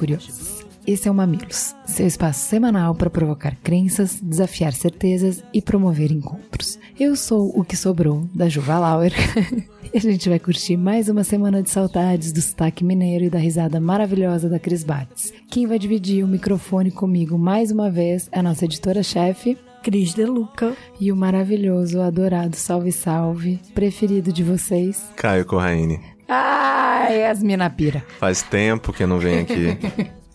[0.00, 0.64] curiosas.
[0.86, 6.78] Esse é o Mamilos, seu espaço semanal para provocar crenças, desafiar certezas e promover encontros.
[6.98, 9.12] Eu sou o que sobrou da Juva Lauer
[9.92, 13.38] e a gente vai curtir mais uma semana de saudades do sotaque mineiro e da
[13.38, 15.34] risada maravilhosa da Cris Bates.
[15.50, 20.24] Quem vai dividir o microfone comigo mais uma vez é a nossa editora-chefe, Cris De
[20.24, 20.74] Luca.
[20.98, 26.00] E o maravilhoso, adorado Salve Salve, preferido de vocês, Caio Corraine.
[26.30, 28.04] Ai, as mina pira.
[28.20, 29.76] Faz tempo que eu não venho aqui.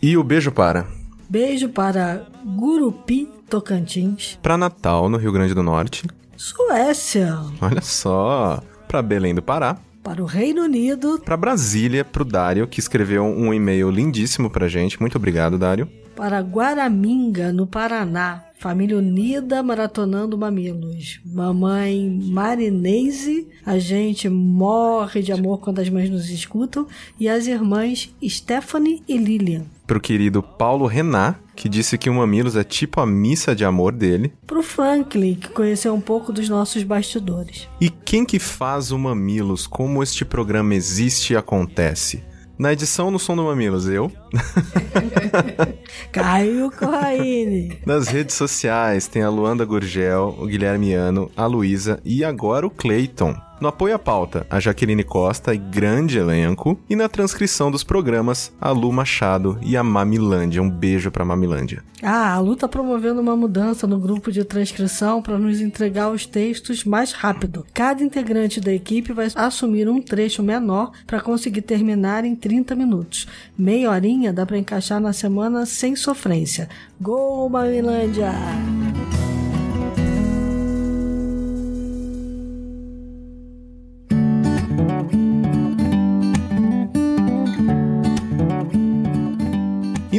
[0.01, 0.85] e o beijo para?
[1.29, 4.37] Beijo para Gurupi, Tocantins.
[4.43, 6.03] Para Natal, no Rio Grande do Norte.
[6.35, 7.33] Suécia.
[7.61, 8.61] Olha só.
[8.87, 9.77] Para Belém do Pará.
[10.05, 11.19] Para o Reino Unido.
[11.25, 15.01] Para Brasília, pro Dário, que escreveu um e-mail lindíssimo pra gente.
[15.01, 15.89] Muito obrigado, Dário.
[16.15, 18.43] Para Guaraminga, no Paraná.
[18.59, 21.19] Família unida maratonando mamilos.
[21.25, 26.85] Mamãe Marinese, a gente morre de amor quando as mães nos escutam.
[27.19, 29.65] E as irmãs Stephanie e Lilian.
[29.87, 33.91] Pro querido Paulo Renat, que disse que o Mamilos é tipo a missa de amor
[33.91, 34.33] dele.
[34.47, 37.67] Pro Franklin, que conheceu um pouco dos nossos bastidores.
[37.79, 39.67] E quem que faz o Mamilos?
[39.67, 42.23] Como este programa existe e acontece?
[42.57, 44.09] Na edição no Som do Mamilos, eu.
[46.11, 47.77] Caio Corraine.
[47.85, 52.71] Nas redes sociais tem a Luanda Gurgel, o Guilherme Ano, a Luísa e agora o
[52.71, 53.35] Clayton.
[53.59, 56.77] No apoio à pauta, a Jaqueline Costa e grande elenco.
[56.89, 60.61] E na transcrição dos programas, a Lu Machado e a Mamilândia.
[60.61, 61.81] Um beijo pra Mamilândia.
[62.03, 66.25] Ah, a Lu tá promovendo uma mudança no grupo de transcrição para nos entregar os
[66.25, 67.65] textos mais rápido.
[67.73, 73.25] Cada integrante da equipe vai assumir um trecho menor para conseguir terminar em 30 minutos.
[73.57, 76.67] Meia horinha dá para encaixar na semana sem sofrência.
[76.99, 78.33] Gol, Mamilândia!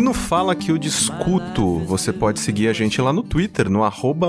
[0.07, 3.81] No Fala Que Eu Discuto, você pode seguir a gente lá no Twitter, no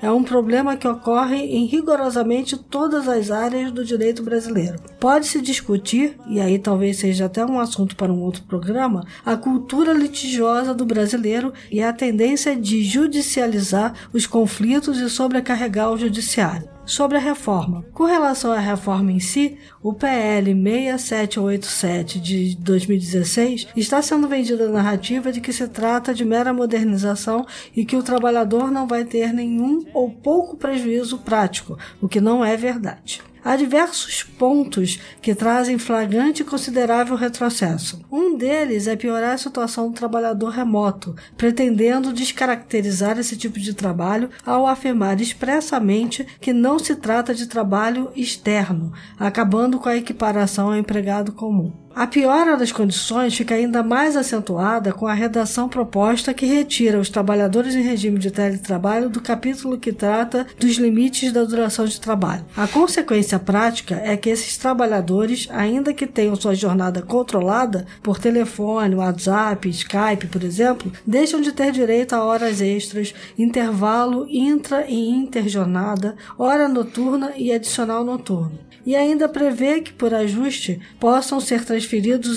[0.00, 4.78] é um problema que ocorre em rigorosamente todas as áreas do direito brasileiro.
[4.98, 9.92] Pode-se discutir, e aí talvez seja até um assunto para um outro programa, a cultura
[9.92, 17.16] litigiosa do brasileiro e a tendência de judicializar os conflitos e sobrecarregar o judiciário sobre
[17.16, 17.84] a reforma.
[17.92, 24.72] Com relação à reforma em si, o PL 6787 de 2016 está sendo vendida a
[24.72, 29.32] narrativa de que se trata de mera modernização e que o trabalhador não vai ter
[29.32, 33.22] nenhum ou pouco prejuízo prático, o que não é verdade.
[33.44, 38.04] Há diversos pontos que trazem flagrante e considerável retrocesso.
[38.10, 44.30] Um deles é piorar a situação do trabalhador remoto, pretendendo descaracterizar esse tipo de trabalho
[44.44, 50.76] ao afirmar expressamente que não se trata de trabalho externo, acabando com a equiparação ao
[50.76, 51.72] empregado comum.
[51.92, 57.10] A piora das condições fica ainda mais acentuada com a redação proposta que retira os
[57.10, 62.44] trabalhadores em regime de teletrabalho do capítulo que trata dos limites da duração de trabalho.
[62.56, 68.94] A consequência prática é que esses trabalhadores, ainda que tenham sua jornada controlada por telefone,
[68.94, 76.14] WhatsApp, Skype, por exemplo, deixam de ter direito a horas extras, intervalo intra e interjornada,
[76.38, 81.79] hora noturna e adicional noturno e ainda prevê que, por ajuste, possam ser transferidos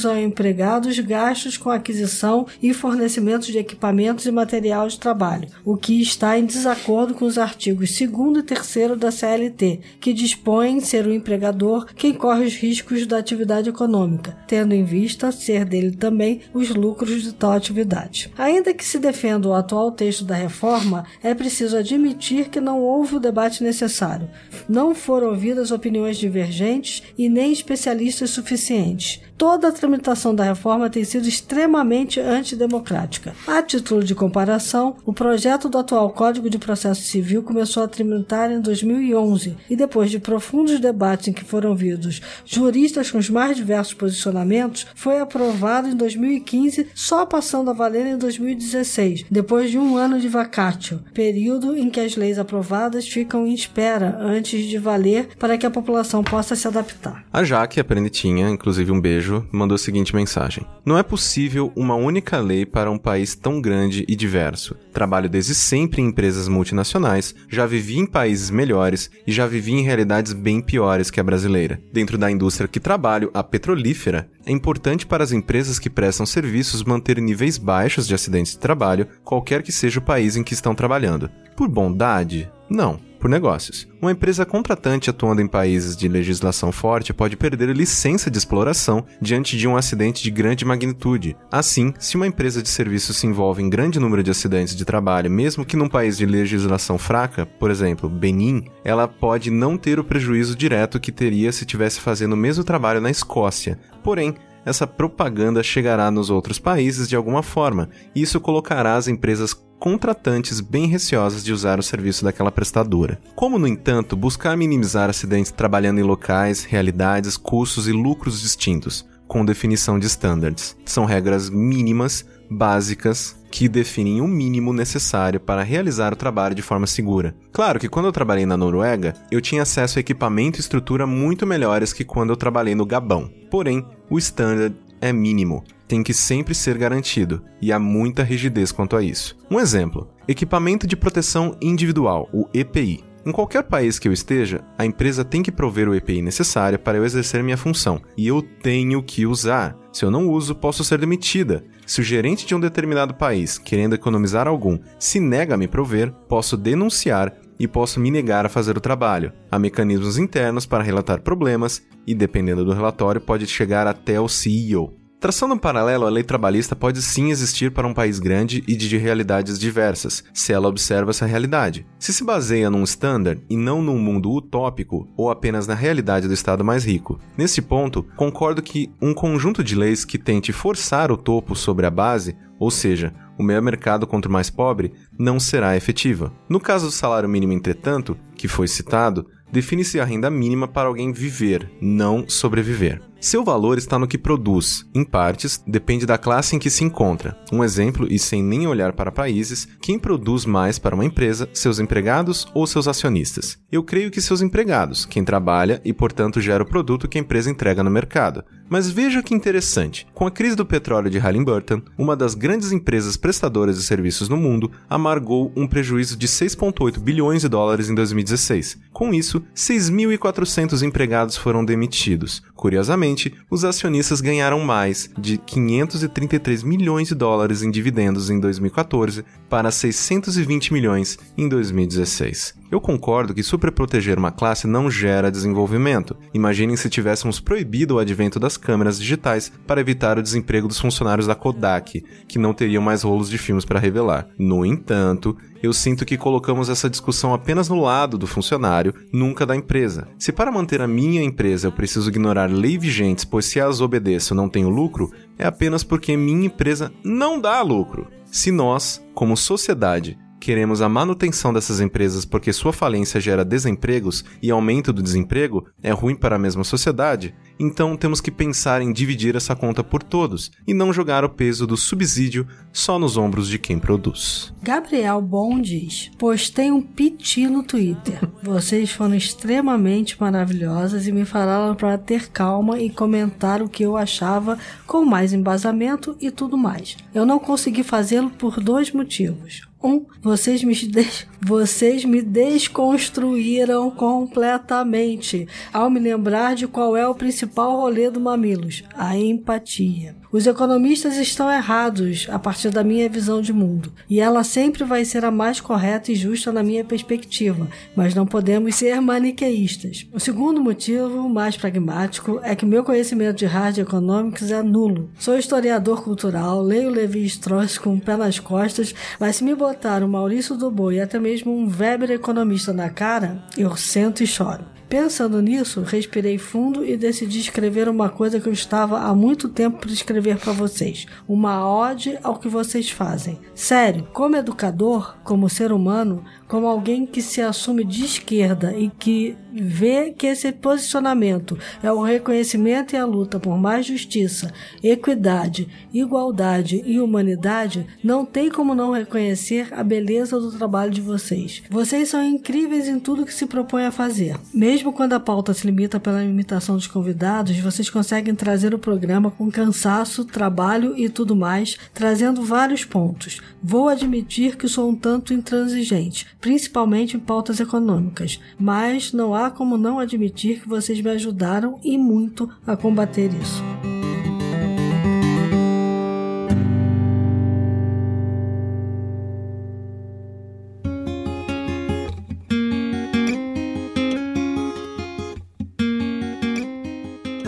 [0.05, 5.77] ao empregado os gastos com aquisição e fornecimento de equipamentos e material de trabalho, o
[5.77, 11.05] que está em desacordo com os artigos 2 e 3 da CLT, que dispõem ser
[11.05, 16.41] o empregador quem corre os riscos da atividade econômica, tendo em vista ser dele também
[16.53, 18.31] os lucros de tal atividade.
[18.38, 23.15] Ainda que se defenda o atual texto da reforma, é preciso admitir que não houve
[23.15, 24.29] o debate necessário.
[24.67, 31.03] Não foram ouvidas opiniões divergentes e nem especialistas suficientes toda a tramitação da reforma tem
[31.03, 33.35] sido extremamente antidemocrática.
[33.45, 38.50] A título de comparação, o projeto do atual Código de Processo Civil começou a tramitar
[38.50, 43.57] em 2011 e depois de profundos debates em que foram vidos juristas com os mais
[43.57, 49.97] diversos posicionamentos, foi aprovado em 2015, só passando a valer em 2016, depois de um
[49.97, 55.27] ano de vacátio, período em que as leis aprovadas ficam em espera antes de valer
[55.38, 57.25] para que a população possa se adaptar.
[57.33, 61.95] A Jaque, a Prenitinha, inclusive um beijo, mandou a seguinte mensagem: Não é possível uma
[61.95, 64.75] única lei para um país tão grande e diverso.
[64.91, 69.83] Trabalho desde sempre em empresas multinacionais, já vivi em países melhores e já vivi em
[69.83, 71.81] realidades bem piores que a brasileira.
[71.91, 76.83] Dentro da indústria que trabalho, a petrolífera, é importante para as empresas que prestam serviços
[76.83, 80.75] manter níveis baixos de acidentes de trabalho, qualquer que seja o país em que estão
[80.75, 81.29] trabalhando.
[81.55, 82.49] Por bondade?
[82.69, 83.88] Não por negócios.
[84.01, 89.56] Uma empresa contratante atuando em países de legislação forte pode perder licença de exploração diante
[89.56, 91.34] de um acidente de grande magnitude.
[91.50, 95.32] Assim, se uma empresa de serviços se envolve em grande número de acidentes de trabalho,
[95.32, 100.03] mesmo que num país de legislação fraca, por exemplo, Benin, ela pode não ter o
[100.03, 103.80] prejuízo direto que teria se tivesse fazendo o mesmo trabalho na Escócia.
[104.03, 109.53] Porém, essa propaganda chegará nos outros países de alguma forma, e isso colocará as empresas
[109.83, 113.19] contratantes bem receosas de usar o serviço daquela prestadora.
[113.35, 119.43] Como, no entanto, buscar minimizar acidentes trabalhando em locais, realidades, custos e lucros distintos, com
[119.43, 120.77] definição de standards?
[120.85, 126.87] São regras mínimas, básicas, que definem o mínimo necessário para realizar o trabalho de forma
[126.87, 127.35] segura.
[127.51, 131.45] Claro que quando eu trabalhei na Noruega, eu tinha acesso a equipamento e estrutura muito
[131.45, 133.29] melhores que quando eu trabalhei no Gabão.
[133.51, 138.95] Porém, o standard é mínimo tem que sempre ser garantido, e há muita rigidez quanto
[138.95, 139.37] a isso.
[139.49, 143.03] Um exemplo: equipamento de proteção individual, o EPI.
[143.25, 146.97] Em qualquer país que eu esteja, a empresa tem que prover o EPI necessário para
[146.97, 149.77] eu exercer minha função, e eu tenho que usar.
[149.93, 151.63] Se eu não uso, posso ser demitida.
[151.85, 156.11] Se o gerente de um determinado país, querendo economizar algum, se nega a me prover,
[156.27, 159.31] posso denunciar e posso me negar a fazer o trabalho.
[159.49, 164.97] Há mecanismos internos para relatar problemas e, dependendo do relatório, pode chegar até o CEO.
[165.24, 168.98] Traçando um paralelo, a lei trabalhista pode sim existir para um país grande e de
[168.98, 171.88] realidades diversas, se ela observa essa realidade.
[171.98, 176.34] Se se baseia num standard e não num mundo utópico ou apenas na realidade do
[176.34, 177.18] estado mais rico.
[177.38, 181.89] Nesse ponto, concordo que um conjunto de leis que tente forçar o topo sobre a
[181.89, 186.34] base, ou seja, o meio mercado contra o mais pobre, não será efetiva.
[186.50, 191.13] No caso do salário mínimo, entretanto, que foi citado, define-se a renda mínima para alguém
[191.13, 193.12] viver, não sobreviver.
[193.24, 194.86] Seu valor está no que produz.
[194.94, 197.38] Em partes, depende da classe em que se encontra.
[197.53, 201.80] Um exemplo, e sem nem olhar para países, quem produz mais para uma empresa, seus
[201.80, 203.58] empregados ou seus acionistas?
[203.72, 207.50] Eu creio que seus empregados, quem trabalha e, portanto, gera o produto que a empresa
[207.50, 208.44] entrega no mercado.
[208.70, 210.06] Mas veja que interessante.
[210.13, 214.36] Com a crise do petróleo de Halliburton, uma das grandes empresas prestadoras de serviços no
[214.36, 218.79] mundo amargou um prejuízo de 6,8 bilhões de dólares em 2016.
[218.92, 222.42] Com isso, 6.400 empregados foram demitidos.
[222.55, 223.12] Curiosamente,
[223.49, 230.73] os acionistas ganharam mais de 533 milhões de dólares em dividendos em 2014 para 620
[230.73, 232.55] milhões em 2016.
[232.74, 236.18] Eu concordo que superproteger uma classe não gera desenvolvimento.
[236.33, 241.27] Imaginem se tivéssemos proibido o advento das câmeras digitais para evitar o desemprego dos funcionários
[241.27, 244.27] da Kodak, que não teriam mais rolos de filmes para revelar.
[244.40, 249.55] No entanto, eu sinto que colocamos essa discussão apenas no lado do funcionário, nunca da
[249.55, 250.07] empresa.
[250.18, 254.33] Se para manter a minha empresa eu preciso ignorar leis vigentes, pois se as obedeço
[254.33, 258.07] não tenho lucro, é apenas porque minha empresa não dá lucro.
[258.25, 264.51] Se nós, como sociedade, queremos a manutenção dessas empresas porque sua falência gera desempregos e
[264.51, 269.38] aumento do desemprego é ruim para a mesma sociedade, então temos que pensar em dividir
[269.38, 273.58] essa conta por todos e não jogar o peso do subsídio só nos ombros de
[273.58, 274.53] quem produz.
[274.62, 278.20] Gabriel Bom diz: Postei um piti no Twitter.
[278.42, 283.96] Vocês foram extremamente maravilhosas e me falaram para ter calma e comentar o que eu
[283.96, 286.98] achava com mais embasamento e tudo mais.
[287.14, 289.62] Eu não consegui fazê-lo por dois motivos.
[289.83, 291.27] Um, vocês me, des...
[291.41, 298.81] vocês me desconstruíram completamente ao me lembrar de qual é o principal rolê do Mamilos:
[298.96, 300.15] a empatia.
[300.31, 305.05] Os economistas estão errados a partir da minha visão de mundo, e ela sempre vai
[305.05, 310.07] ser a mais correta e justa na minha perspectiva, mas não podemos ser maniqueístas.
[310.11, 315.11] O segundo motivo, mais pragmático, é que meu conhecimento de hard economics é nulo.
[315.19, 319.73] Sou historiador cultural, leio Levi Strauss com o pé nas costas, mas se me botar
[319.74, 324.73] um Maurício Dubois e até mesmo um Weber economista na cara, eu sento e choro.
[324.94, 329.79] Pensando nisso, respirei fundo e decidi escrever uma coisa que eu estava há muito tempo
[329.79, 331.08] para escrever para vocês.
[331.27, 333.40] Uma ode ao que vocês fazem.
[333.56, 339.36] Sério, como educador, como ser humano, como alguém que se assume de esquerda e que
[339.51, 344.51] vê que esse posicionamento é o reconhecimento e a luta por mais justiça,
[344.84, 351.64] equidade, igualdade e humanidade, não tem como não reconhecer a beleza do trabalho de vocês.
[351.70, 354.36] Vocês são incríveis em tudo que se propõe a fazer.
[354.53, 359.31] Mesmo quando a pauta se limita pela imitação dos convidados, vocês conseguem trazer o programa
[359.31, 363.39] com cansaço, trabalho e tudo mais, trazendo vários pontos.
[363.61, 369.77] Vou admitir que sou um tanto intransigente, principalmente em pautas econômicas, mas não há como
[369.77, 373.93] não admitir que vocês me ajudaram e muito a combater isso.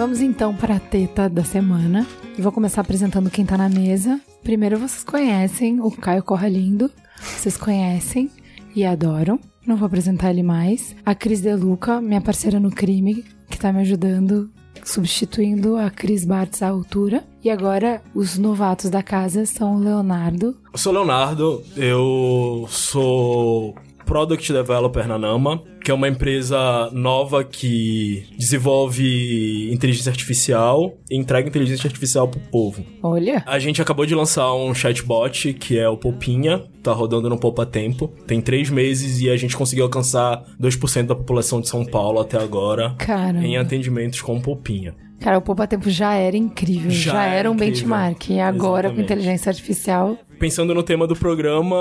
[0.06, 2.06] Vamos então para a teta da semana.
[2.38, 4.22] E vou começar apresentando quem tá na mesa.
[4.44, 6.91] Primeiro vocês conhecem o Caio Corralindo.
[7.20, 8.30] Vocês conhecem
[8.76, 9.39] e adoram.
[9.65, 10.96] Não vou apresentar ele mais.
[11.04, 14.48] A Cris Deluca, minha parceira no crime, que tá me ajudando,
[14.84, 17.24] substituindo a Cris Bartz à altura.
[17.44, 20.56] E agora, os novatos da casa são o Leonardo.
[20.72, 23.74] Eu sou Leonardo, eu sou
[24.06, 31.48] Product Developer na Nama, que é uma empresa nova que desenvolve inteligência artificial e entrega
[31.48, 32.84] inteligência artificial pro povo.
[33.04, 37.38] Olha, A gente acabou de lançar um chatbot que é o Popinha, tá rodando no
[37.38, 38.12] Poupa Tempo.
[38.28, 42.38] Tem três meses e a gente conseguiu alcançar 2% da população de São Paulo até
[42.38, 43.39] agora cara.
[43.46, 44.94] em atendimentos com Popinha.
[45.19, 46.91] Cara, o Poupa Tempo já era incrível.
[46.91, 47.73] Já, Já era era um incrível.
[47.75, 48.30] benchmark.
[48.30, 49.01] E agora, com Exatamente.
[49.04, 51.75] inteligência artificial, Pensando no tema do programa,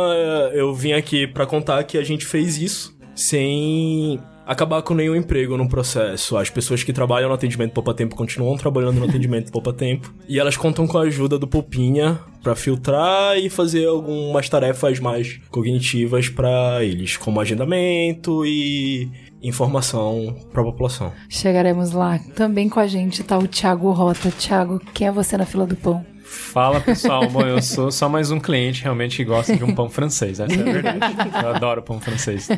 [0.52, 5.56] eu vim aqui pra contar que a gente fez isso sem acabar com nenhum emprego
[5.56, 6.36] no processo.
[6.36, 10.14] As pessoas que trabalham no atendimento Poupa Tempo continuam trabalhando no atendimento Poupa Tempo.
[10.28, 15.40] E elas contam com a ajuda do Popinha pra filtrar e fazer algumas tarefas mais
[15.50, 19.10] cognitivas pra eles, como agendamento e
[19.44, 21.12] informação pra população.
[21.28, 22.18] chegaremos lá.
[22.34, 24.30] Também com a gente tá o Thiago Rota.
[24.30, 26.04] Thiago, quem é você na fila do pão?
[26.24, 29.90] Fala pessoal, bom, eu sou só mais um cliente realmente que gosta de um pão
[29.90, 31.04] francês, essa é a verdade.
[31.42, 32.48] Eu adoro pão francês.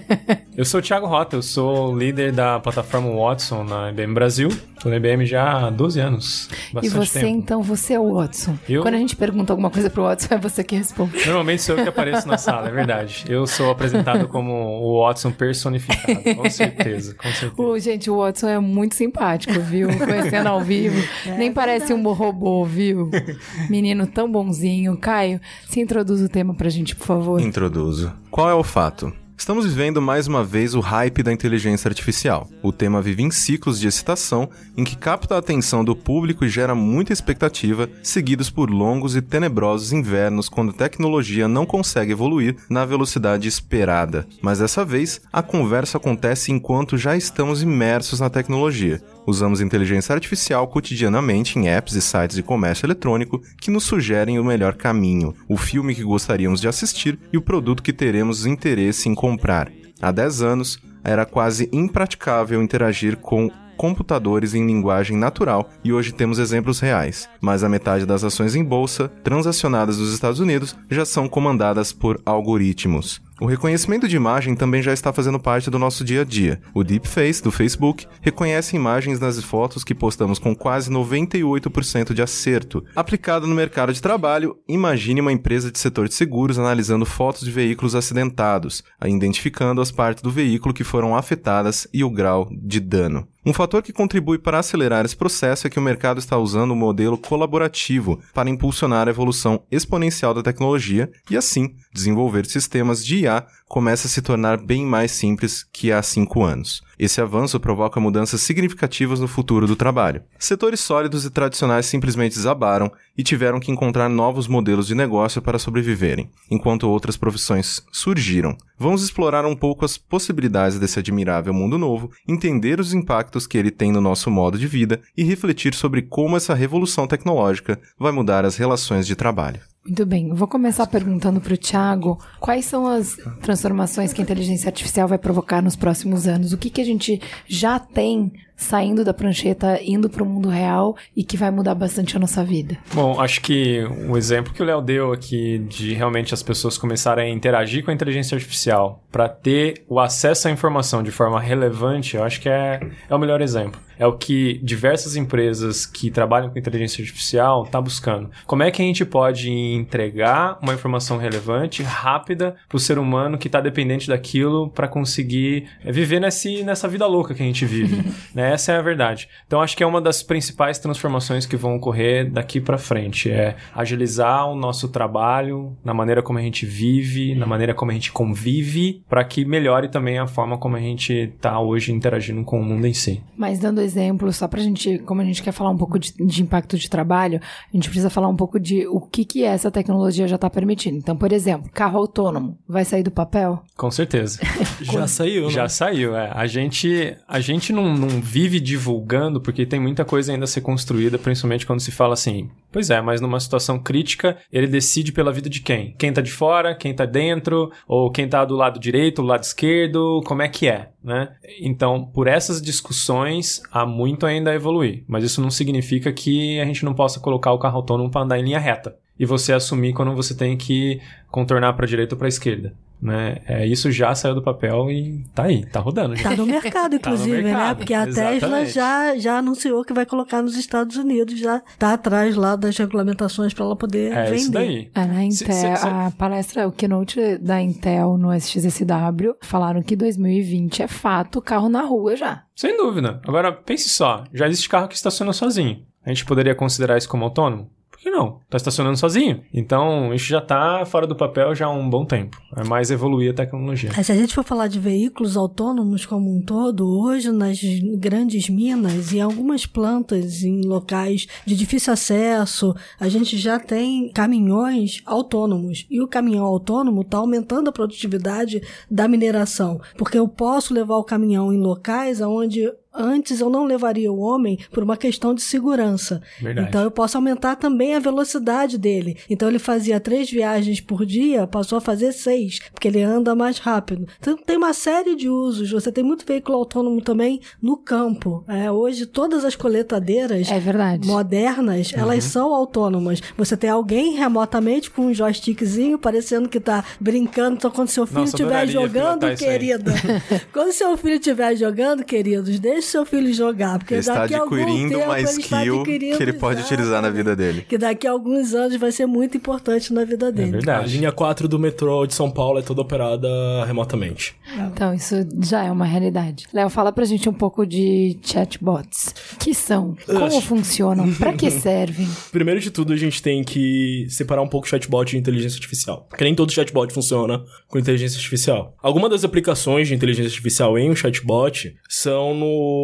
[0.57, 4.49] Eu sou o Thiago Rota, eu sou o líder da plataforma Watson na IBM Brasil.
[4.81, 6.49] Tô na IBM já há 12 anos.
[6.73, 7.33] Bastante e você, tempo.
[7.39, 8.57] então, você é o Watson.
[8.69, 8.83] Eu?
[8.83, 11.17] Quando a gente pergunta alguma coisa pro Watson, é você que responde.
[11.25, 13.25] Normalmente sou eu que apareço na sala, é verdade.
[13.29, 17.63] Eu sou apresentado como o Watson personificado, com certeza, com certeza.
[17.63, 19.89] O, gente, o Watson é muito simpático, viu?
[19.99, 20.97] Conhecendo ao vivo.
[21.39, 23.11] Nem parece um robô, viu?
[23.71, 24.97] Menino tão bonzinho.
[24.99, 27.41] Caio, se introduz o tema pra gente, por favor.
[27.41, 28.13] Introduzo.
[28.31, 29.13] Qual é o fato?
[29.39, 32.49] Estamos vivendo mais uma vez o hype da inteligência artificial.
[32.63, 36.49] O tema vive em ciclos de excitação em que capta a atenção do público e
[36.49, 42.57] gera muita expectativa, seguidos por longos e tenebrosos invernos quando a tecnologia não consegue evoluir
[42.69, 44.27] na velocidade esperada.
[44.41, 49.03] Mas dessa vez, a conversa acontece enquanto já estamos imersos na tecnologia.
[49.27, 54.45] Usamos inteligência artificial cotidianamente em apps e sites de comércio eletrônico que nos sugerem o
[54.45, 59.15] melhor caminho, o filme que gostaríamos de assistir e o produto que teremos interesse em
[59.15, 59.71] comprar.
[60.01, 66.39] Há 10 anos, era quase impraticável interagir com computadores em linguagem natural e hoje temos
[66.39, 67.29] exemplos reais.
[67.41, 72.21] Mais a metade das ações em bolsa transacionadas nos Estados Unidos já são comandadas por
[72.25, 73.21] algoritmos.
[73.39, 76.59] O reconhecimento de imagem também já está fazendo parte do nosso dia a dia.
[76.73, 82.83] O Deepface do Facebook reconhece imagens nas fotos que postamos com quase 98% de acerto.
[82.97, 87.51] Aplicado no mercado de trabalho, imagine uma empresa de setor de seguros analisando fotos de
[87.51, 93.29] veículos acidentados, identificando as partes do veículo que foram afetadas e o grau de dano.
[93.49, 96.77] Um fator que contribui para acelerar esse processo é que o mercado está usando um
[96.77, 103.47] modelo colaborativo para impulsionar a evolução exponencial da tecnologia e, assim, desenvolver sistemas de IA
[103.69, 106.83] começa a se tornar bem mais simples que há cinco anos.
[106.99, 110.23] Esse avanço provoca mudanças significativas no futuro do trabalho.
[110.39, 115.59] Setores sólidos e tradicionais simplesmente desabaram e tiveram que encontrar novos modelos de negócio para
[115.59, 118.57] sobreviverem, enquanto outras profissões surgiram.
[118.79, 123.71] Vamos explorar um pouco as possibilidades desse admirável mundo novo, entender os impactos que ele
[123.71, 128.45] tem no nosso modo de vida e refletir sobre como essa revolução tecnológica vai mudar
[128.45, 129.61] as relações de trabalho.
[129.87, 135.07] Muito bem, vou começar perguntando pro Thiago quais são as transformações que a inteligência artificial
[135.07, 136.53] vai provocar nos próximos anos.
[136.53, 140.97] O que, que a gente já tem saindo da prancheta, indo para o mundo real
[141.15, 142.79] e que vai mudar bastante a nossa vida?
[142.95, 147.31] Bom, acho que o exemplo que o Léo deu aqui de realmente as pessoas começarem
[147.31, 152.17] a interagir com a inteligência artificial para ter o acesso à informação de forma relevante,
[152.17, 153.81] eu acho que é, é o melhor exemplo.
[153.99, 158.31] É o que diversas empresas que trabalham com inteligência artificial estão tá buscando.
[158.47, 163.39] Como é que a gente pode entregar uma informação relevante, rápida, para o ser humano
[163.39, 168.05] que está dependente daquilo para conseguir viver nesse, nessa vida louca que a gente vive?
[168.35, 168.46] né?
[168.53, 169.29] Essa é a verdade.
[169.47, 173.31] Então, acho que é uma das principais transformações que vão ocorrer daqui para frente.
[173.31, 177.95] É agilizar o nosso trabalho na maneira como a gente vive, na maneira como a
[177.95, 182.61] gente convive, para que melhore também a forma como a gente está hoje interagindo com
[182.61, 183.23] o mundo em si.
[183.37, 186.43] Mas dando exemplo, só pra gente, como a gente quer falar um pouco de, de
[186.43, 190.27] impacto de trabalho, a gente precisa falar um pouco de o que, que essa tecnologia
[190.29, 190.97] já está permitindo.
[190.97, 193.63] Então, por exemplo, carro autônomo vai sair do papel?
[193.77, 194.41] Com certeza.
[194.81, 195.51] já saiu, né?
[195.51, 196.31] Já saiu, é.
[196.35, 200.61] A gente, a gente não, não vive divulgando porque tem muita coisa ainda a ser
[200.61, 205.33] construída, principalmente quando se fala assim, pois é, mas numa situação crítica, ele decide pela
[205.33, 205.95] vida de quem?
[205.99, 209.43] Quem tá de fora, quem tá dentro, ou quem tá do lado direito, do lado
[209.43, 211.31] esquerdo, como é que é, né?
[211.63, 215.03] Então, por essas discussões, há muito ainda a evoluir.
[215.09, 218.39] Mas isso não significa que a gente não possa colocar o carro autônomo para andar
[218.39, 218.99] em linha reta.
[219.19, 222.75] E você assumir quando você tem que contornar para direita ou para esquerda.
[223.01, 223.39] Né?
[223.47, 226.17] É, isso já saiu do papel e tá aí, tá rodando.
[226.17, 226.31] Já.
[226.31, 227.53] Tá no mercado, inclusive, tá no né?
[227.53, 227.75] mercado, né?
[227.75, 228.41] Porque a exatamente.
[228.41, 232.77] Tesla já, já anunciou que vai colocar nos Estados Unidos, já tá atrás lá das
[232.77, 234.37] regulamentações para ela poder é vender.
[234.37, 234.91] Isso daí.
[234.95, 235.87] É, na Intel, se, se, se...
[235.87, 241.83] A palestra, o keynote da Intel no SXSW, falaram que 2020 é fato carro na
[241.83, 242.45] rua já.
[242.55, 243.21] Sem dúvida.
[243.27, 245.85] Agora, pense só, já existe carro que estaciona sozinho.
[246.05, 247.69] A gente poderia considerar isso como autônomo?
[247.99, 248.41] Que não?
[248.49, 249.43] Tá estacionando sozinho.
[249.53, 252.41] Então, isso já tá fora do papel já há um bom tempo.
[252.57, 253.91] É mais evoluir a tecnologia.
[254.03, 257.61] Se a gente for falar de veículos autônomos como um todo, hoje nas
[257.99, 265.03] grandes minas e algumas plantas em locais de difícil acesso, a gente já tem caminhões
[265.05, 265.87] autônomos.
[265.91, 271.05] E o caminhão autônomo está aumentando a produtividade da mineração, porque eu posso levar o
[271.05, 276.21] caminhão em locais onde Antes eu não levaria o homem por uma questão de segurança.
[276.41, 276.69] Verdade.
[276.69, 279.17] Então eu posso aumentar também a velocidade dele.
[279.29, 283.59] Então ele fazia três viagens por dia, passou a fazer seis, porque ele anda mais
[283.59, 284.07] rápido.
[284.19, 285.71] Então tem uma série de usos.
[285.71, 288.45] Você tem muito veículo autônomo também no campo.
[288.49, 292.01] É, hoje todas as coletadeiras é modernas, uhum.
[292.01, 293.21] elas são autônomas.
[293.37, 297.57] Você tem alguém remotamente com um joystickzinho, parecendo que está brincando.
[297.57, 299.93] Então quando seu filho estiver jogando, querida,
[300.53, 304.99] quando seu filho estiver jogando, queridos, deixe seu filho jogar, porque ele daqui está adquirindo
[304.99, 307.67] uma ele skill que ele pode utilizar na vida dele.
[307.69, 310.49] Que daqui a alguns anos vai ser muito importante na vida dele.
[310.49, 310.85] É verdade.
[310.85, 313.29] A linha 4 do metrô de São Paulo é toda operada
[313.67, 314.37] remotamente.
[314.73, 316.47] Então, isso já é uma realidade.
[316.53, 319.15] Léo, fala pra gente um pouco de chatbots.
[319.39, 319.97] Que são?
[320.07, 321.13] Como funcionam?
[321.15, 322.09] Pra que servem?
[322.31, 326.07] Primeiro de tudo, a gente tem que separar um pouco o chatbot de inteligência artificial.
[326.09, 328.75] Porque nem todo chatbot funciona com inteligência artificial.
[328.83, 332.76] Algumas das aplicações de inteligência artificial em um chatbot são no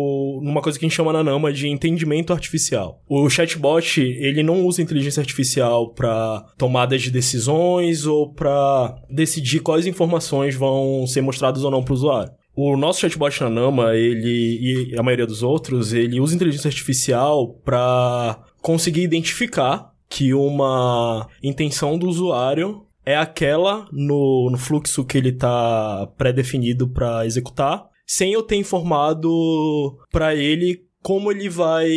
[0.42, 3.00] numa coisa que a gente chama na Nama de entendimento artificial.
[3.08, 9.86] O chatbot, ele não usa inteligência artificial para tomadas de decisões ou para decidir quais
[9.86, 12.32] informações vão ser mostradas ou não para o usuário.
[12.54, 17.48] O nosso chatbot na Nama, ele e a maioria dos outros, ele usa inteligência artificial
[17.64, 25.30] para conseguir identificar que uma intenção do usuário é aquela no, no fluxo que ele
[25.30, 31.88] está pré-definido para executar sem eu ter informado para ele como ele vai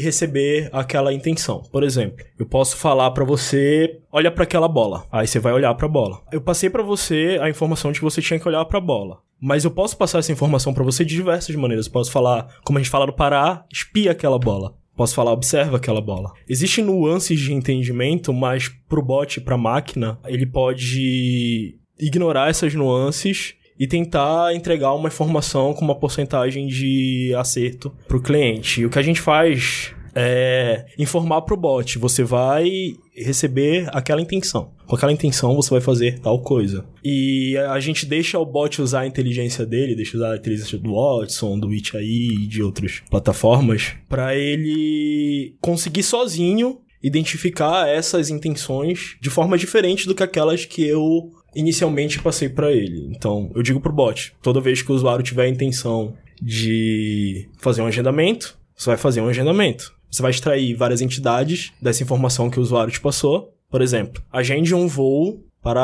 [0.00, 1.62] receber aquela intenção.
[1.70, 5.06] Por exemplo, eu posso falar para você, olha para aquela bola.
[5.12, 6.22] Aí você vai olhar para a bola.
[6.32, 9.20] Eu passei para você a informação de que você tinha que olhar para a bola.
[9.38, 11.88] Mas eu posso passar essa informação para você de diversas maneiras.
[11.88, 14.74] Posso falar, como a gente fala no Pará, espia aquela bola.
[14.96, 16.32] Posso falar, observa aquela bola.
[16.48, 23.86] Existem nuances de entendimento, mas pro bot, pra máquina, ele pode ignorar essas nuances e
[23.86, 28.80] tentar entregar uma informação com uma porcentagem de acerto para o cliente.
[28.80, 32.70] E o que a gente faz é informar para o bot, você vai
[33.16, 34.70] receber aquela intenção.
[34.86, 36.84] Com aquela intenção você vai fazer tal coisa.
[37.02, 40.94] E a gente deixa o bot usar a inteligência dele, deixa usar a inteligência do
[40.94, 49.28] Watson, do It e de outras plataformas, para ele conseguir sozinho identificar essas intenções de
[49.28, 53.08] forma diferente do que aquelas que eu inicialmente passei para ele.
[53.14, 57.82] Então, eu digo pro bot, toda vez que o usuário tiver a intenção de fazer
[57.82, 59.92] um agendamento, você vai fazer um agendamento.
[60.10, 63.52] Você vai extrair várias entidades dessa informação que o usuário te passou.
[63.70, 65.80] Por exemplo, agende um voo para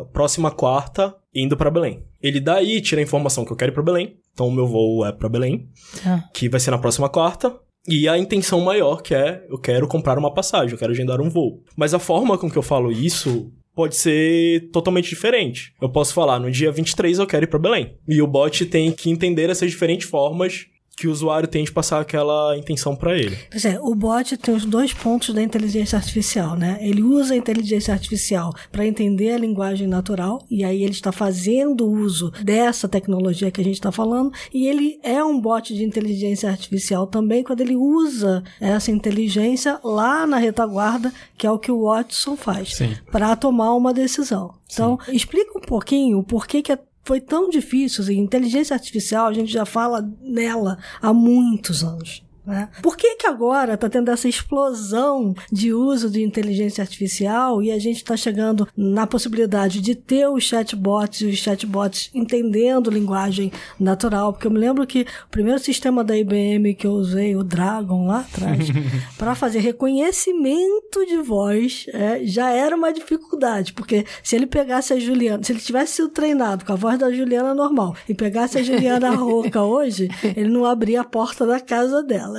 [0.00, 2.04] a próxima quarta indo para Belém.
[2.22, 5.04] Ele daí tira a informação que eu quero ir para Belém, Então o meu voo
[5.04, 5.68] é para Belém,
[6.06, 6.24] Ah.
[6.32, 7.54] que vai ser na próxima quarta.
[7.86, 11.28] E a intenção maior que é eu quero comprar uma passagem, eu quero agendar um
[11.28, 11.62] voo.
[11.76, 15.74] Mas a forma com que eu falo isso pode ser totalmente diferente.
[15.80, 17.94] Eu posso falar no dia 23 eu quero ir para Belém.
[18.08, 22.00] E o bot tem que entender essas diferentes formas que o usuário tem de passar
[22.00, 23.36] aquela intenção para ele.
[23.50, 26.78] Pois é, o bot tem os dois pontos da inteligência artificial, né?
[26.80, 31.88] Ele usa a inteligência artificial para entender a linguagem natural, e aí ele está fazendo
[31.88, 36.50] uso dessa tecnologia que a gente está falando, e ele é um bot de inteligência
[36.50, 41.84] artificial também quando ele usa essa inteligência lá na retaguarda, que é o que o
[41.84, 42.94] Watson faz, Sim.
[43.10, 44.54] para tomar uma decisão.
[44.72, 48.02] Então, explica um pouquinho o porquê que é foi tão difícil.
[48.02, 52.22] Assim, inteligência artificial, a gente já fala nela há muitos anos.
[52.44, 52.68] Né?
[52.82, 57.78] Por que, que agora está tendo essa explosão de uso de inteligência artificial e a
[57.78, 64.32] gente está chegando na possibilidade de ter os chatbots e os chatbots entendendo linguagem natural?
[64.32, 68.06] Porque eu me lembro que o primeiro sistema da IBM que eu usei, o Dragon,
[68.06, 68.68] lá atrás,
[69.16, 74.98] para fazer reconhecimento de voz, é, já era uma dificuldade, porque se ele pegasse a
[74.98, 78.62] Juliana, se ele tivesse sido treinado com a voz da Juliana normal e pegasse a
[78.62, 82.31] Juliana rouca hoje, ele não abria a porta da casa dela.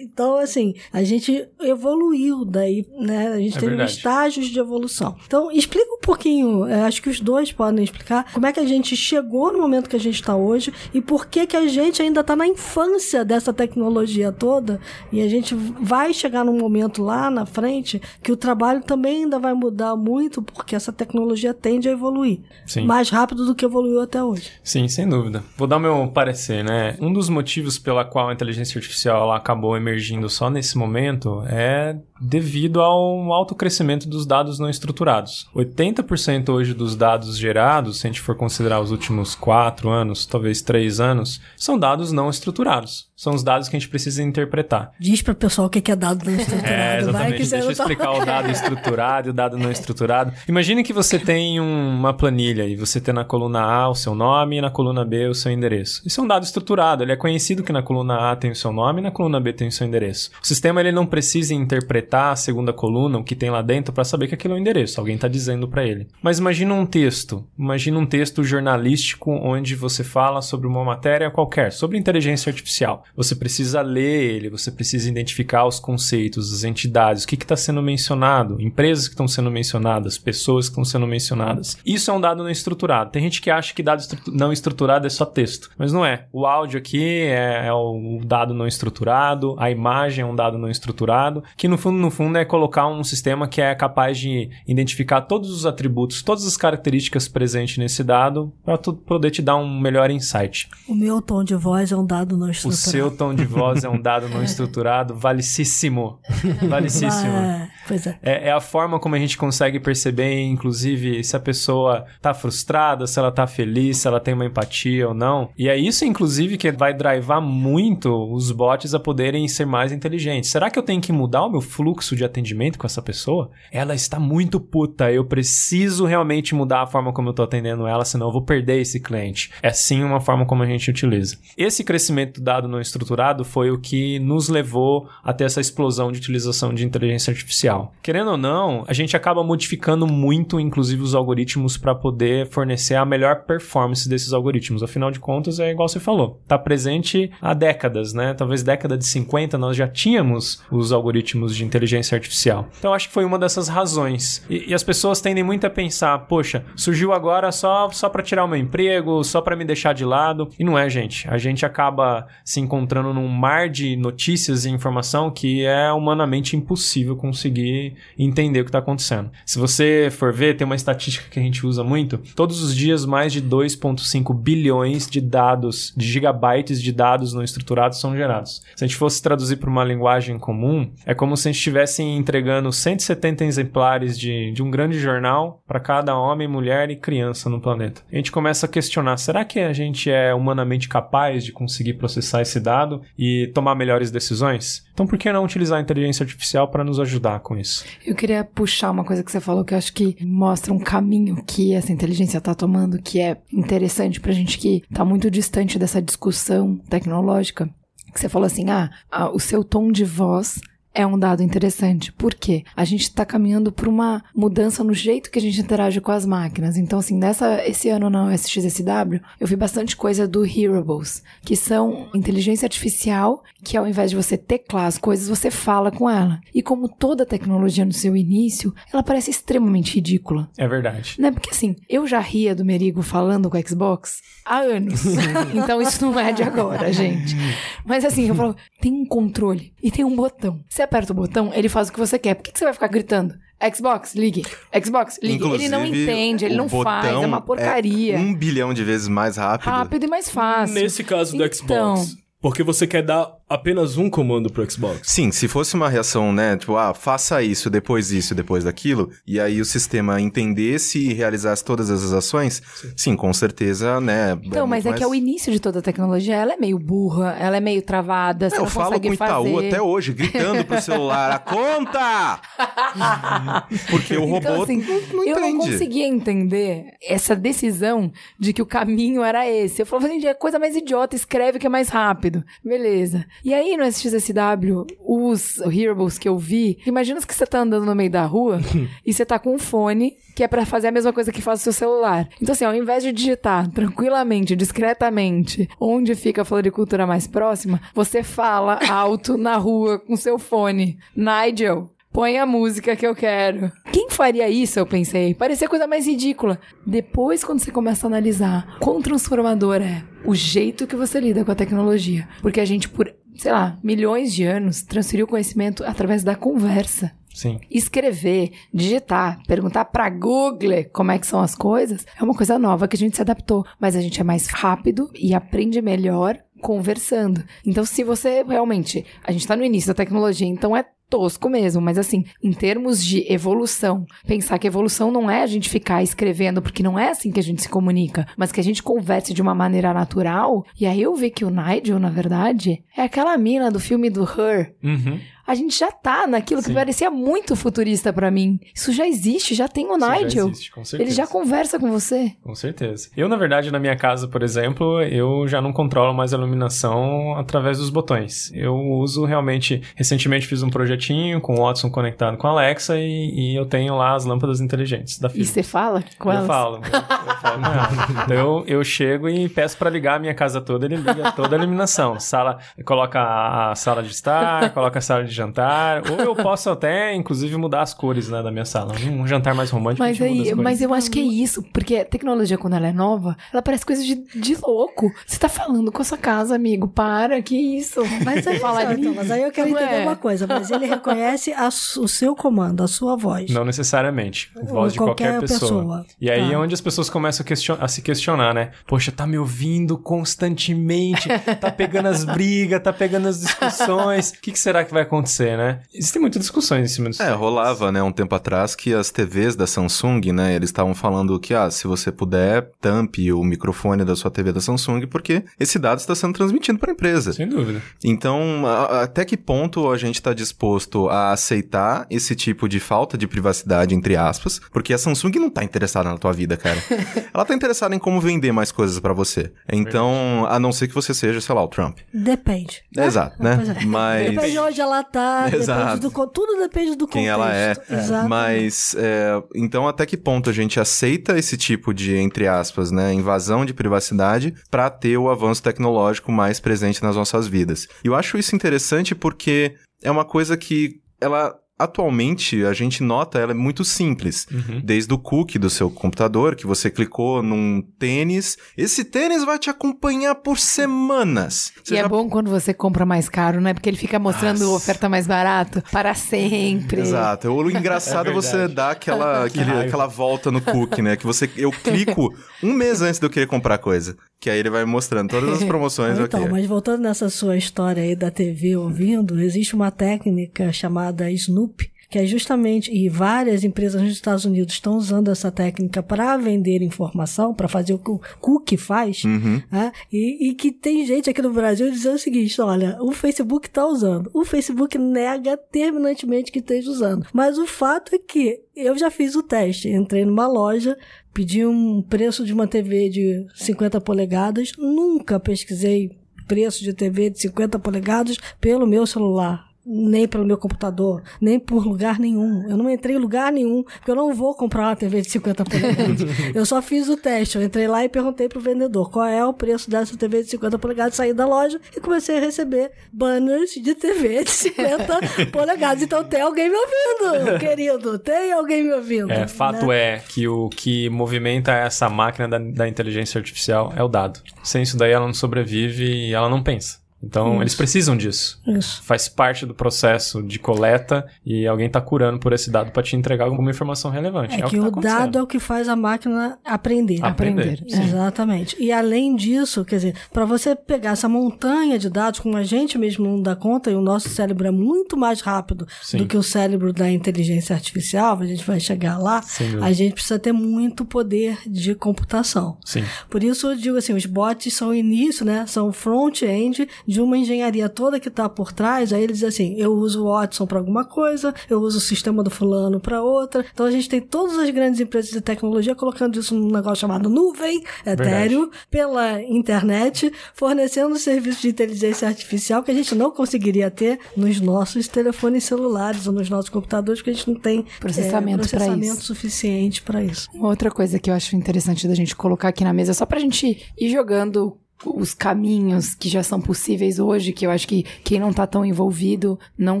[0.00, 3.28] Então, assim, a gente evoluiu daí, né?
[3.28, 5.16] A gente É teve estágios de evolução.
[5.26, 8.66] Então, explica um pouquinho, é, acho que os dois podem explicar como é que a
[8.66, 12.02] gente chegou no momento que a gente está hoje e por que que a gente
[12.02, 14.80] ainda está na infância dessa tecnologia toda
[15.12, 19.38] e a gente vai chegar num momento lá na frente que o trabalho também ainda
[19.38, 22.84] vai mudar muito porque essa tecnologia tende a evoluir Sim.
[22.84, 24.50] mais rápido do que evoluiu até hoje.
[24.62, 25.42] Sim, sem dúvida.
[25.56, 26.96] Vou dar o meu parecer, né?
[27.00, 31.96] Um dos motivos pela qual a inteligência artificial ela acabou emergindo só nesse momento é
[32.20, 35.48] devido ao alto crescimento dos dados não estruturados.
[35.54, 40.62] 80% hoje dos dados gerados, se a gente for considerar os últimos 4 anos, talvez
[40.62, 43.09] 3 anos, são dados não estruturados.
[43.20, 44.92] São os dados que a gente precisa interpretar.
[44.98, 46.72] Diz para o pessoal o que é dado não estruturado.
[46.72, 47.44] É, vai que exatamente.
[47.44, 50.32] você Deixa eu tá- explicar o dado estruturado e o dado não estruturado.
[50.48, 54.14] Imagine que você tem um- uma planilha e você tem na coluna A o seu
[54.14, 56.00] nome e na coluna B o seu endereço.
[56.06, 57.02] Isso é um dado estruturado.
[57.02, 59.52] Ele é conhecido que na coluna A tem o seu nome e na coluna B
[59.52, 60.30] tem o seu endereço.
[60.42, 64.02] O sistema ele não precisa interpretar a segunda coluna, o que tem lá dentro, para
[64.04, 64.98] saber que aquilo é o endereço.
[64.98, 66.08] Alguém está dizendo para ele.
[66.22, 67.44] Mas imagina um texto.
[67.58, 73.04] Imagina um texto jornalístico onde você fala sobre uma matéria qualquer, sobre inteligência artificial.
[73.16, 77.82] Você precisa ler ele, você precisa identificar os conceitos, as entidades, o que está sendo
[77.82, 81.76] mencionado, empresas que estão sendo mencionadas, pessoas que estão sendo mencionadas.
[81.84, 83.10] Isso é um dado não estruturado.
[83.10, 86.26] Tem gente que acha que dado estru- não estruturado é só texto, mas não é.
[86.32, 90.70] O áudio aqui é, é o dado não estruturado, a imagem é um dado não
[90.70, 95.22] estruturado, que no fundo, no fundo é colocar um sistema que é capaz de identificar
[95.22, 100.10] todos os atributos, todas as características presentes nesse dado para poder te dar um melhor
[100.10, 100.68] insight.
[100.88, 102.80] O meu tom de voz é um dado não estruturado.
[103.00, 106.20] Seu tom de voz é um dado não estruturado, valicíssimo.
[106.68, 107.32] Valicíssimo.
[107.32, 108.18] Ah, pois é.
[108.22, 113.06] É, é a forma como a gente consegue perceber, inclusive, se a pessoa tá frustrada,
[113.06, 115.48] se ela tá feliz, se ela tem uma empatia ou não.
[115.56, 120.50] E é isso, inclusive, que vai drivar muito os bots a poderem ser mais inteligentes.
[120.50, 123.50] Será que eu tenho que mudar o meu fluxo de atendimento com essa pessoa?
[123.72, 128.04] Ela está muito puta, eu preciso realmente mudar a forma como eu tô atendendo ela,
[128.04, 129.50] senão eu vou perder esse cliente.
[129.62, 131.38] É sim uma forma como a gente utiliza.
[131.56, 136.18] Esse crescimento do dado não estruturado foi o que nos levou até essa explosão de
[136.18, 137.92] utilização de inteligência artificial.
[138.02, 143.04] Querendo ou não, a gente acaba modificando muito, inclusive, os algoritmos para poder fornecer a
[143.04, 144.82] melhor performance desses algoritmos.
[144.82, 148.34] Afinal de contas, é igual você falou, está presente há décadas, né?
[148.34, 152.68] Talvez década de 50 nós já tínhamos os algoritmos de inteligência artificial.
[152.78, 154.44] Então acho que foi uma dessas razões.
[154.50, 158.44] E, e as pessoas tendem muito a pensar, poxa, surgiu agora só só para tirar
[158.44, 160.48] o meu emprego, só para me deixar de lado.
[160.58, 161.28] E não é, gente.
[161.28, 167.16] A gente acaba se encontrando num mar de notícias e informação que é humanamente impossível
[167.16, 169.30] conseguir entender o que está acontecendo.
[169.44, 172.18] Se você for ver, tem uma estatística que a gente usa muito.
[172.36, 178.00] Todos os dias, mais de 2,5 bilhões de dados, de gigabytes de dados não estruturados
[178.00, 178.62] são gerados.
[178.76, 182.02] Se a gente fosse traduzir para uma linguagem comum, é como se a gente estivesse
[182.02, 187.60] entregando 170 exemplares de, de um grande jornal para cada homem, mulher e criança no
[187.60, 188.02] planeta.
[188.12, 192.42] A gente começa a questionar: será que a gente é humanamente capaz de conseguir processar
[192.42, 194.84] esse dado e tomar melhores decisões?
[194.92, 197.84] Então, por que não utilizar a inteligência artificial para nos ajudar com isso?
[198.04, 201.42] Eu queria puxar uma coisa que você falou que eu acho que mostra um caminho
[201.46, 206.02] que essa inteligência está tomando, que é interessante pra gente que tá muito distante dessa
[206.02, 207.68] discussão tecnológica.
[208.12, 208.90] Que você falou assim: ah,
[209.32, 210.60] o seu tom de voz
[210.94, 212.12] é um dado interessante.
[212.12, 212.64] Por quê?
[212.76, 216.26] A gente está caminhando para uma mudança no jeito que a gente interage com as
[216.26, 216.76] máquinas.
[216.76, 222.08] Então, assim, nessa, esse ano na SXSW, eu vi bastante coisa do Hearables, que são
[222.14, 226.40] inteligência artificial que ao invés de você teclar as coisas, você fala com ela.
[226.54, 230.48] E como toda tecnologia no seu início, ela parece extremamente ridícula.
[230.56, 231.16] É verdade.
[231.18, 231.30] Né?
[231.30, 235.02] Porque assim, eu já ria do Merigo falando com o Xbox há anos.
[235.54, 237.36] então isso não é de agora, gente.
[237.84, 240.60] Mas assim, eu falo, tem um controle e tem um botão.
[240.80, 242.34] Você aperta o botão, ele faz o que você quer.
[242.34, 243.34] Por que, que você vai ficar gritando?
[243.76, 244.46] Xbox, ligue.
[244.82, 245.34] Xbox, ligue.
[245.44, 248.16] ele não Inclusive, entende, ele não faz, é uma porcaria.
[248.16, 249.68] um bilhão de vezes mais rápido.
[249.68, 250.74] Rápido e mais fácil.
[250.74, 252.16] Nesse caso do Então, Xbox.
[252.40, 255.00] Porque você quer dar apenas um comando pro Xbox.
[255.02, 256.56] Sim, se fosse uma reação, né?
[256.56, 261.64] Tipo, ah, faça isso, depois isso, depois daquilo, e aí o sistema entendesse e realizasse
[261.64, 262.62] todas essas ações,
[262.96, 264.38] sim, com certeza, né?
[264.42, 267.36] Então, mas é que é o início de toda a tecnologia, ela é meio burra,
[267.40, 269.66] ela é meio travada, você Eu não falo com o Itaú fazer.
[269.66, 272.40] até hoje, gritando pro celular, a conta!
[273.90, 275.72] Porque o robô Então, assim, não, não eu não entende.
[275.72, 279.82] conseguia entender essa decisão de que o caminho era esse.
[279.82, 282.44] Eu falava, gente, é coisa mais idiota, escreve que é mais rápido.
[282.64, 283.26] Beleza.
[283.44, 287.94] E aí, no SXSW, os hearables que eu vi, imagina que você tá andando no
[287.94, 288.60] meio da rua
[289.04, 291.60] e você tá com um fone que é pra fazer a mesma coisa que faz
[291.60, 292.28] o seu celular.
[292.40, 298.22] Então, assim, ao invés de digitar tranquilamente, discretamente, onde fica a floricultura mais próxima, você
[298.22, 300.98] fala alto na rua com seu fone.
[301.14, 303.70] Nigel, Põe a música que eu quero.
[303.92, 305.32] Quem faria isso, eu pensei?
[305.32, 306.58] Parecia coisa mais ridícula.
[306.84, 311.52] Depois, quando você começa a analisar quão transformador é o jeito que você lida com
[311.52, 312.28] a tecnologia.
[312.42, 317.10] Porque a gente, por, sei lá, milhões de anos, transferiu conhecimento através da conversa.
[317.34, 317.58] Sim.
[317.70, 322.86] Escrever, digitar, perguntar pra Google como é que são as coisas, é uma coisa nova
[322.86, 323.64] que a gente se adaptou.
[323.80, 327.42] Mas a gente é mais rápido e aprende melhor conversando.
[327.66, 329.06] Então, se você realmente.
[329.24, 333.04] A gente tá no início da tecnologia, então é tosco mesmo, mas assim, em termos
[333.04, 337.32] de evolução, pensar que evolução não é a gente ficar escrevendo, porque não é assim
[337.32, 340.64] que a gente se comunica, mas que a gente converse de uma maneira natural.
[340.80, 344.22] E aí eu vi que o Nigel, na verdade, é aquela mina do filme do
[344.22, 344.72] Her.
[344.82, 345.18] Uhum.
[345.50, 346.74] A gente já tá naquilo que Sim.
[346.74, 348.60] parecia muito futurista pra mim.
[348.72, 350.48] Isso já existe, já tem o Isso já Nigel.
[350.48, 351.02] existe, com certeza.
[351.10, 352.32] Ele já conversa com você.
[352.40, 353.08] Com certeza.
[353.16, 357.34] Eu, na verdade, na minha casa, por exemplo, eu já não controlo mais a iluminação
[357.36, 358.52] através dos botões.
[358.54, 359.82] Eu uso realmente.
[359.96, 363.96] Recentemente fiz um projetinho com o Watson conectado com a Alexa e, e eu tenho
[363.96, 365.50] lá as lâmpadas inteligentes da E Philips.
[365.50, 366.46] você fala com eu elas?
[366.46, 367.60] falo, eu, eu falo.
[368.24, 371.56] Então eu, eu chego e peço pra ligar a minha casa toda, ele liga toda
[371.56, 372.20] a iluminação.
[372.20, 376.70] Sala, coloca a, a sala de estar, coloca a sala de jantar, ou eu posso
[376.70, 378.92] até, inclusive, mudar as cores né, da minha sala.
[379.10, 382.58] Um jantar mais romântico, Mas, aí, mas eu acho que é isso, porque a tecnologia,
[382.58, 385.10] quando ela é nova, ela parece coisa de, de louco.
[385.26, 386.88] Você tá falando com a sua casa, amigo.
[386.88, 388.00] Para, que isso?
[388.24, 390.02] Mas aí, Fala então, mas aí eu quero entender é.
[390.02, 393.50] uma coisa, mas ele reconhece a o seu comando, a sua voz.
[393.50, 394.50] Não necessariamente.
[394.64, 395.80] Voz de qualquer qualquer pessoa.
[395.82, 396.06] pessoa.
[396.20, 396.54] E aí Tá.
[396.54, 398.70] é onde as pessoas começam a, question- a se questionar, né?
[398.86, 401.28] Poxa, tá me ouvindo constantemente,
[401.60, 404.30] tá pegando as brigas, tá pegando as discussões.
[404.30, 405.19] O que, que será que vai acontecer,
[405.56, 405.80] né?
[405.94, 407.22] Existem muitas discussões em cima disso.
[407.22, 411.38] É, rolava, né, um tempo atrás que as TVs da Samsung, né, eles estavam falando
[411.38, 415.78] que, ah, se você puder, tampe o microfone da sua TV da Samsung, porque esse
[415.78, 417.32] dado está sendo transmitido para a empresa.
[417.32, 417.82] Sem dúvida.
[418.04, 423.16] Então, a- até que ponto a gente está disposto a aceitar esse tipo de falta
[423.16, 426.78] de privacidade, entre aspas, porque a Samsung não tá interessada na tua vida, cara.
[427.32, 429.52] Ela tá interessada em como vender mais coisas para você.
[429.72, 431.98] Então, a não ser que você seja, sei lá, o Trump.
[432.12, 432.82] Depende.
[432.96, 433.56] É, exato, né?
[433.56, 433.84] Pois é.
[433.84, 434.30] Mas...
[434.30, 435.98] Depende de onde ela tá, Exato.
[436.00, 437.42] depende do, tudo depende do quem contexto.
[437.42, 437.70] ela é.
[437.90, 438.28] Exatamente.
[438.28, 443.12] Mas, é, então, até que ponto a gente aceita esse tipo de, entre aspas, né,
[443.12, 447.86] invasão de privacidade para ter o avanço tecnológico mais presente nas nossas vidas?
[448.04, 451.54] E eu acho isso interessante porque é uma coisa que ela.
[451.84, 454.46] Atualmente, a gente nota ela é muito simples.
[454.52, 454.80] Uhum.
[454.84, 458.56] Desde o cookie do seu computador, que você clicou num tênis.
[458.76, 461.72] Esse tênis vai te acompanhar por semanas.
[461.82, 463.72] Você E é já bom quando você compra mais caro, né?
[463.74, 464.76] Porque ele fica mostrando Nossa.
[464.76, 467.00] oferta mais barato para sempre.
[467.00, 467.48] Exato.
[467.50, 471.16] O engraçado é, É você dar aquela, aquele- aquela volta no cookie, né?
[471.16, 474.16] Que você, eu clico um mês antes de eu querer comprar coisa.
[474.40, 476.18] Que aí ele vai mostrando todas as promoções.
[476.18, 481.69] Então, mas voltando nessa sua história aí da TV ouvindo, existe uma técnica chamada Snoop,
[482.10, 486.82] que é justamente, e várias empresas nos Estados Unidos estão usando essa técnica para vender
[486.82, 489.62] informação, para fazer o que o cookie faz, Uhum.
[489.70, 489.92] né?
[490.12, 493.86] e, e que tem gente aqui no Brasil dizendo o seguinte, olha, o Facebook está
[493.86, 499.08] usando, o Facebook nega terminantemente que esteja usando, mas o fato é que eu já
[499.10, 500.98] fiz o teste, entrei numa loja,
[501.32, 506.10] pedi um preço de uma TV de 50 polegadas, nunca pesquisei
[506.48, 509.69] preço de TV de 50 polegadas pelo meu celular.
[509.84, 512.68] Nem pelo meu computador, nem por lugar nenhum.
[512.68, 515.64] Eu não entrei em lugar nenhum, porque eu não vou comprar uma TV de 50
[515.64, 516.20] polegadas.
[516.54, 517.56] eu só fiz o teste.
[517.56, 520.78] Eu entrei lá e perguntei pro vendedor qual é o preço dessa TV de 50
[520.78, 525.20] polegadas, saí da loja e comecei a receber banners de TV de 50
[525.50, 526.02] polegadas.
[526.02, 528.18] Então tem alguém me ouvindo, querido.
[528.18, 529.30] Tem alguém me ouvindo.
[529.32, 530.16] É, fato né?
[530.16, 534.40] é que o que movimenta essa máquina da, da inteligência artificial é o dado.
[534.62, 536.99] Sem isso daí ela não sobrevive e ela não pensa.
[537.22, 537.62] Então, Isso.
[537.62, 538.60] eles precisam disso.
[538.66, 539.02] Isso.
[539.02, 543.16] Faz parte do processo de coleta e alguém tá curando por esse dado para te
[543.16, 544.54] entregar alguma informação relevante.
[544.54, 547.24] É, É, que o o, que tá dado é o que faz a máquina aprender.
[547.24, 547.80] Aprender.
[547.82, 548.02] Aprender.
[548.04, 548.76] Exatamente.
[548.78, 552.96] E além disso, quer dizer, para você pegar essa montanha de dados, como a gente
[552.98, 556.18] mesmo não dá conta, e o nosso cérebro é muito mais rápido Sim.
[556.18, 559.42] do que o cérebro da inteligência artificial, a gente vai chegar lá,
[559.82, 562.78] a gente precisa ter muito poder de computação.
[562.84, 563.04] Sim.
[563.28, 565.64] Por isso eu digo assim, os bots são o início, né?
[565.66, 569.12] São front-end de uma engenharia toda que está por trás.
[569.12, 572.40] Aí eles dizem assim, eu uso o Watson para alguma coisa, eu uso o sistema
[572.40, 573.66] do fulano para outra.
[573.74, 577.28] Então a gente tem todas as grandes empresas de tecnologia colocando isso num negócio chamado
[577.28, 584.20] nuvem, etéreo, pela internet, fornecendo serviços de inteligência artificial que a gente não conseguiria ter
[584.36, 588.68] nos nossos telefones celulares ou nos nossos computadores, porque a gente não tem Processamento é,
[588.68, 589.26] pra processamento isso.
[589.26, 590.48] suficiente para isso.
[590.60, 593.92] Outra coisa que eu acho interessante da gente colocar aqui na mesa, só pra gente
[593.98, 598.52] ir jogando os caminhos que já são possíveis hoje, que eu acho que quem não
[598.52, 600.00] tá tão envolvido não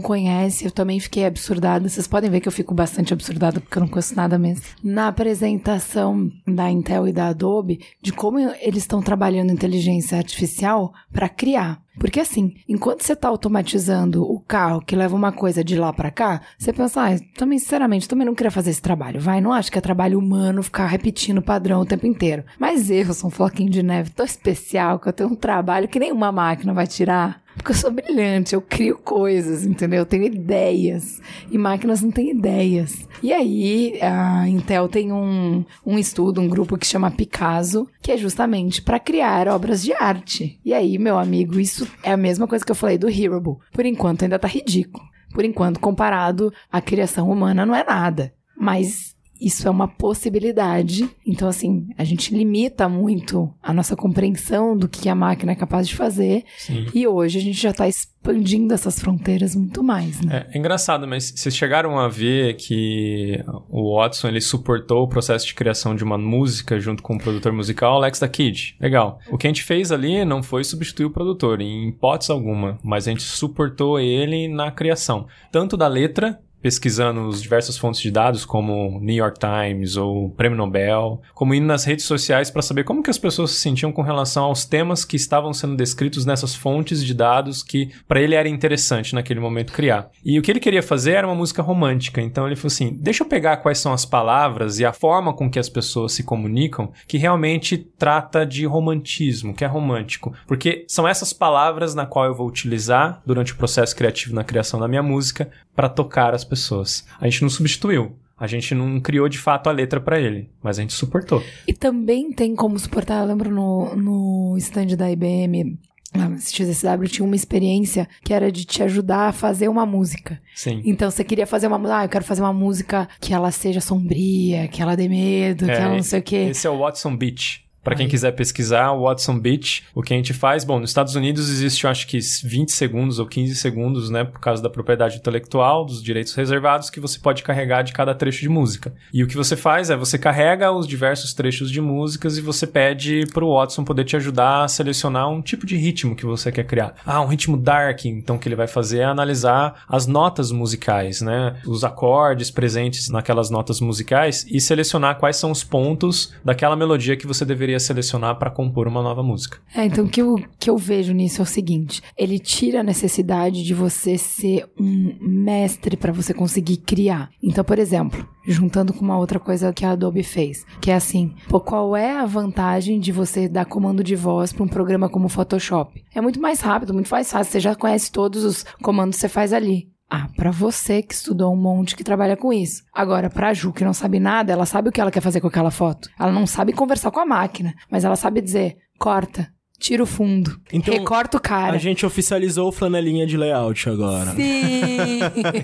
[0.00, 0.64] conhece.
[0.64, 1.88] Eu também fiquei absurdada.
[1.88, 4.64] Vocês podem ver que eu fico bastante absurdada porque eu não conheço nada mesmo.
[4.82, 11.28] Na apresentação da Intel e da Adobe, de como eles estão trabalhando inteligência artificial para
[11.28, 11.80] criar.
[12.00, 16.10] Porque assim, enquanto você tá automatizando o carro que leva uma coisa de lá pra
[16.10, 19.20] cá, você pensa, ah, também, sinceramente, também não queria fazer esse trabalho.
[19.20, 22.42] Vai, não acho que é trabalho humano ficar repetindo o padrão o tempo inteiro.
[22.58, 26.00] Mas eu sou um floquinho de neve tão especial que eu tenho um trabalho que
[26.00, 27.42] nenhuma máquina vai tirar.
[27.60, 29.98] Porque eu sou brilhante, eu crio coisas, entendeu?
[29.98, 31.20] Eu tenho ideias.
[31.50, 33.06] E máquinas não têm ideias.
[33.22, 38.16] E aí, a Intel tem um, um estudo, um grupo que chama Picasso, que é
[38.16, 40.58] justamente para criar obras de arte.
[40.64, 43.58] E aí, meu amigo, isso é a mesma coisa que eu falei do Hearable.
[43.72, 45.04] Por enquanto, ainda tá ridículo.
[45.34, 48.32] Por enquanto, comparado à criação humana, não é nada.
[48.56, 51.08] Mas isso é uma possibilidade.
[51.26, 55.88] Então, assim, a gente limita muito a nossa compreensão do que a máquina é capaz
[55.88, 56.44] de fazer.
[56.58, 56.86] Sim.
[56.94, 60.46] E hoje a gente já está expandindo essas fronteiras muito mais, né?
[60.50, 65.46] É, é engraçado, mas vocês chegaram a ver que o Watson ele suportou o processo
[65.46, 68.76] de criação de uma música junto com o produtor musical Alex da Kid.
[68.78, 69.18] Legal.
[69.30, 73.08] O que a gente fez ali não foi substituir o produtor, em hipótese alguma, mas
[73.08, 78.44] a gente suportou ele na criação, tanto da letra pesquisando os diversas fontes de dados,
[78.44, 83.02] como New York Times ou Prêmio Nobel, como indo nas redes sociais para saber como
[83.02, 87.04] que as pessoas se sentiam com relação aos temas que estavam sendo descritos nessas fontes
[87.04, 90.10] de dados que para ele era interessante naquele momento criar.
[90.24, 93.22] E o que ele queria fazer era uma música romântica, então ele falou assim: deixa
[93.22, 96.92] eu pegar quais são as palavras e a forma com que as pessoas se comunicam
[97.06, 102.34] que realmente trata de romantismo, que é romântico, porque são essas palavras na qual eu
[102.34, 107.06] vou utilizar durante o processo criativo na criação da minha música para tocar as pessoas.
[107.18, 108.16] A gente não substituiu.
[108.38, 111.44] A gente não criou de fato a letra para ele, mas a gente suportou.
[111.68, 115.78] E também tem como suportar, eu lembro no, no stand da IBM,
[116.14, 120.40] no XSW, tinha uma experiência que era de te ajudar a fazer uma música.
[120.54, 120.80] Sim.
[120.86, 123.80] Então você queria fazer uma música, ah, eu quero fazer uma música que ela seja
[123.80, 126.48] sombria, que ela dê medo, que É, ela não sei o quê.
[126.50, 127.62] Esse é o Watson Beach.
[127.82, 131.14] Para quem quiser pesquisar, o Watson Beach, o que a gente faz, bom, nos Estados
[131.14, 135.16] Unidos existe, eu acho que 20 segundos ou 15 segundos, né, por causa da propriedade
[135.16, 138.92] intelectual, dos direitos reservados, que você pode carregar de cada trecho de música.
[139.12, 142.66] E o que você faz é, você carrega os diversos trechos de músicas e você
[142.66, 146.64] pede pro Watson poder te ajudar a selecionar um tipo de ritmo que você quer
[146.64, 146.94] criar.
[147.06, 151.22] Ah, um ritmo dark, então o que ele vai fazer é analisar as notas musicais,
[151.22, 157.16] né, os acordes presentes naquelas notas musicais e selecionar quais são os pontos daquela melodia
[157.16, 159.58] que você deveria selecionar para compor uma nova música.
[159.74, 162.84] É, então o que eu, que eu vejo nisso é o seguinte: ele tira a
[162.84, 167.30] necessidade de você ser um mestre para você conseguir criar.
[167.42, 171.34] Então, por exemplo, juntando com uma outra coisa que a Adobe fez, que é assim,
[171.48, 175.26] pô, qual é a vantagem de você dar comando de voz para um programa como
[175.26, 176.02] o Photoshop?
[176.14, 179.28] É muito mais rápido, muito mais fácil, você já conhece todos os comandos que você
[179.28, 179.89] faz ali.
[180.12, 182.82] Ah, pra você que estudou um monte que trabalha com isso.
[182.92, 185.46] Agora, pra Ju, que não sabe nada, ela sabe o que ela quer fazer com
[185.46, 186.10] aquela foto.
[186.18, 189.48] Ela não sabe conversar com a máquina, mas ela sabe dizer, corta,
[189.80, 190.60] tira o fundo.
[190.70, 191.74] Então, recorta o cara.
[191.74, 194.30] A gente oficializou o flanelinha de layout agora.
[194.32, 195.20] Sim!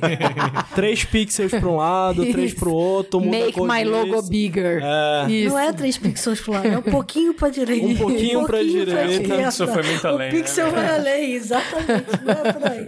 [0.74, 3.90] Três pixels pra um lado, três pro outro, muda Make my disso.
[3.90, 4.80] logo bigger.
[4.82, 5.30] É.
[5.30, 5.50] Isso.
[5.50, 7.86] Não é 3 pixels pro lado, é um pouquinho pra direita.
[7.86, 9.48] Um pouquinho pra direita.
[9.48, 10.38] Isso foi muito além, O né?
[10.38, 12.06] pixel vai além, exatamente.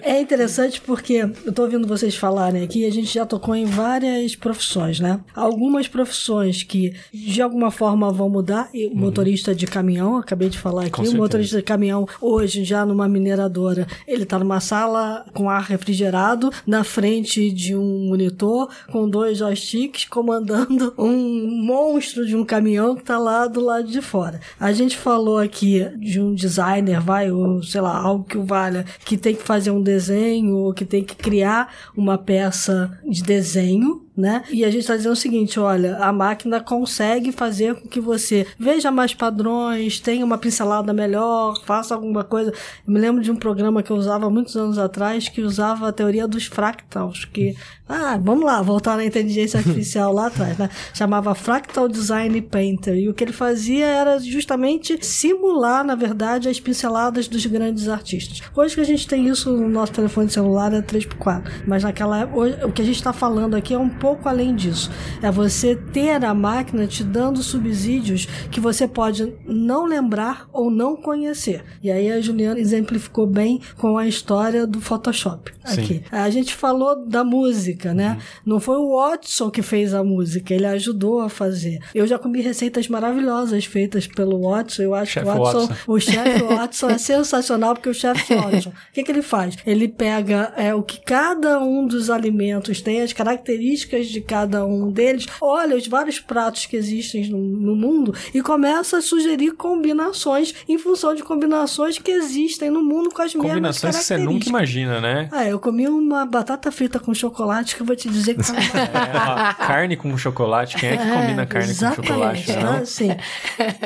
[0.03, 3.67] É, é interessante porque eu tô ouvindo vocês falarem aqui, a gente já tocou em
[3.67, 5.21] várias profissões, né?
[5.35, 8.69] Algumas profissões que de alguma forma vão mudar.
[8.73, 11.18] E o motorista de caminhão, acabei de falar aqui, o.
[11.19, 16.85] motorista de caminhão hoje já numa mineradora, ele tá numa sala com ar refrigerado, na
[16.85, 23.19] frente de um monitor com dois joysticks comandando um monstro de um caminhão que tá
[23.19, 24.41] lá do lado de fora.
[24.59, 28.85] A gente falou aqui de um designer, vai, ou sei lá, algo que o valha,
[29.05, 34.08] que tem que fazer um desenho, ou que tem que criar uma peça de desenho,
[34.19, 34.43] né?
[34.51, 38.45] E a gente está dizendo o seguinte: olha, a máquina consegue fazer com que você
[38.59, 42.51] veja mais padrões, tenha uma pincelada melhor, faça alguma coisa.
[42.51, 45.93] Eu me lembro de um programa que eu usava muitos anos atrás que usava a
[45.93, 47.55] teoria dos fractals, que
[47.89, 50.69] ah, vamos lá, voltar na inteligência artificial lá atrás, né?
[50.93, 52.95] Chamava Fractal Design Painter.
[52.97, 58.43] E o que ele fazia era justamente simular, na verdade, as pinceladas dos grandes artistas.
[58.55, 61.43] Hoje que a gente tem isso no nosso telefone celular é 3x4.
[61.67, 64.91] Mas naquela hoje, o que a gente está falando aqui é um pouco além disso.
[65.23, 70.97] É você ter a máquina te dando subsídios que você pode não lembrar ou não
[70.97, 71.65] conhecer.
[71.83, 76.03] E aí a Juliana exemplificou bem com a história do Photoshop aqui.
[76.11, 78.19] A gente falou da música, né?
[78.45, 81.79] Não foi o Watson que fez a música, ele ajudou a fazer.
[81.95, 84.83] Eu já comi receitas maravilhosas feitas pelo Watson.
[84.83, 85.75] Eu acho Chefe que o Watson, Watson.
[85.87, 89.57] o chefe Watson é sensacional porque o chefe Watson, o que, que ele faz?
[89.67, 94.91] Ele pega é, o que cada um dos alimentos tem, as características de cada um
[94.91, 100.55] deles, olha os vários pratos que existem no, no mundo e começa a sugerir combinações
[100.69, 104.47] em função de combinações que existem no mundo com as mesmas Combinações que você nunca
[104.47, 104.49] características.
[104.49, 105.29] imagina, né?
[105.31, 108.53] Ah, eu comi uma batata frita com chocolate que eu vou te dizer que tá
[108.53, 110.77] uma É, carne com chocolate.
[110.77, 112.63] Quem é que combina carne com chocolate, né?
[112.63, 112.73] não?
[112.79, 113.11] Assim,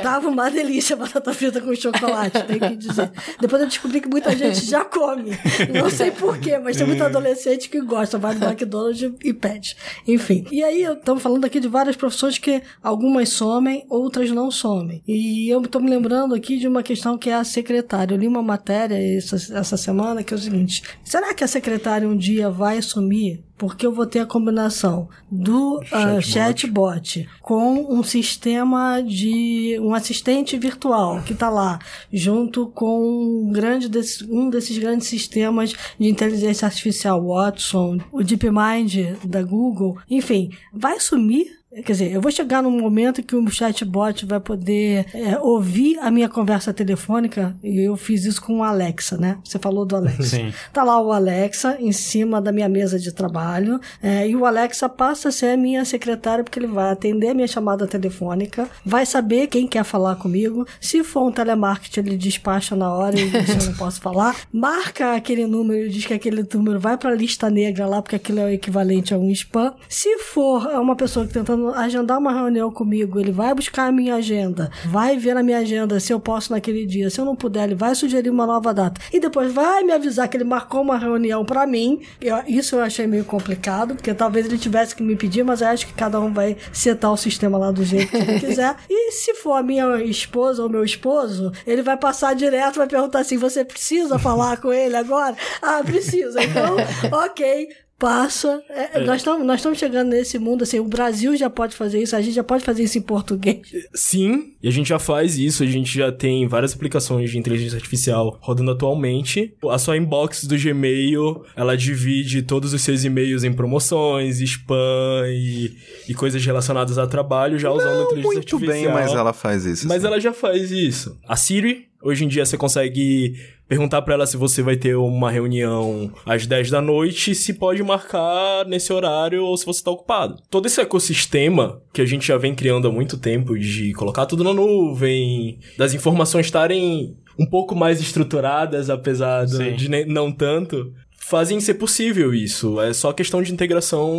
[0.03, 3.11] tava uma delícia a batata frita com chocolate, tem que dizer.
[3.41, 5.31] Depois eu descobri que muita gente já come.
[5.73, 9.77] Não sei porquê, mas tem muito adolescente que gosta, vai no McDonald's e pede.
[10.07, 10.47] Enfim.
[10.51, 15.03] E aí, estamos falando aqui de várias profissões que algumas somem, outras não somem.
[15.07, 18.15] E eu estou me lembrando aqui de uma questão que é a secretária.
[18.15, 22.09] Eu li uma matéria essa, essa semana que é o seguinte: será que a secretária
[22.09, 23.43] um dia vai sumir?
[23.63, 27.29] Porque eu vou ter a combinação do ah, chatbot.
[27.41, 31.79] com um sistema de um assistente virtual que está lá
[32.13, 39.17] junto com um grande desse, um desses grandes sistemas de inteligência artificial Watson, o DeepMind
[39.25, 44.27] da Google, enfim, vai sumir Quer dizer, eu vou chegar num momento que o chatbot
[44.27, 49.17] vai poder é, ouvir a minha conversa telefônica, e eu fiz isso com o Alexa,
[49.17, 49.39] né?
[49.43, 50.23] Você falou do Alexa.
[50.23, 50.53] Sim.
[50.71, 54.87] Tá lá o Alexa em cima da minha mesa de trabalho, é, e o Alexa
[54.87, 59.07] passa a ser a minha secretária, porque ele vai atender a minha chamada telefônica, vai
[59.07, 60.67] saber quem quer falar comigo.
[60.79, 64.37] Se for um telemarketing, ele despacha na hora e diz eu não posso falar.
[64.53, 68.41] Marca aquele número e diz que aquele número vai pra lista negra lá, porque aquilo
[68.41, 69.73] é o equivalente a um spam.
[69.89, 74.15] Se for uma pessoa que tentando agendar uma reunião comigo, ele vai buscar a minha
[74.17, 77.11] agenda, vai ver na minha agenda se eu posso naquele dia.
[77.11, 79.01] Se eu não puder, ele vai sugerir uma nova data.
[79.13, 82.01] E depois vai me avisar que ele marcou uma reunião pra mim.
[82.21, 85.69] Eu- isso eu achei meio complicado, porque talvez ele tivesse que me pedir, mas eu
[85.69, 88.77] acho que cada um vai setar o sistema lá do jeito que ele quiser.
[88.89, 93.21] E se for a minha esposa ou meu esposo, ele vai passar direto, vai perguntar
[93.21, 95.37] assim: você precisa falar com ele agora?
[95.61, 96.43] Ah, precisa.
[96.43, 96.77] Então,
[97.25, 97.69] ok.
[98.03, 98.61] Passa.
[98.69, 100.81] É, Nós estamos nós chegando nesse mundo assim.
[100.81, 103.61] O Brasil já pode fazer isso, a gente já pode fazer isso em português.
[103.95, 107.77] Sim, e a gente já faz isso, a gente já tem várias aplicações de inteligência
[107.77, 109.55] artificial rodando atualmente.
[109.71, 115.71] A sua inbox do Gmail, ela divide todos os seus e-mails em promoções, spam e,
[116.09, 118.73] e coisas relacionadas a trabalho, já usando inteligência Muito artificial.
[118.73, 119.87] bem, mas ela faz isso.
[119.87, 120.09] Mas sim.
[120.09, 121.17] ela já faz isso.
[121.29, 123.37] A Siri, hoje em dia você consegue
[123.73, 127.83] perguntar pra ela se você vai ter uma reunião às 10 da noite, se pode
[127.83, 130.37] marcar nesse horário ou se você tá ocupado.
[130.51, 134.45] Todo esse ecossistema que a gente já vem criando há muito tempo de colocar tudo
[134.45, 140.93] na nuvem, das informações estarem um pouco mais estruturadas, apesar do- de não tanto.
[141.17, 142.79] Fazem ser possível isso.
[142.79, 144.13] É só questão de integração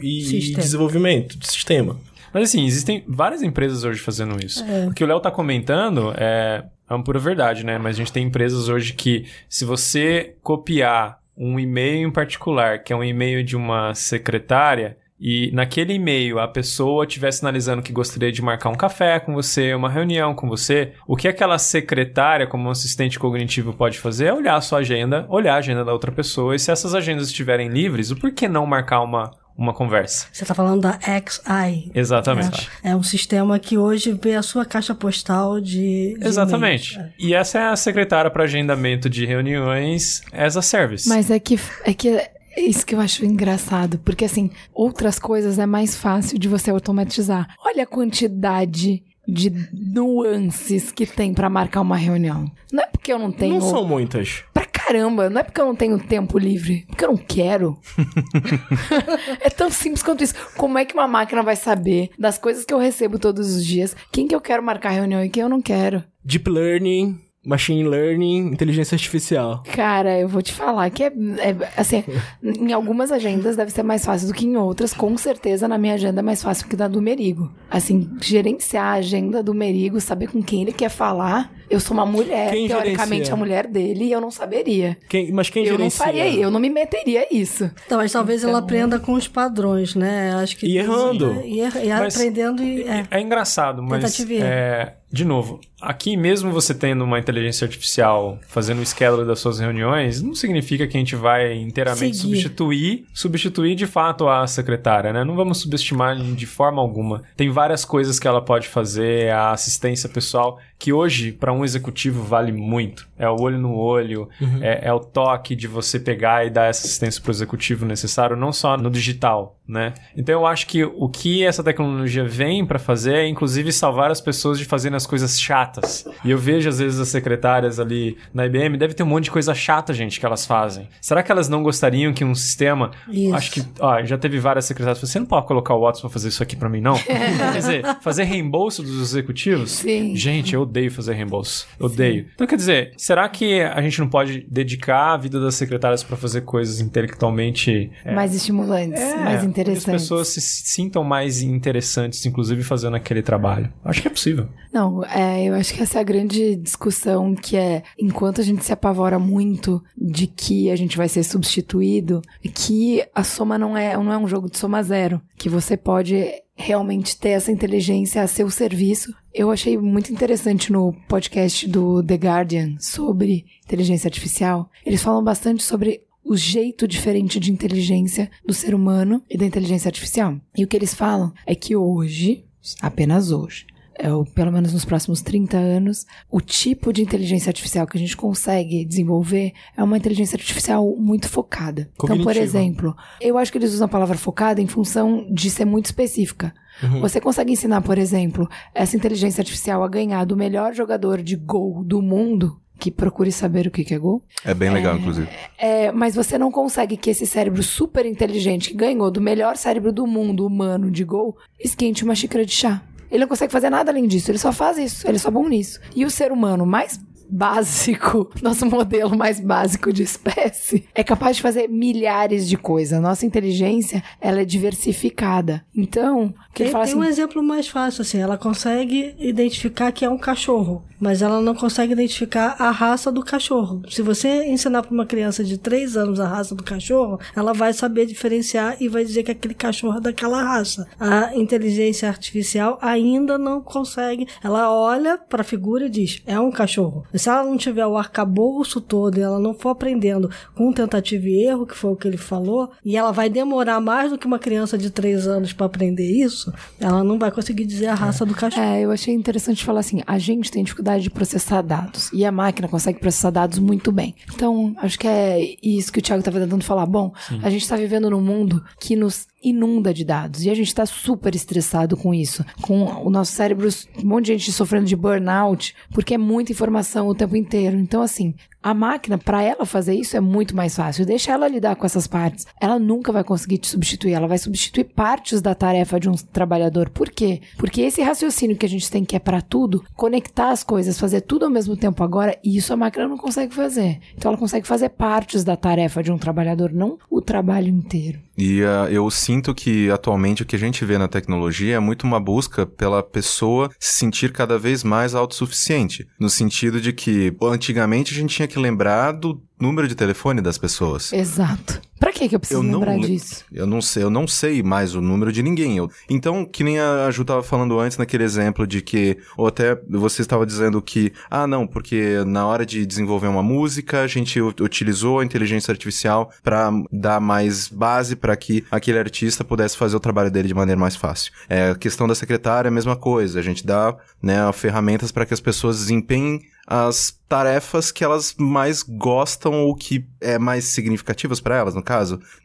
[0.00, 0.62] e Sistema.
[0.62, 1.98] desenvolvimento de sistema.
[2.32, 4.62] Mas assim, existem várias empresas hoje fazendo isso.
[4.64, 4.86] É.
[4.86, 7.78] O que o Léo tá comentando é, é uma pura verdade, né?
[7.78, 12.92] Mas a gente tem empresas hoje que, se você copiar um e-mail em particular, que
[12.92, 18.32] é um e-mail de uma secretária, e naquele e-mail a pessoa estiver sinalizando que gostaria
[18.32, 22.68] de marcar um café com você, uma reunião com você, o que aquela secretária, como
[22.68, 26.56] assistente cognitivo, pode fazer é olhar a sua agenda, olhar a agenda da outra pessoa
[26.56, 30.26] e se essas agendas estiverem livres, o por que não marcar uma, uma conversa?
[30.32, 31.90] Você está falando da XI.
[31.94, 32.70] Exatamente.
[32.82, 36.16] É, é um sistema que hoje vê a sua caixa postal de.
[36.18, 36.98] de Exatamente.
[37.18, 41.08] E essa é a secretária para agendamento de reuniões as a service.
[41.08, 45.58] Mas é que é que é isso que eu acho engraçado, porque assim, outras coisas
[45.58, 47.54] é mais fácil de você automatizar.
[47.64, 52.50] Olha a quantidade de nuances que tem pra marcar uma reunião.
[52.72, 54.44] Não é porque eu não tenho Não são muitas.
[54.52, 57.78] Pra caramba, não é porque eu não tenho tempo livre, porque eu não quero.
[59.40, 60.34] é tão simples quanto isso.
[60.56, 63.96] Como é que uma máquina vai saber das coisas que eu recebo todos os dias,
[64.12, 66.04] quem que eu quero marcar reunião e quem eu não quero?
[66.22, 69.62] Deep Learning, Machine Learning, Inteligência Artificial.
[69.72, 72.04] Cara, eu vou te falar que é, é, assim,
[72.42, 74.94] em algumas agendas deve ser mais fácil do que em outras.
[74.94, 77.50] Com certeza, na minha agenda é mais fácil que da do Merigo.
[77.68, 81.50] Assim, gerenciar a agenda do Merigo, saber com quem ele quer falar.
[81.70, 83.34] Eu sou uma mulher, Quem teoricamente gerencia?
[83.34, 84.96] a mulher dele, e eu não saberia.
[85.08, 86.04] Quem, mas quem eu não gerencia?
[86.04, 87.70] faria, eu não me meteria isso.
[87.86, 90.32] Então, mas talvez ela Então- aprenda com os padrões, né?
[90.34, 91.40] Acho que E errando.
[91.44, 92.82] E, er- e Mas- aprendendo e.
[92.82, 93.04] É.
[93.10, 98.80] É engraçado, mas e é, de novo, aqui mesmo você tendo uma inteligência artificial fazendo
[98.80, 102.36] o schedule das suas reuniões, não significa que a gente vai inteiramente Seguir.
[102.36, 105.24] substituir, substituir de fato a secretária, né?
[105.24, 107.22] Não vamos subestimar de forma alguma.
[107.36, 112.24] Tem várias coisas que ela pode fazer, a assistência pessoal, que hoje para um executivo
[112.24, 113.08] vale muito.
[113.24, 114.28] É o olho no olho,
[114.60, 118.36] é, é o toque de você pegar e dar essa assistência para o executivo necessário,
[118.36, 119.94] não só no digital, né?
[120.16, 124.20] Então eu acho que o que essa tecnologia vem para fazer é inclusive salvar as
[124.20, 126.04] pessoas de fazerem as coisas chatas.
[126.24, 129.30] E eu vejo às vezes as secretárias ali na IBM, deve ter um monte de
[129.30, 130.88] coisa chata, gente, que elas fazem.
[131.00, 133.34] Será que elas não gostariam que um sistema, Isso.
[133.34, 136.28] acho que, ó, já teve várias secretárias, você não pode colocar o WhatsApp para fazer
[136.28, 136.98] isso aqui para mim não?
[137.52, 139.70] Quer dizer, fazer reembolso dos executivos?
[139.70, 140.14] Sim.
[140.16, 141.66] Gente, eu odeio fazer reembolso.
[141.78, 142.26] Odeio.
[142.34, 146.16] Então, quer dizer, será que a gente não pode dedicar a vida das secretárias para
[146.16, 149.86] fazer coisas intelectualmente é, mais estimulantes, é, mais que interessantes.
[149.86, 153.70] as pessoas se sintam mais interessantes, inclusive fazendo aquele trabalho.
[153.84, 154.48] Acho que é possível.
[154.72, 158.64] Não, é, eu acho que essa é a grande discussão que é, enquanto a gente
[158.64, 162.22] se apavora muito de que a gente vai ser substituído,
[162.54, 166.24] que a soma não é, não é um jogo de soma zero, que você pode
[166.54, 169.14] realmente ter essa inteligência a seu serviço.
[169.32, 174.70] Eu achei muito interessante no podcast do The Guardian sobre inteligência artificial.
[174.84, 179.88] Eles falam bastante sobre o jeito diferente de inteligência do ser humano e da inteligência
[179.88, 180.36] artificial.
[180.56, 182.44] E o que eles falam é que hoje,
[182.80, 183.66] apenas hoje,
[184.10, 188.16] ou pelo menos nos próximos 30 anos, o tipo de inteligência artificial que a gente
[188.16, 191.88] consegue desenvolver é uma inteligência artificial muito focada.
[191.94, 192.42] Então, por Cognitiva.
[192.44, 196.52] exemplo, eu acho que eles usam a palavra focada em função de ser muito específica.
[197.00, 201.84] Você consegue ensinar, por exemplo, essa inteligência artificial a ganhar do melhor jogador de gol
[201.84, 205.28] do mundo, que procure saber o que é gol, É bem legal, inclusive.
[205.56, 209.92] é, mas você não consegue que esse cérebro super inteligente que ganhou do melhor cérebro
[209.92, 212.82] do mundo humano de gol esquente uma xícara de chá.
[213.12, 215.46] Ele não consegue fazer nada além disso, ele só faz isso, ele é só bom
[215.46, 215.78] nisso.
[215.94, 216.98] E o ser humano mais
[217.32, 223.00] básico, nosso modelo mais básico de espécie, é capaz de fazer milhares de coisas.
[223.00, 225.64] Nossa inteligência, ela é diversificada.
[225.74, 230.04] Então, o que Tem, tem assim, um exemplo mais fácil, assim, ela consegue identificar que
[230.04, 233.82] é um cachorro, mas ela não consegue identificar a raça do cachorro.
[233.88, 237.72] Se você ensinar para uma criança de 3 anos a raça do cachorro, ela vai
[237.72, 240.86] saber diferenciar e vai dizer que aquele cachorro é daquela raça.
[241.00, 244.26] A inteligência artificial ainda não consegue.
[244.44, 247.04] Ela olha para a figura e diz: é um cachorro.
[247.22, 251.46] Se ela não tiver o arcabouço todo e ela não for aprendendo com tentativa e
[251.46, 254.40] erro, que foi o que ele falou, e ela vai demorar mais do que uma
[254.40, 258.34] criança de 3 anos para aprender isso, ela não vai conseguir dizer a raça do
[258.34, 258.66] cachorro.
[258.66, 262.32] É, eu achei interessante falar assim: a gente tem dificuldade de processar dados e a
[262.32, 264.16] máquina consegue processar dados muito bem.
[264.34, 266.86] Então, acho que é isso que o Thiago estava tentando falar.
[266.86, 270.68] Bom, a gente está vivendo num mundo que nos inunda de dados e a gente
[270.68, 273.68] está super estressado com isso, com o nosso cérebro,
[274.02, 277.76] um monte de gente sofrendo de burnout, porque é muita informação o tempo inteiro.
[277.78, 281.04] Então, assim, a máquina, para ela fazer isso, é muito mais fácil.
[281.04, 282.46] Deixa ela lidar com essas partes.
[282.60, 284.12] Ela nunca vai conseguir te substituir.
[284.12, 286.88] Ela vai substituir partes da tarefa de um trabalhador.
[286.88, 287.40] Por quê?
[287.56, 291.22] Porque esse raciocínio que a gente tem que é para tudo, conectar as coisas, fazer
[291.22, 293.98] tudo ao mesmo tempo agora, isso a máquina não consegue fazer.
[294.16, 298.20] Então ela consegue fazer partes da tarefa de um trabalhador, não o trabalho inteiro.
[298.36, 302.04] E ah, eu sinto que atualmente o que a gente vê na tecnologia é muito
[302.04, 306.06] uma busca pela pessoa se sentir cada vez mais autossuficiente.
[306.18, 310.58] No sentido de que antigamente a gente tinha que lembrar do número de telefone das
[310.58, 311.12] pessoas.
[311.12, 311.80] Exato.
[312.02, 313.44] Pra que que eu preciso Eu não lembrar le- disso?
[313.52, 315.76] Eu não sei, eu não sei mais o número de ninguém.
[315.76, 319.80] Eu- Então, que nem a Ju tava falando antes naquele exemplo de que, ou até
[319.88, 324.40] você estava dizendo que, ah, não, porque na hora de desenvolver uma música, a gente
[324.40, 330.00] utilizou a inteligência artificial para dar mais base para que aquele artista pudesse fazer o
[330.00, 331.32] trabalho dele de maneira mais fácil.
[331.48, 333.38] É, a questão da secretária é a mesma coisa.
[333.38, 338.84] A gente dá, né, ferramentas para que as pessoas desempenhem as tarefas que elas mais
[338.84, 341.91] gostam ou que é mais significativas para elas, no caso.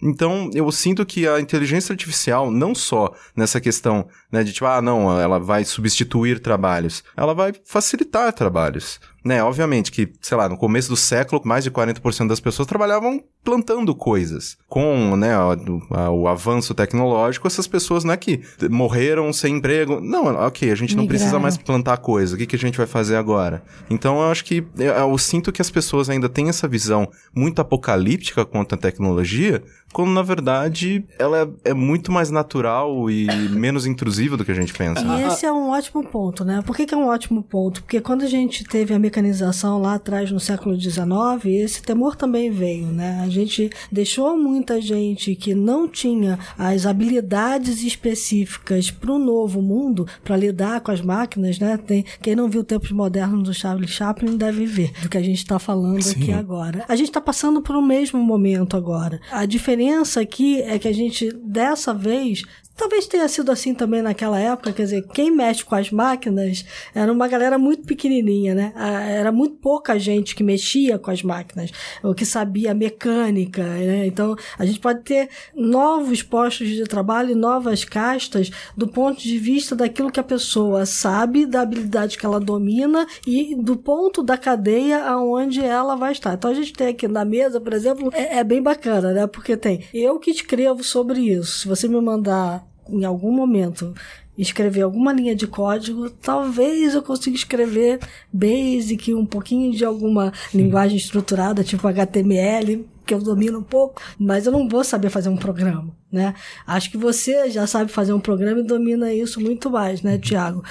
[0.01, 4.81] Então, eu sinto que a inteligência artificial, não só nessa questão, né, de tipo, ah,
[4.81, 8.99] não, ela vai substituir trabalhos, ela vai facilitar trabalhos.
[9.25, 13.21] Né, obviamente que, sei lá, no começo do século, mais de 40% das pessoas trabalhavam
[13.43, 14.57] plantando coisas.
[14.69, 15.57] Com, né, a-
[15.99, 19.99] a- o avanço tecnológico, essas pessoas não é que morreram sem emprego.
[19.99, 21.41] Não, ok, a gente não precisa Migraram.
[21.43, 22.35] mais plantar coisa.
[22.35, 23.63] O que, que a gente vai fazer agora?
[23.89, 27.59] Então eu acho que eu, eu sinto que as pessoas ainda têm essa visão muito
[27.59, 29.61] apocalíptica quanto à tecnologia,
[29.91, 34.55] quando na verdade ela é, é muito mais natural e menos intrusiva do que a
[34.55, 35.01] gente pensa.
[35.01, 36.61] E esse é um ótimo ponto, né?
[36.65, 37.81] Por que, que é um ótimo ponto?
[37.81, 42.49] Porque quando a gente teve a mecanização lá atrás, no século XIX, esse temor também
[42.49, 43.21] veio, né?
[43.23, 50.07] A gente deixou muita gente que não tinha as habilidades específicas para o novo mundo,
[50.23, 51.77] para lidar com as máquinas, né?
[51.77, 55.37] Tem, quem não viu Tempos Modernos do Charlie Chaplin deve ver do que a gente
[55.37, 56.85] está falando aqui agora.
[56.87, 59.19] A gente está passando por o mesmo momento agora.
[59.31, 62.43] A diferença aqui é que a gente, dessa vez,
[62.77, 66.63] Talvez tenha sido assim também naquela época, quer dizer, quem mexe com as máquinas
[66.93, 68.71] era uma galera muito pequenininha, né?
[68.75, 71.71] Ah, Era muito pouca gente que mexia com as máquinas,
[72.03, 74.05] ou que sabia mecânica, né?
[74.05, 79.75] Então, a gente pode ter novos postos de trabalho, novas castas, do ponto de vista
[79.75, 85.03] daquilo que a pessoa sabe, da habilidade que ela domina e do ponto da cadeia
[85.03, 86.35] aonde ela vai estar.
[86.35, 89.25] Então, a gente tem aqui na mesa, por exemplo, é, é bem bacana, né?
[89.25, 91.61] Porque tem eu que escrevo sobre isso.
[91.61, 93.93] Se você me mandar em algum momento
[94.37, 97.99] escrever alguma linha de código, talvez eu consiga escrever
[98.31, 104.45] basic, um pouquinho de alguma linguagem estruturada, tipo HTML, que eu domino um pouco, mas
[104.45, 106.35] eu não vou saber fazer um programa, né?
[106.67, 110.63] Acho que você já sabe fazer um programa e domina isso muito mais, né, Tiago?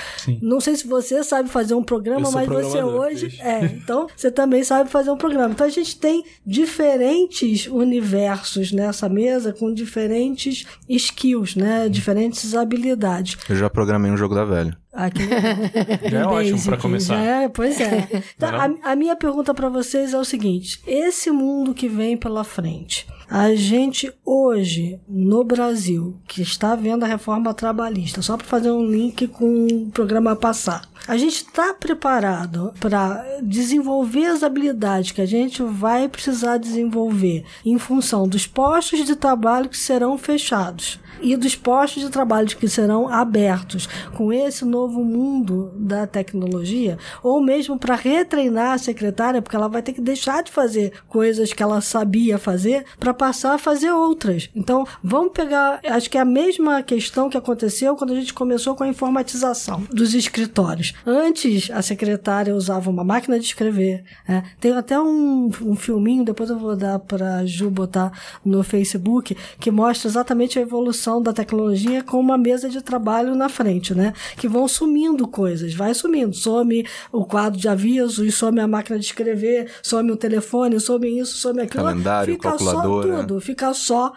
[0.43, 4.63] Não sei se você sabe fazer um programa, mas você hoje é, então você também
[4.63, 5.51] sabe fazer um programa.
[5.51, 11.89] Então a gente tem diferentes universos nessa mesa com diferentes skills, né?
[11.89, 13.39] Diferentes habilidades.
[13.49, 14.77] Eu já programei um jogo da velha.
[14.97, 15.23] Aqui,
[16.11, 17.19] Já é ótimo pra começar.
[17.19, 18.09] É, pois é.
[18.37, 18.49] Então,
[18.83, 23.07] a, a minha pergunta para vocês é o seguinte: esse mundo que vem pela frente,
[23.29, 28.87] a gente hoje no Brasil, que está vendo a reforma trabalhista, só para fazer um
[28.87, 35.27] link com o programa passar, a gente está preparado para desenvolver as habilidades que a
[35.27, 41.57] gente vai precisar desenvolver em função dos postos de trabalho que serão fechados e dos
[41.57, 47.95] postos de trabalho que serão abertos com esse novo mundo da tecnologia, ou mesmo para
[47.95, 52.39] retreinar a secretária, porque ela vai ter que deixar de fazer coisas que ela sabia
[52.39, 54.49] fazer para passar a fazer outras.
[54.55, 58.75] Então, vamos pegar, acho que é a mesma questão que aconteceu quando a gente começou
[58.75, 60.95] com a informatização dos escritórios.
[61.05, 64.05] Antes, a secretária usava uma máquina de escrever.
[64.29, 64.45] né?
[64.61, 68.13] Tem até um, um filminho, depois eu vou dar para Ju botar
[68.45, 73.49] no Facebook, que mostra exatamente a evolução da tecnologia com uma mesa de trabalho na
[73.49, 74.13] frente, né?
[74.37, 76.35] Que vão sumindo coisas, vai sumindo.
[76.35, 81.37] Some o quadro de avisos, some a máquina de escrever, some o telefone, some isso,
[81.39, 81.85] some aquilo.
[81.85, 83.06] Calendário, fica calculadora.
[83.06, 84.13] só tudo, fica só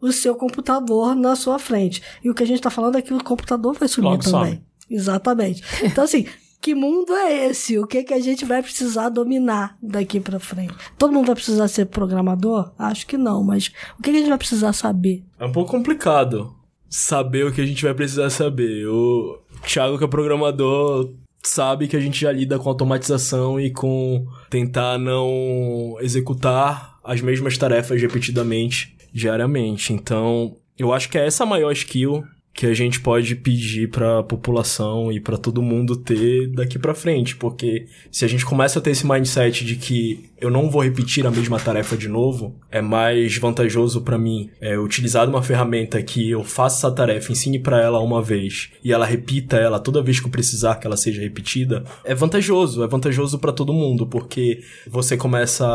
[0.00, 2.02] o seu computador na sua frente.
[2.22, 4.54] E o que a gente está falando é que o computador vai sumir Logo também.
[4.54, 4.62] some.
[4.90, 5.62] Exatamente.
[5.82, 6.26] Então, assim,
[6.60, 7.78] que mundo é esse?
[7.78, 10.74] O que, que a gente vai precisar dominar daqui para frente?
[10.98, 12.72] Todo mundo vai precisar ser programador?
[12.78, 15.24] Acho que não, mas o que, que a gente vai precisar saber?
[15.38, 16.54] É um pouco complicado
[16.88, 18.86] saber o que a gente vai precisar saber.
[18.86, 21.10] O Thiago, que é programador,
[21.48, 27.58] sabe que a gente já lida com automatização e com tentar não executar as mesmas
[27.58, 29.92] tarefas repetidamente, diariamente.
[29.92, 32.24] Então, eu acho que é essa a maior skill
[32.54, 37.34] que a gente pode pedir pra população e pra todo mundo ter daqui pra frente,
[37.34, 41.26] porque se a gente começa a ter esse mindset de que eu não vou repetir
[41.26, 46.30] a mesma tarefa de novo, é mais vantajoso pra mim é, utilizar uma ferramenta que
[46.30, 50.20] eu faça essa tarefa, ensine pra ela uma vez e ela repita ela toda vez
[50.20, 54.60] que eu precisar que ela seja repetida, é vantajoso, é vantajoso pra todo mundo, porque
[54.86, 55.66] você começa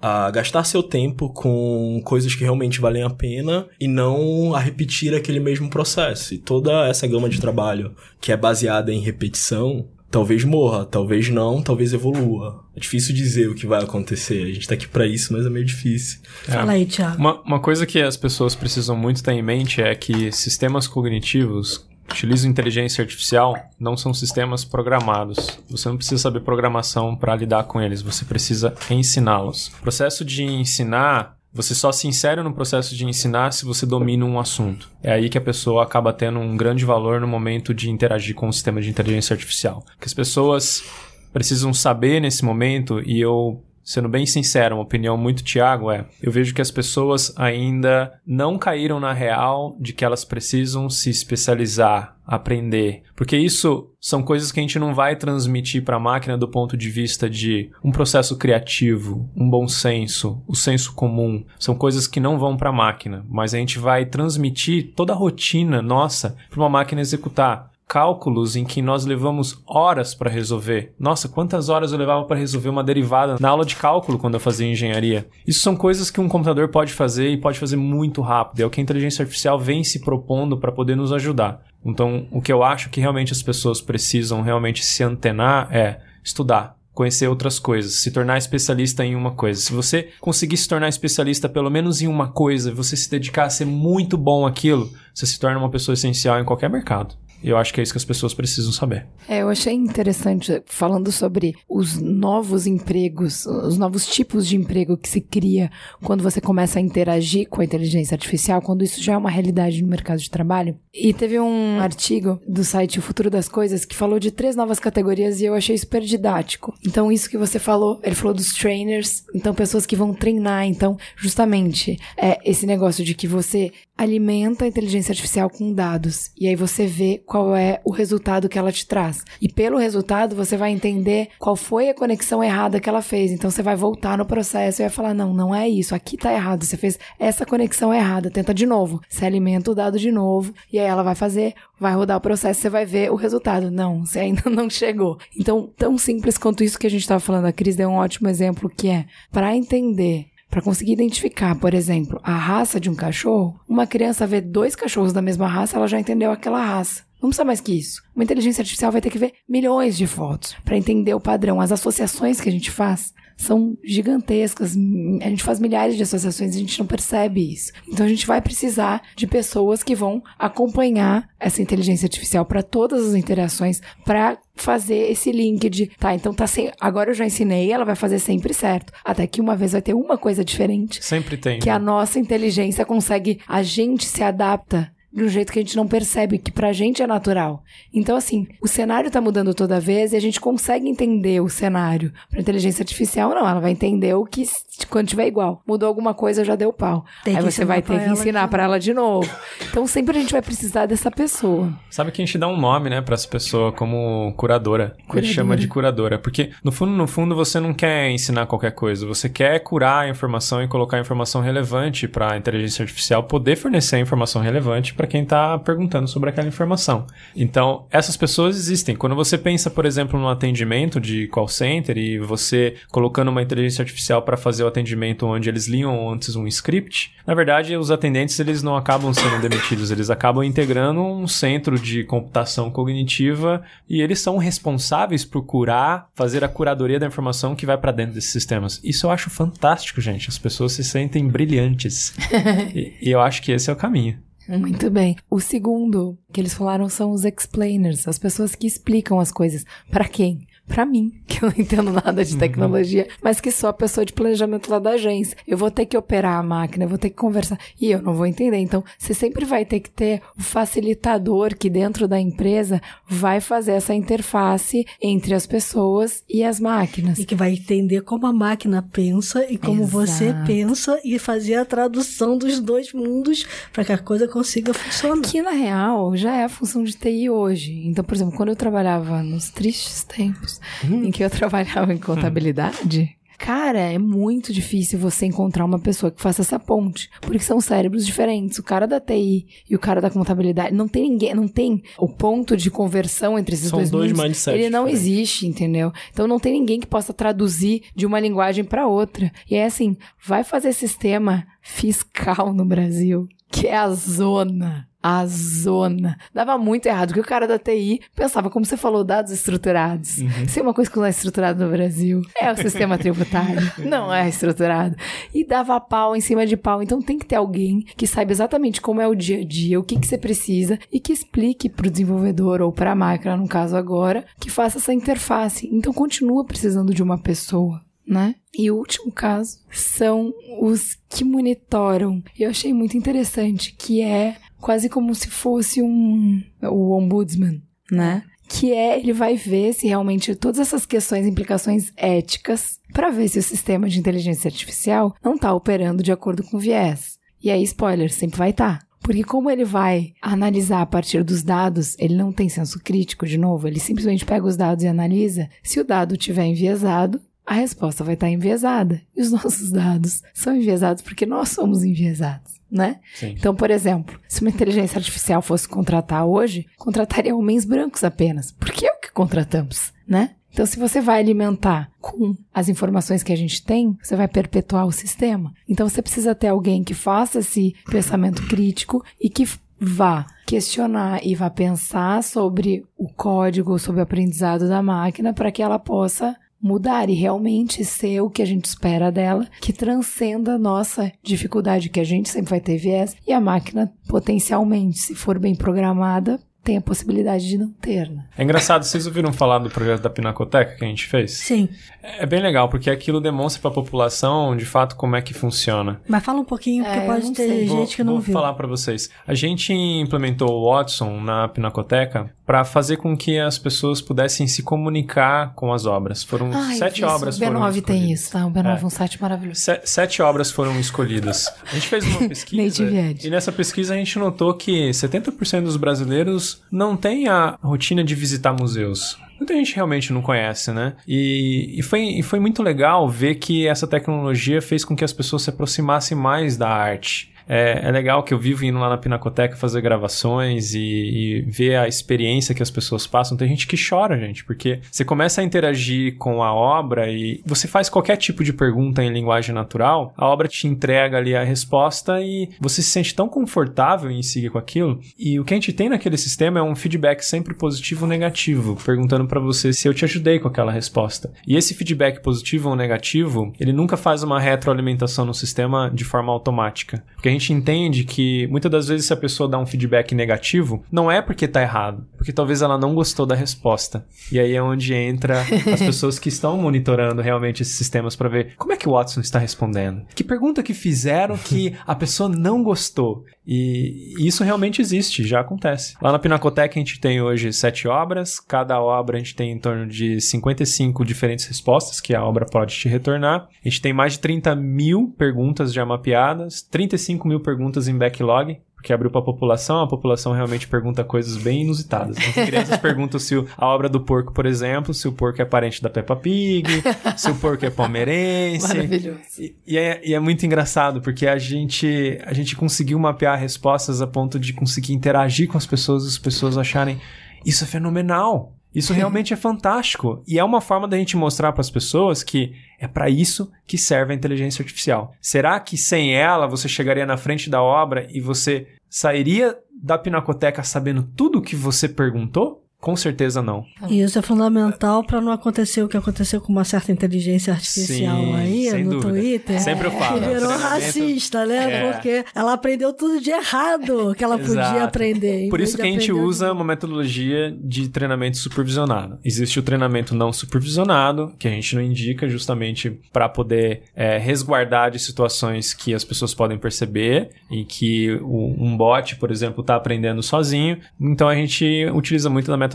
[0.00, 4.58] a, a gastar seu tempo com coisas que realmente valem a pena e não a
[4.58, 6.32] repetir aquele mesmo processo.
[6.32, 11.62] E toda essa gama de trabalho que é baseada em repetição, talvez morra, talvez não,
[11.62, 12.64] talvez evolua.
[12.74, 14.42] É difícil dizer o que vai acontecer.
[14.42, 16.20] A gente tá aqui para isso, mas é meio difícil.
[16.44, 17.18] Fala aí, Thiago.
[17.18, 21.86] Uma, uma coisa que as pessoas precisam muito ter em mente é que sistemas cognitivos
[22.10, 25.58] utilizam inteligência artificial não são sistemas programados.
[25.68, 29.68] Você não precisa saber programação para lidar com eles, você precisa ensiná-los.
[29.78, 34.24] O processo de ensinar você só se insere no processo de ensinar se você domina
[34.24, 34.90] um assunto.
[35.02, 38.48] É aí que a pessoa acaba tendo um grande valor no momento de interagir com
[38.48, 39.84] o sistema de inteligência artificial.
[39.98, 40.84] Que as pessoas
[41.32, 46.30] precisam saber nesse momento, e eu sendo bem sincero, uma opinião muito Tiago é: eu
[46.30, 52.14] vejo que as pessoas ainda não caíram na real de que elas precisam se especializar,
[52.26, 56.46] aprender, porque isso são coisas que a gente não vai transmitir para a máquina do
[56.46, 61.42] ponto de vista de um processo criativo, um bom senso, o senso comum.
[61.58, 65.16] São coisas que não vão para a máquina, mas a gente vai transmitir toda a
[65.16, 70.92] rotina nossa para uma máquina executar cálculos em que nós levamos horas para resolver.
[71.00, 74.40] Nossa, quantas horas eu levava para resolver uma derivada na aula de cálculo quando eu
[74.40, 75.26] fazia engenharia?
[75.46, 78.60] Isso são coisas que um computador pode fazer e pode fazer muito rápido.
[78.60, 81.62] É o que a inteligência artificial vem se propondo para poder nos ajudar.
[81.82, 86.76] Então, o que eu acho que realmente as pessoas precisam realmente se antenar é estudar,
[86.92, 89.60] conhecer outras coisas, se tornar especialista em uma coisa.
[89.62, 93.50] Se você conseguir se tornar especialista pelo menos em uma coisa, você se dedicar a
[93.50, 97.14] ser muito bom aquilo, você se torna uma pessoa essencial em qualquer mercado.
[97.42, 99.06] Eu acho que é isso que as pessoas precisam saber.
[99.28, 105.08] É, eu achei interessante falando sobre os novos empregos, os novos tipos de emprego que
[105.08, 105.70] se cria
[106.02, 109.82] quando você começa a interagir com a inteligência artificial, quando isso já é uma realidade
[109.82, 110.78] no mercado de trabalho.
[110.92, 114.80] E teve um artigo do site O Futuro das Coisas que falou de três novas
[114.80, 116.74] categorias e eu achei super didático.
[116.86, 120.66] Então, isso que você falou, ele falou dos trainers, então pessoas que vão treinar.
[120.66, 126.46] Então, justamente, é esse negócio de que você alimenta a inteligência artificial com dados e
[126.46, 129.24] aí você vê qual é o resultado que ela te traz.
[129.42, 133.32] E pelo resultado você vai entender qual foi a conexão errada que ela fez.
[133.32, 136.32] Então você vai voltar no processo e vai falar: "Não, não é isso, aqui tá
[136.32, 139.00] errado, você fez essa conexão errada, tenta de novo".
[139.08, 142.60] Você alimenta o dado de novo e aí ela vai fazer, vai rodar o processo,
[142.60, 143.68] você vai ver o resultado.
[143.68, 145.18] Não, você ainda não chegou.
[145.36, 148.28] Então, tão simples quanto isso que a gente estava falando, a Cris deu um ótimo
[148.28, 153.60] exemplo que é para entender para conseguir identificar, por exemplo, a raça de um cachorro,
[153.68, 157.02] uma criança vê dois cachorros da mesma raça, ela já entendeu aquela raça.
[157.20, 158.02] Não precisa mais que isso.
[158.14, 161.60] Uma inteligência artificial vai ter que ver milhões de fotos para entender o padrão.
[161.60, 164.76] As associações que a gente faz são gigantescas.
[165.22, 167.72] A gente faz milhares de associações e a gente não percebe isso.
[167.86, 173.06] Então a gente vai precisar de pessoas que vão acompanhar essa inteligência artificial para todas
[173.06, 177.70] as interações, para fazer esse link de, tá, então tá sem, agora eu já ensinei,
[177.70, 178.92] ela vai fazer sempre certo.
[179.04, 181.04] Até que uma vez vai ter uma coisa diferente.
[181.04, 181.60] Sempre tem.
[181.60, 181.72] Que né?
[181.72, 185.86] a nossa inteligência consegue, a gente se adapta de um jeito que a gente não
[185.86, 187.62] percebe, que pra gente é natural.
[187.92, 192.12] Então, assim, o cenário tá mudando toda vez e a gente consegue entender o cenário.
[192.30, 194.42] Pra inteligência artificial, não, ela vai entender o que
[194.86, 195.62] quando tiver igual.
[195.66, 197.04] Mudou alguma coisa, já deu pau.
[197.24, 199.28] Tem Aí você vai ter que ensinar pra ela de novo.
[199.70, 201.72] Então, sempre a gente vai precisar dessa pessoa.
[201.90, 204.96] Sabe que a gente dá um nome, né, pra essa pessoa como curadora.
[205.08, 206.18] A gente chama de curadora.
[206.18, 209.06] Porque, no fundo, no fundo, você não quer ensinar qualquer coisa.
[209.06, 213.96] Você quer curar a informação e colocar a informação relevante pra inteligência artificial poder fornecer
[213.96, 217.06] a informação relevante para quem tá perguntando sobre aquela informação.
[217.36, 218.96] Então, essas pessoas existem.
[218.96, 223.82] Quando você pensa, por exemplo, no atendimento de call center e você colocando uma inteligência
[223.82, 228.38] artificial para fazer o atendimento onde eles liam antes um script, na verdade, os atendentes
[228.40, 234.20] eles não acabam sendo demitidos, eles acabam integrando um centro de computação cognitiva e eles
[234.20, 238.80] são responsáveis por curar, fazer a curadoria da informação que vai para dentro desses sistemas.
[238.82, 240.28] Isso eu acho fantástico, gente.
[240.28, 242.14] As pessoas se sentem brilhantes.
[242.74, 244.18] e, e eu acho que esse é o caminho.
[244.48, 245.16] Muito bem.
[245.28, 249.64] O segundo que eles falaram são os explainers, as pessoas que explicam as coisas.
[249.90, 250.46] Pra quem?
[250.68, 254.12] Pra mim, que eu não entendo nada de tecnologia, mas que sou a pessoa de
[254.12, 255.36] planejamento lá da agência.
[255.46, 257.58] Eu vou ter que operar a máquina, eu vou ter que conversar.
[257.80, 258.58] E eu não vou entender.
[258.58, 263.72] Então, você sempre vai ter que ter o facilitador que dentro da empresa vai fazer
[263.72, 267.18] essa interface entre as pessoas e as máquinas.
[267.18, 270.46] E que vai entender como a máquina pensa e como você Exato.
[270.46, 275.22] pensa e fazer a tradução dos dois mundos para que a coisa consiga funcionar.
[275.22, 277.86] Que na real já é a função de TI hoje.
[277.86, 283.16] Então, por exemplo, quando eu trabalhava nos tristes tempos em que eu trabalhava em contabilidade,
[283.38, 288.04] cara, é muito difícil você encontrar uma pessoa que faça essa ponte, porque são cérebros
[288.04, 288.58] diferentes.
[288.58, 292.08] O cara da TI e o cara da contabilidade não tem ninguém, não tem o
[292.08, 294.46] ponto de conversão entre esses São dois, dois mundos.
[294.48, 295.00] Ele não diferentes.
[295.00, 295.92] existe, entendeu?
[296.12, 299.30] Então não tem ninguém que possa traduzir de uma linguagem para outra.
[299.48, 299.96] E é assim,
[300.26, 306.18] vai fazer sistema fiscal no Brasil, que é a zona, a zona.
[306.34, 310.18] Dava muito errado, porque o cara da TI pensava, como você falou, dados estruturados.
[310.18, 310.46] Uhum.
[310.46, 313.72] Se é uma coisa que não é estruturada no Brasil, é o sistema tributário.
[313.78, 314.94] não é estruturado.
[315.34, 316.82] E dava pau em cima de pau.
[316.82, 319.82] Então tem que ter alguém que saiba exatamente como é o dia a dia, o
[319.82, 323.48] que, que você precisa e que explique para o desenvolvedor ou para a máquina, no
[323.48, 325.70] caso agora, que faça essa interface.
[325.72, 327.80] Então continua precisando de uma pessoa.
[328.06, 328.34] Né?
[328.54, 332.22] E o último caso são os que monitoram.
[332.38, 338.22] Eu achei muito interessante, que é quase como se fosse um o ombudsman, né?
[338.48, 343.38] Que é ele vai ver se realmente todas essas questões, implicações éticas, para ver se
[343.38, 347.18] o sistema de inteligência artificial não está operando de acordo com o viés.
[347.42, 348.80] E aí, spoiler, sempre vai estar.
[348.80, 348.88] Tá.
[349.00, 353.38] Porque como ele vai analisar a partir dos dados, ele não tem senso crítico de
[353.38, 355.48] novo, ele simplesmente pega os dados e analisa.
[355.62, 359.00] Se o dado tiver enviesado, a resposta vai estar enviesada.
[359.16, 363.00] E os nossos dados são enviesados porque nós somos enviesados, né?
[363.14, 363.34] Sim.
[363.38, 368.86] Então, por exemplo, se uma inteligência artificial fosse contratar hoje, contrataria homens brancos apenas, porque
[368.86, 370.30] é o que contratamos, né?
[370.50, 374.86] Então, se você vai alimentar com as informações que a gente tem, você vai perpetuar
[374.86, 375.52] o sistema.
[375.68, 379.46] Então, você precisa ter alguém que faça esse pensamento crítico e que
[379.78, 385.62] vá questionar e vá pensar sobre o código, sobre o aprendizado da máquina, para que
[385.62, 390.58] ela possa mudar e realmente ser o que a gente espera dela, que transcenda a
[390.58, 395.38] nossa dificuldade, que a gente sempre vai ter viés, e a máquina, potencialmente, se for
[395.38, 398.10] bem programada, tem a possibilidade de não ter.
[398.10, 398.24] Né?
[398.36, 401.32] É engraçado, vocês ouviram falar do projeto da Pinacoteca que a gente fez?
[401.32, 401.66] Sim.
[402.02, 405.98] É bem legal, porque aquilo demonstra para a população, de fato, como é que funciona.
[406.06, 407.60] Mas fala um pouquinho, porque É, pode ter sei.
[407.60, 408.32] gente Vou- que não vou viu.
[408.34, 409.08] falar para vocês.
[409.26, 414.62] A gente implementou o Watson na Pinacoteca para fazer com que as pessoas pudessem se
[414.62, 416.22] comunicar com as obras.
[416.22, 417.06] Foram Ai, sete isso.
[417.10, 418.46] obras O foram B9 tem isso, tá?
[418.46, 418.86] O B9 é, É.
[418.86, 419.60] um site maravilhoso.
[419.60, 421.48] Se- Sete obras foram escolhidas.
[421.70, 422.84] A gente fez uma pesquisa
[423.22, 428.14] e nessa pesquisa a gente notou que 70% dos brasileiros não têm a rotina de
[428.14, 429.18] visitar museus.
[429.38, 430.96] Muita gente realmente não conhece, né?
[431.06, 435.12] E, e, foi, e foi muito legal ver que essa tecnologia fez com que as
[435.12, 437.32] pessoas se aproximassem mais da arte.
[437.48, 441.76] É, é legal que eu vivo indo lá na Pinacoteca fazer gravações e, e ver
[441.76, 443.36] a experiência que as pessoas passam.
[443.36, 447.66] Tem gente que chora, gente, porque você começa a interagir com a obra e você
[447.66, 452.20] faz qualquer tipo de pergunta em linguagem natural, a obra te entrega ali a resposta
[452.20, 455.00] e você se sente tão confortável em seguir com aquilo.
[455.18, 458.76] E o que a gente tem naquele sistema é um feedback sempre positivo ou negativo,
[458.84, 461.32] perguntando para você se eu te ajudei com aquela resposta.
[461.46, 466.32] E esse feedback positivo ou negativo, ele nunca faz uma retroalimentação no sistema de forma
[466.32, 467.02] automática.
[467.14, 470.84] Porque a gente entende que muitas das vezes se a pessoa dá um feedback negativo,
[470.90, 474.04] não é porque tá errado, porque talvez ela não gostou da resposta.
[474.32, 475.40] E aí é onde entra
[475.72, 479.20] as pessoas que estão monitorando realmente esses sistemas para ver como é que o Watson
[479.20, 480.02] está respondendo.
[480.14, 483.24] Que pergunta que fizeram que a pessoa não gostou?
[483.46, 485.94] E isso realmente existe, já acontece.
[486.02, 489.58] Lá na Pinacoteca a gente tem hoje sete obras, cada obra a gente tem em
[489.58, 493.48] torno de 55 diferentes respostas que a obra pode te retornar.
[493.64, 498.58] A gente tem mais de 30 mil perguntas já mapeadas, 35 mil perguntas em backlog,
[498.74, 502.16] porque abriu para a população, a população realmente pergunta coisas bem inusitadas.
[502.16, 505.44] As crianças perguntam se o- a obra do porco, por exemplo, se o porco é
[505.44, 506.68] parente da Peppa Pig,
[507.16, 508.68] se o porco é palmeirense.
[508.68, 509.18] Maravilhoso.
[509.38, 514.00] E, e é, e é muito engraçado, porque a gente, a gente conseguiu mapear respostas
[514.00, 517.00] a ponto de conseguir interagir com as pessoas e as pessoas acharem
[517.44, 518.52] isso é fenomenal.
[518.78, 520.22] Isso realmente é fantástico.
[520.26, 523.76] E é uma forma da gente mostrar para as pessoas que é para isso que
[523.76, 525.12] serve a inteligência artificial.
[525.20, 530.62] Será que sem ela você chegaria na frente da obra e você sairia da pinacoteca
[530.62, 532.64] sabendo tudo o que você perguntou?
[532.80, 533.66] Com certeza não.
[533.88, 538.16] E isso é fundamental para não acontecer o que aconteceu com uma certa inteligência artificial
[538.16, 539.08] Sim, aí no dúvida.
[539.08, 539.60] Twitter.
[539.60, 541.72] Sempre eu falo, Que virou racista, né?
[541.72, 541.92] É.
[541.92, 545.48] Porque ela aprendeu tudo de errado que ela podia aprender.
[545.48, 549.18] Por isso que a gente usa uma metodologia de treinamento supervisionado.
[549.24, 554.92] Existe o treinamento não supervisionado, que a gente não indica justamente para poder é, resguardar
[554.92, 560.22] de situações que as pessoas podem perceber e que um bot, por exemplo, está aprendendo
[560.22, 560.78] sozinho.
[561.00, 562.67] Então a gente utiliza muito da metodologia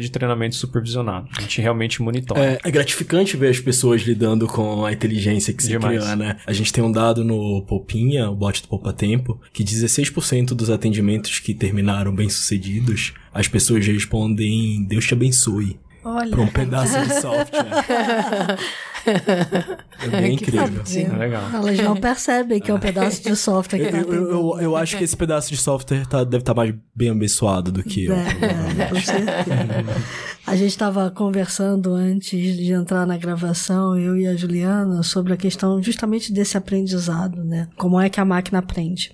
[0.00, 1.28] de treinamento supervisionado.
[1.36, 2.40] A gente realmente monitora.
[2.40, 6.16] É, é gratificante ver as pessoas lidando com a inteligência que se Demais.
[6.16, 6.36] né?
[6.46, 10.70] A gente tem um dado no Popinha, o bot do Poupa Tempo, que 16% dos
[10.70, 15.78] atendimentos que terminaram bem sucedidos, as pessoas respondem Deus te abençoe.
[16.10, 16.30] Olha.
[16.30, 17.66] Pra um pedaço de software.
[19.06, 20.82] É bem Que incrível.
[21.14, 21.42] É legal.
[21.54, 24.12] Elas não percebem que é um pedaço de software que Eu, tá eu, eu,
[24.48, 24.60] atendendo.
[24.62, 28.06] eu acho que esse pedaço de software tá- deve estar mais bem abençoado do que
[28.06, 28.14] eu.
[28.14, 28.26] É,
[28.82, 29.34] é, com certeza.
[30.48, 35.36] A gente estava conversando antes de entrar na gravação, eu e a Juliana, sobre a
[35.36, 37.68] questão justamente desse aprendizado, né?
[37.76, 39.12] Como é que a máquina aprende?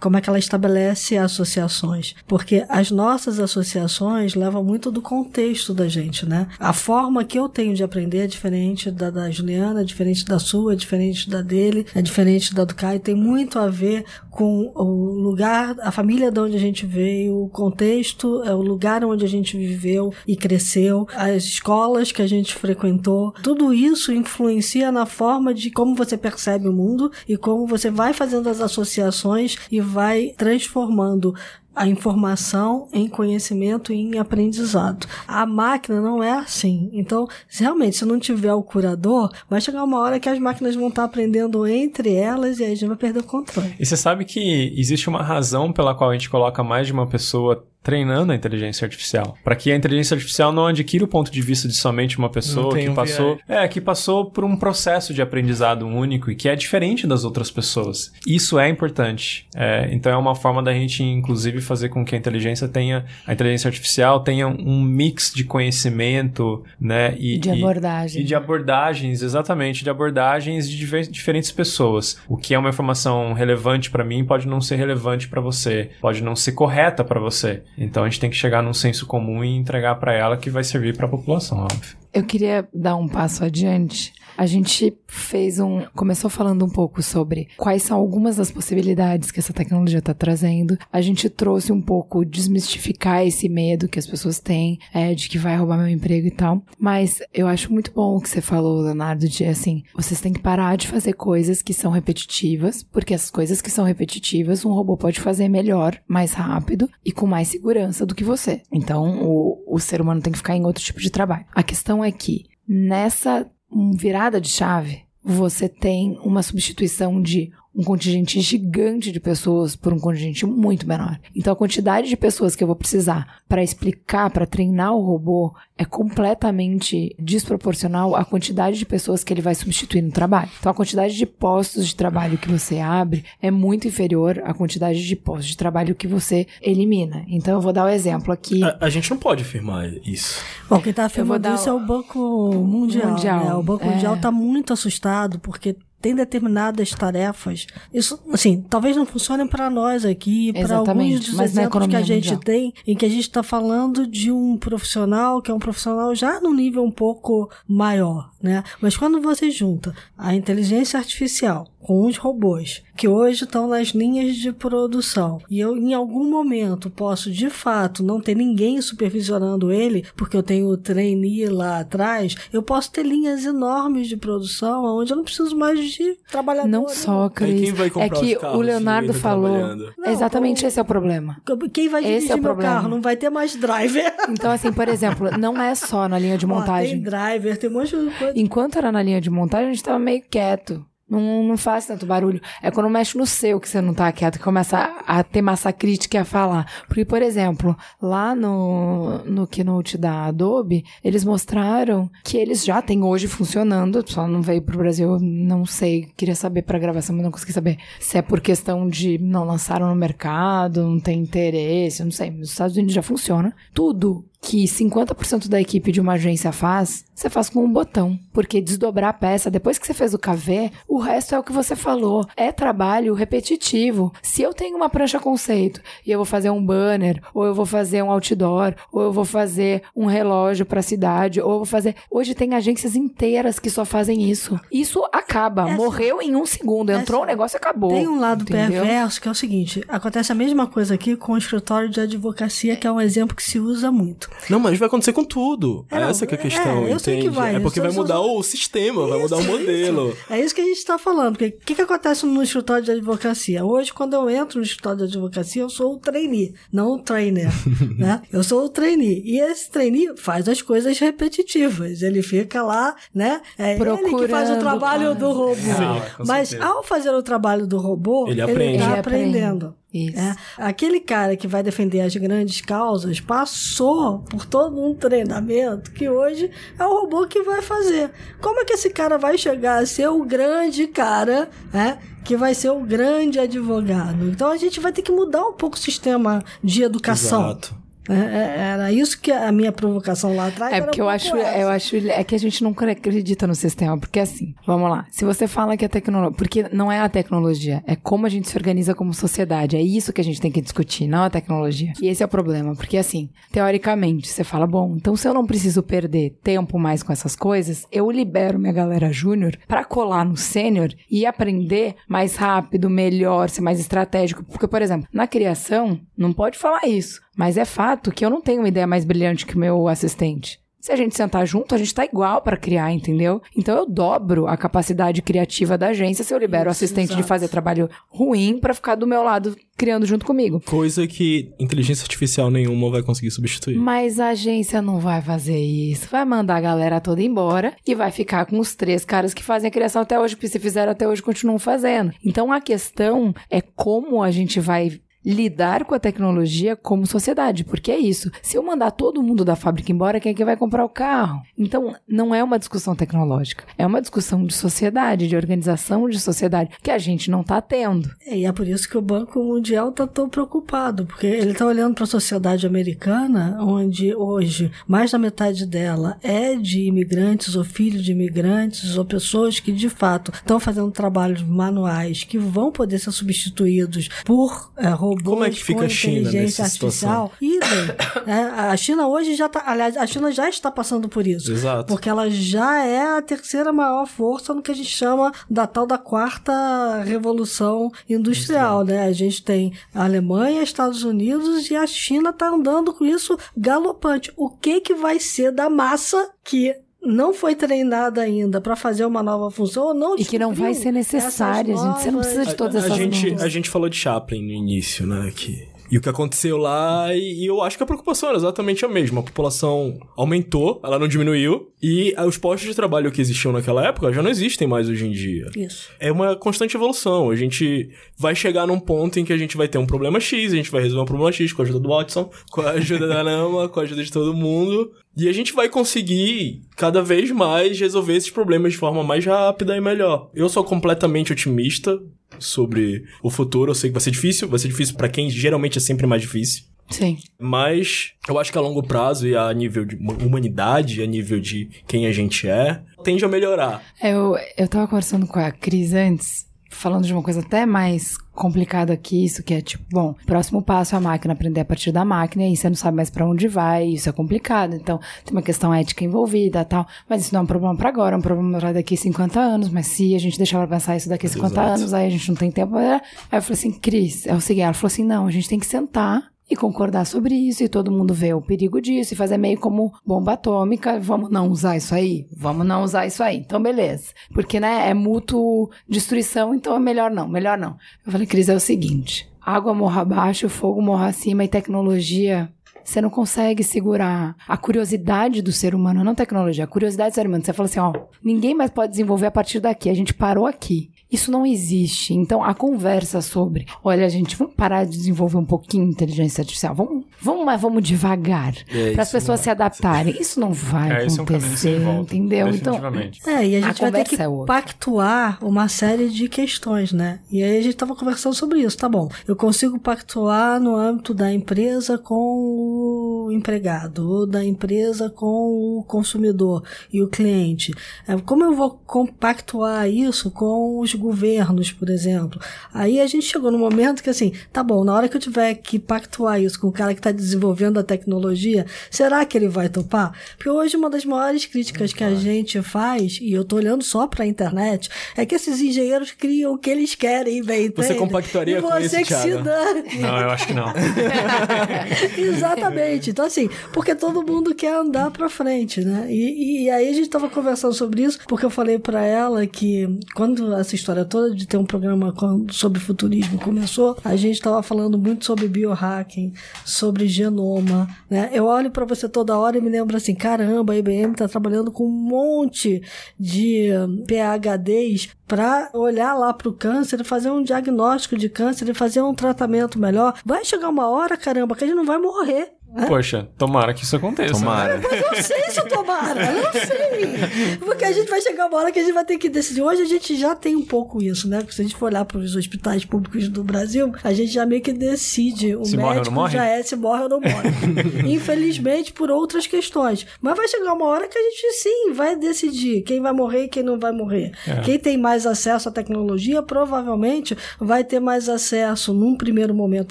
[0.00, 2.14] Como é que ela estabelece associações?
[2.26, 6.48] Porque as nossas associações levam muito do contexto da gente, né?
[6.58, 10.38] A forma que eu tenho de aprender é diferente da da Juliana, é diferente da
[10.38, 13.00] sua, é diferente da dele, é diferente da do Caio.
[13.00, 17.48] Tem muito a ver com o lugar, a família de onde a gente veio, o
[17.50, 20.69] contexto, é o lugar onde a gente viveu e cresceu,
[21.14, 23.32] as escolas que a gente frequentou.
[23.42, 28.12] Tudo isso influencia na forma de como você percebe o mundo e como você vai
[28.12, 31.34] fazendo as associações e vai transformando
[31.80, 35.06] a informação em conhecimento e em aprendizado.
[35.26, 36.90] A máquina não é assim.
[36.92, 40.74] Então, se realmente se não tiver o curador, vai chegar uma hora que as máquinas
[40.74, 43.74] vão estar aprendendo entre elas e aí a gente vai perder o controle.
[43.80, 47.06] E você sabe que existe uma razão pela qual a gente coloca mais de uma
[47.06, 51.40] pessoa treinando a inteligência artificial, para que a inteligência artificial não adquira o ponto de
[51.40, 53.44] vista de somente uma pessoa que um passou, viés.
[53.48, 57.50] é, que passou por um processo de aprendizado único e que é diferente das outras
[57.50, 58.12] pessoas.
[58.26, 59.46] Isso é importante.
[59.54, 63.32] É, então é uma forma da gente inclusive fazer com que a inteligência tenha, a
[63.32, 68.20] inteligência artificial tenha um mix de conhecimento, né, e De e- abordagem.
[68.20, 72.18] e de abordagens, exatamente, de abordagens de diver- diferentes pessoas.
[72.28, 76.22] O que é uma informação relevante para mim pode não ser relevante para você, pode
[76.22, 77.62] não ser correta para você.
[77.78, 80.64] Então a gente tem que chegar num senso comum e entregar para ela que vai
[80.64, 82.00] servir para a população, óbvio.
[82.12, 84.12] Eu queria dar um passo adiante.
[84.36, 85.82] A gente fez um.
[85.94, 90.78] Começou falando um pouco sobre quais são algumas das possibilidades que essa tecnologia está trazendo.
[90.92, 95.38] A gente trouxe um pouco desmistificar esse medo que as pessoas têm é, de que
[95.38, 96.62] vai roubar meu emprego e tal.
[96.78, 100.40] Mas eu acho muito bom o que você falou, Leonardo, de assim, vocês têm que
[100.40, 104.96] parar de fazer coisas que são repetitivas, porque essas coisas que são repetitivas, um robô
[104.96, 108.62] pode fazer melhor, mais rápido e com mais segurança do que você.
[108.72, 111.44] Então, o, o ser humano tem que ficar em outro tipo de trabalho.
[111.54, 113.50] A questão é que nessa
[113.94, 119.98] virada de chave, você tem uma substituição de um contingente gigante de pessoas por um
[119.98, 121.20] contingente muito menor.
[121.34, 125.54] Então a quantidade de pessoas que eu vou precisar para explicar, para treinar o robô
[125.80, 130.50] é completamente desproporcional à quantidade de pessoas que ele vai substituir no trabalho.
[130.60, 135.02] Então a quantidade de postos de trabalho que você abre é muito inferior à quantidade
[135.02, 137.24] de postos de trabalho que você elimina.
[137.26, 138.62] Então eu vou dar o um exemplo aqui.
[138.62, 140.44] A, a gente não pode afirmar isso.
[140.68, 142.18] Bom, quem está afirmando dar isso é o Banco
[142.52, 143.12] Mundial.
[143.12, 143.54] Mundial, né?
[143.54, 143.88] O Banco é.
[143.88, 147.66] Mundial está muito assustado porque tem determinadas tarefas.
[147.92, 152.32] Isso, assim, talvez não funcionem para nós aqui, para alguns dos exemplos que a gente
[152.32, 152.40] mundial.
[152.40, 155.69] tem, em que a gente está falando de um profissional que é um profissional
[156.14, 158.62] já num nível um pouco maior, né?
[158.80, 164.36] Mas quando você junta a inteligência artificial com os robôs que hoje estão nas linhas
[164.36, 170.04] de produção e eu em algum momento posso de fato não ter ninguém supervisionando ele
[170.14, 175.12] porque eu tenho o trainee lá atrás, eu posso ter linhas enormes de produção onde
[175.12, 176.68] eu não preciso mais de trabalhador.
[176.68, 177.60] Não só, Cris.
[177.60, 179.76] quem vai É que o Leonardo falou.
[179.76, 181.40] Não, Exatamente o- esse é o problema.
[181.72, 182.74] Quem vai Esse dirigir é o meu problema.
[182.74, 182.88] carro?
[182.88, 184.14] Não vai ter mais driver.
[184.28, 187.00] Então, assim, por exemplo, não é só na linha de Ó, tem montagem.
[187.02, 188.29] driver, tem um monte de coisa.
[188.34, 190.84] Enquanto era na linha de montagem, a gente tava meio quieto.
[191.10, 192.40] Não, não faz tanto barulho.
[192.62, 195.42] É quando mexe no seu que você não tá quieto, que começa a, a ter
[195.42, 196.70] massa crítica e a falar.
[196.86, 203.02] Porque, por exemplo, lá no, no Keynote da Adobe, eles mostraram que eles já têm
[203.02, 207.32] hoje funcionando, só não veio pro Brasil, não sei, queria saber pra gravação, mas não
[207.32, 212.12] consegui saber se é por questão de não lançaram no mercado, não tem interesse, não
[212.12, 212.30] sei.
[212.30, 213.52] Nos Estados Unidos já funciona.
[213.74, 218.18] Tudo que 50% da equipe de uma agência faz, você faz com um botão.
[218.32, 221.52] Porque desdobrar a peça, depois que você fez o KV, o resto é o que
[221.52, 222.24] você falou.
[222.36, 224.12] É trabalho repetitivo.
[224.22, 227.66] Se eu tenho uma prancha conceito e eu vou fazer um banner, ou eu vou
[227.66, 231.94] fazer um outdoor, ou eu vou fazer um relógio pra cidade, ou eu vou fazer.
[232.10, 234.58] Hoje tem agências inteiras que só fazem isso.
[234.72, 235.68] Isso acaba.
[235.68, 236.90] Essa- Morreu em um segundo.
[236.90, 237.90] Entrou o negócio e acabou.
[237.90, 238.82] Tem um lado entendeu?
[238.82, 242.76] perverso que é o seguinte: acontece a mesma coisa aqui com o escritório de advocacia,
[242.76, 244.29] que é um exemplo que se usa muito.
[244.48, 245.86] Não, mas vai acontecer com tudo.
[245.90, 247.36] É, não, Essa que é a questão, é, eu sei que entende?
[247.36, 250.16] vai, é porque vai mudar só- o sistema, vai mudar o modelo.
[250.28, 251.36] É isso que a gente está falando.
[251.36, 253.64] Porque o que, que acontece no escritório de advocacia?
[253.64, 257.50] Hoje, quando eu entro no escritório de advocacia, eu sou o trainee, não o trainer.
[257.98, 258.22] né?
[258.32, 259.22] Eu sou o trainee.
[259.24, 262.02] E esse trainee faz as coisas repetitivas.
[262.02, 263.40] Ele fica lá, né?
[263.58, 265.54] É ele que faz o Procurando trabalho do robô.
[265.54, 266.70] Sim, com Mas certeza.
[266.70, 268.62] ao fazer o trabalho do robô, Ele ele aprende.
[268.74, 268.98] Ele aprende.
[268.98, 269.74] aprendendo.
[269.92, 270.18] Isso.
[270.18, 276.08] É, aquele cara que vai defender as grandes causas passou por todo um treinamento que
[276.08, 278.10] hoje é o robô que vai fazer.
[278.40, 281.98] Como é que esse cara vai chegar a ser o grande cara, né?
[282.24, 284.28] Que vai ser o grande advogado.
[284.28, 287.50] Então a gente vai ter que mudar um pouco o sistema de educação.
[287.50, 287.79] Exato.
[288.08, 291.36] É, é, Era isso que a minha provocação lá atrás É porque um eu pouco
[291.36, 291.58] acho, essa.
[291.58, 295.06] eu acho é que a gente não acredita no sistema, porque assim, vamos lá.
[295.10, 298.48] Se você fala que a tecnologia, porque não é a tecnologia, é como a gente
[298.48, 301.92] se organiza como sociedade, é isso que a gente tem que discutir, não a tecnologia.
[302.00, 305.46] E esse é o problema, porque assim, teoricamente, você fala, bom, então se eu não
[305.46, 310.36] preciso perder tempo mais com essas coisas, eu libero minha galera júnior pra colar no
[310.36, 316.32] sênior e aprender mais rápido, melhor, ser mais estratégico, porque por exemplo, na criação não
[316.32, 319.56] pode falar isso, mas é fato que eu não tenho uma ideia mais brilhante que
[319.56, 320.60] o meu assistente.
[320.78, 323.40] Se a gente sentar junto, a gente tá igual para criar, entendeu?
[323.56, 327.28] Então eu dobro a capacidade criativa da agência se eu libero o assistente de exato.
[327.28, 330.60] fazer trabalho ruim para ficar do meu lado criando junto comigo.
[330.60, 333.78] Coisa que inteligência artificial nenhuma vai conseguir substituir.
[333.78, 336.08] Mas a agência não vai fazer isso.
[336.10, 339.68] Vai mandar a galera toda embora e vai ficar com os três caras que fazem
[339.68, 342.12] a criação até hoje, porque se fizeram até hoje, continuam fazendo.
[342.22, 347.90] Então a questão é como a gente vai lidar com a tecnologia como sociedade, porque
[347.90, 348.30] é isso.
[348.42, 351.42] Se eu mandar todo mundo da fábrica embora, quem é que vai comprar o carro?
[351.56, 356.70] Então, não é uma discussão tecnológica, é uma discussão de sociedade, de organização de sociedade,
[356.82, 358.10] que a gente não tá tendo.
[358.26, 361.66] É, E é por isso que o Banco Mundial está tão preocupado, porque ele está
[361.66, 367.64] olhando para a sociedade americana, onde hoje mais da metade dela é de imigrantes ou
[367.64, 372.98] filhos de imigrantes ou pessoas que de fato estão fazendo trabalhos manuais que vão poder
[372.98, 377.22] ser substituídos por é, robôs Como é que fica a China nessa situação?
[377.22, 377.32] artificial.
[377.40, 378.00] Idem.
[378.26, 381.52] É, a China hoje já está, aliás, a China já está passando por isso.
[381.52, 381.86] Exato.
[381.86, 385.86] Porque ela já é a terceira maior força no que a gente chama da tal
[385.86, 389.04] da quarta revolução industrial, né?
[389.04, 394.32] A gente tem a Alemanha, Estados Unidos e a China tá andando com isso galopante.
[394.36, 399.22] O que que vai ser da massa que não foi treinada ainda para fazer uma
[399.22, 402.02] nova função ou não E que não vai ser necessária, gente.
[402.02, 403.42] Você não precisa de todas a, essas gente, mãos.
[403.42, 405.32] a gente falou de Chaplin no início, né?
[405.34, 408.84] Que, e o que aconteceu lá, e, e eu acho que a preocupação era exatamente
[408.84, 409.20] a mesma.
[409.20, 414.12] A população aumentou, ela não diminuiu, e os postos de trabalho que existiam naquela época
[414.12, 415.48] já não existem mais hoje em dia.
[415.56, 415.90] Isso.
[415.98, 417.30] É uma constante evolução.
[417.30, 420.52] A gente vai chegar num ponto em que a gente vai ter um problema X,
[420.52, 423.08] a gente vai resolver um problema X com a ajuda do Watson, com a ajuda
[423.08, 424.92] da Nama, com a ajuda de todo mundo.
[425.16, 429.76] E a gente vai conseguir cada vez mais resolver esses problemas de forma mais rápida
[429.76, 430.30] e melhor.
[430.34, 432.00] Eu sou completamente otimista
[432.38, 433.70] sobre o futuro.
[433.70, 436.22] Eu sei que vai ser difícil, vai ser difícil pra quem geralmente é sempre mais
[436.22, 436.64] difícil.
[436.90, 437.18] Sim.
[437.38, 441.70] Mas eu acho que a longo prazo e a nível de humanidade, a nível de
[441.86, 443.82] quem a gente é, tende a melhorar.
[444.02, 448.96] Eu, eu tava conversando com a Cris antes, falando de uma coisa até mais complicada
[448.96, 452.06] que isso, que é tipo, bom, próximo passo é a máquina aprender a partir da
[452.06, 455.36] máquina, e aí você não sabe mais pra onde vai, isso é complicado, então tem
[455.36, 458.22] uma questão ética envolvida tal, mas isso não é um problema pra agora, é um
[458.22, 461.52] problema pra daqui 50 anos, mas se a gente deixar pra pensar isso daqui 50
[461.52, 461.68] Exato.
[461.68, 463.00] anos, aí a gente não tem tempo, aí
[463.30, 465.66] eu falei assim, Cris, é o seguinte, ela falou assim, não, a gente tem que
[465.66, 469.58] sentar e concordar sobre isso, e todo mundo vê o perigo disso, e fazer meio
[469.58, 472.26] como bomba atômica, vamos não usar isso aí?
[472.36, 473.36] Vamos não usar isso aí.
[473.36, 474.12] Então, beleza.
[474.34, 477.76] Porque, né, é mútuo destruição, então é melhor não, melhor não.
[478.04, 482.52] Eu falei, Cris, é o seguinte, água morra abaixo, fogo morra acima, e tecnologia...
[482.82, 487.26] Você não consegue segurar a curiosidade do ser humano, não tecnologia, a curiosidade do ser
[487.26, 487.44] humano.
[487.44, 487.92] Você fala assim, ó,
[488.24, 490.90] ninguém mais pode desenvolver a partir daqui, a gente parou aqui.
[491.10, 492.14] Isso não existe.
[492.14, 496.74] Então, a conversa sobre, olha, gente, vamos parar de desenvolver um pouquinho de inteligência artificial.
[496.74, 498.54] Vamos, vamos, mas vamos devagar.
[498.68, 500.16] É, para as pessoas se adaptarem.
[500.20, 502.48] Isso não vai É, esse é um acontecer, entendeu?
[502.48, 502.80] Então.
[503.26, 507.20] É, e a A gente vai ter que é pactuar uma série de questões, né?
[507.30, 509.08] E aí a gente tava conversando sobre isso, tá bom.
[509.26, 515.84] Eu consigo pactuar no âmbito da empresa com o empregado, ou da empresa com o
[515.86, 516.62] consumidor
[516.92, 517.72] e o cliente.
[518.06, 522.40] É, Como eu vou compactuar isso com os governos, por exemplo?
[522.72, 525.54] Aí a gente chegou no momento que assim, tá bom, na hora que eu tiver
[525.54, 529.68] que pactuar isso com o cara que está desenvolvendo a tecnologia, será que ele vai
[529.68, 530.12] topar?
[530.36, 534.06] Porque hoje uma das maiores críticas que a gente faz, e eu tô olhando só
[534.06, 537.98] pra internet, é que esses engenheiros criam o que eles querem, bem, Você entende?
[537.98, 539.42] compactuaria e com você isso, que se Thiago?
[539.44, 539.98] dane.
[539.98, 540.66] Não, eu acho que não.
[542.18, 543.10] Exatamente.
[543.10, 546.06] Então, assim, porque todo mundo quer andar pra frente, né?
[546.10, 549.88] E, e aí a gente tava conversando sobre isso, porque eu falei pra ela que
[550.14, 552.14] quando essa história toda de ter um programa
[552.50, 556.32] sobre futurismo começou, a gente tava falando muito sobre biohacking,
[556.64, 558.30] sobre genoma, né?
[558.32, 561.70] Eu olho pra você toda hora e me lembro assim, caramba, a IBM tá trabalhando
[561.70, 562.82] com um monte
[563.18, 563.68] de
[564.06, 569.14] PHDs para olhar lá pro câncer e fazer um diagnóstico de câncer e fazer um
[569.14, 570.18] tratamento melhor.
[570.24, 572.52] Vai chegar uma hora, caramba, que a gente não vai morrer.
[572.86, 574.32] Poxa, tomara que isso aconteça.
[574.34, 574.78] Tomara.
[574.78, 574.84] né?
[574.90, 577.56] Mas eu sei se tomara, eu não sei.
[577.58, 579.62] Porque a gente vai chegar uma hora que a gente vai ter que decidir.
[579.62, 581.38] Hoje a gente já tem um pouco isso, né?
[581.38, 584.46] Porque se a gente for olhar para os hospitais públicos do Brasil, a gente já
[584.46, 585.56] meio que decide.
[585.56, 586.32] O Se morre ou médico não morre?
[586.34, 587.50] já é se morre ou não morre.
[588.06, 590.06] Infelizmente, por outras questões.
[590.20, 593.48] Mas vai chegar uma hora que a gente sim vai decidir quem vai morrer e
[593.48, 594.32] quem não vai morrer.
[594.46, 594.60] É.
[594.60, 599.88] Quem tem mais acesso à tecnologia provavelmente vai ter mais acesso num primeiro momento,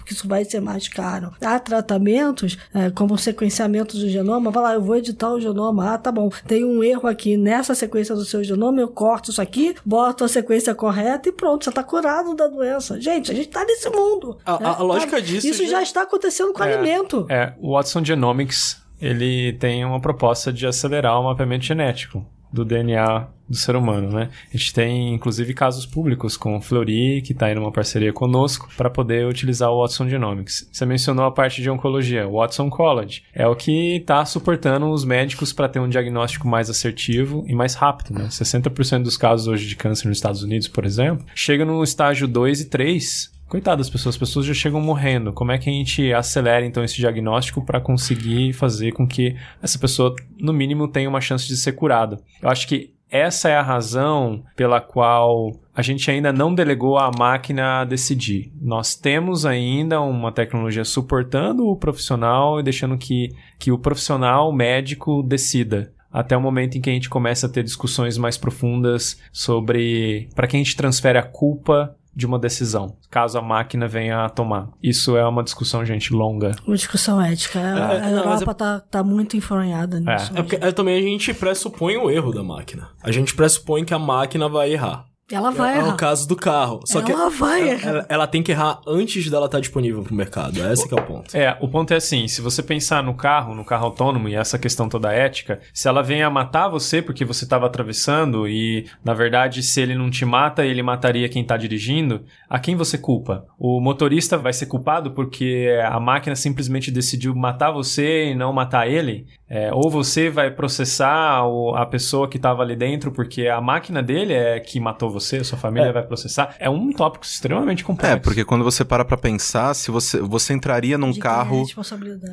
[0.00, 1.32] porque isso vai ser mais caro.
[1.40, 5.94] Há tratamentos, é, como sequenciamento do genoma, vai lá, eu vou editar o genoma.
[5.94, 9.40] Ah, tá bom, tem um erro aqui nessa sequência do seu genoma, eu corto isso
[9.42, 13.00] aqui, boto a sequência correta e pronto, você tá curado da doença.
[13.00, 14.36] Gente, a gente tá nesse mundo.
[14.44, 14.66] A- né?
[14.66, 17.26] a- a lógica Tá- disso Isso já- já está acontecendo com alimento.
[17.28, 23.28] É, o Watson Genomics, ele tem uma proposta de acelerar o mapeamento genético do DNA
[23.48, 24.28] do ser humano, né?
[24.52, 28.68] A gente tem, inclusive, casos públicos com o Fleury, que está aí numa parceria conosco,
[28.76, 30.68] para poder utilizar o Watson Genomics.
[30.72, 33.22] Você mencionou a parte de oncologia, o Watson College.
[33.32, 37.74] É o que está suportando os médicos para ter um diagnóstico mais assertivo e mais
[37.74, 38.26] rápido, né?
[38.26, 42.62] 60% dos casos hoje de câncer nos Estados Unidos, por exemplo, chega no estágio 2
[42.62, 45.32] e 3 Coitado das pessoas, as pessoas já chegam morrendo.
[45.32, 49.78] Como é que a gente acelera então esse diagnóstico para conseguir fazer com que essa
[49.78, 52.18] pessoa, no mínimo, tenha uma chance de ser curada?
[52.42, 57.10] Eu acho que essa é a razão pela qual a gente ainda não delegou à
[57.16, 58.52] máquina a decidir.
[58.60, 63.28] Nós temos ainda uma tecnologia suportando o profissional e deixando que,
[63.60, 67.62] que o profissional médico decida até o momento em que a gente começa a ter
[67.62, 73.38] discussões mais profundas sobre para quem a gente transfere a culpa de uma decisão, caso
[73.38, 74.70] a máquina venha a tomar.
[74.82, 76.52] Isso é uma discussão, gente, longa.
[76.66, 77.60] Uma discussão ética.
[77.60, 80.32] A, a não, mas Europa tá, tá muito enfronhada nisso.
[80.34, 82.88] É porque é, também a gente pressupõe o erro da máquina.
[83.02, 85.04] A gente pressupõe que a máquina vai errar.
[85.32, 85.94] Ela vai é, é errar.
[85.94, 86.80] o caso do carro.
[86.84, 87.88] Só que Ela vai errar.
[87.88, 90.60] ela, ela tem que errar antes dela estar disponível pro mercado.
[90.70, 91.36] Esse que é o ponto.
[91.36, 94.56] É, o ponto é assim, se você pensar no carro, no carro autônomo e essa
[94.56, 99.14] questão toda ética, se ela vem a matar você porque você estava atravessando e, na
[99.14, 103.44] verdade, se ele não te mata, ele mataria quem está dirigindo, a quem você culpa?
[103.58, 108.88] O motorista vai ser culpado porque a máquina simplesmente decidiu matar você e não matar
[108.88, 109.26] ele?
[109.48, 114.02] É, ou você vai processar o- a pessoa que estava ali dentro porque a máquina
[114.02, 116.54] dele é que matou você, sua família vai processar?
[116.58, 118.16] É um tópico extremamente complexo.
[118.16, 121.24] É, porque quando você para pra pensar, se você, você entraria num De é a
[121.24, 121.64] carro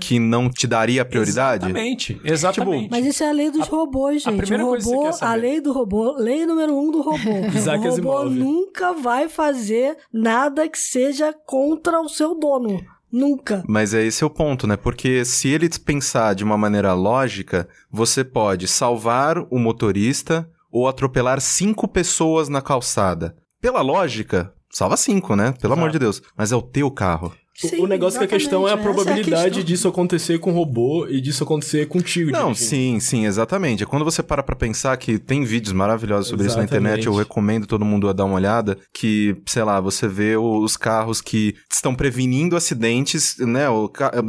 [0.02, 1.65] que não te daria prioridade?
[1.65, 2.90] Exatamente, exatamente.
[2.90, 4.38] Mas isso é a lei dos robôs, gente.
[4.38, 5.31] primeira o coisa que você robô, quer saber.
[5.31, 7.14] a lei do robô, lei número um do robô.
[7.84, 12.80] O robô nunca vai fazer nada que seja contra o seu dono.
[13.11, 13.64] Nunca.
[13.68, 14.76] Mas é esse é o ponto, né?
[14.76, 21.40] Porque se ele pensar de uma maneira lógica, você pode salvar o motorista ou atropelar
[21.40, 23.35] cinco pessoas na calçada.
[23.61, 25.53] Pela lógica, salva cinco, né?
[25.61, 26.23] Pelo amor de Deus.
[26.35, 27.31] Mas é o teu carro.
[27.64, 29.64] O- Sim, o negócio que a questão é a exatamente, probabilidade questão.
[29.64, 32.32] disso acontecer com o robô e disso acontecer contigo.
[32.32, 33.84] Não, sim, sim, exatamente.
[33.84, 36.88] É quando você para pra pensar que tem vídeos maravilhosos sobre isso na Exatamente.
[36.90, 40.76] internet, eu recomendo todo mundo a dar uma olhada, que, sei lá, você vê os
[40.76, 43.66] carros que estão prevenindo acidentes, né,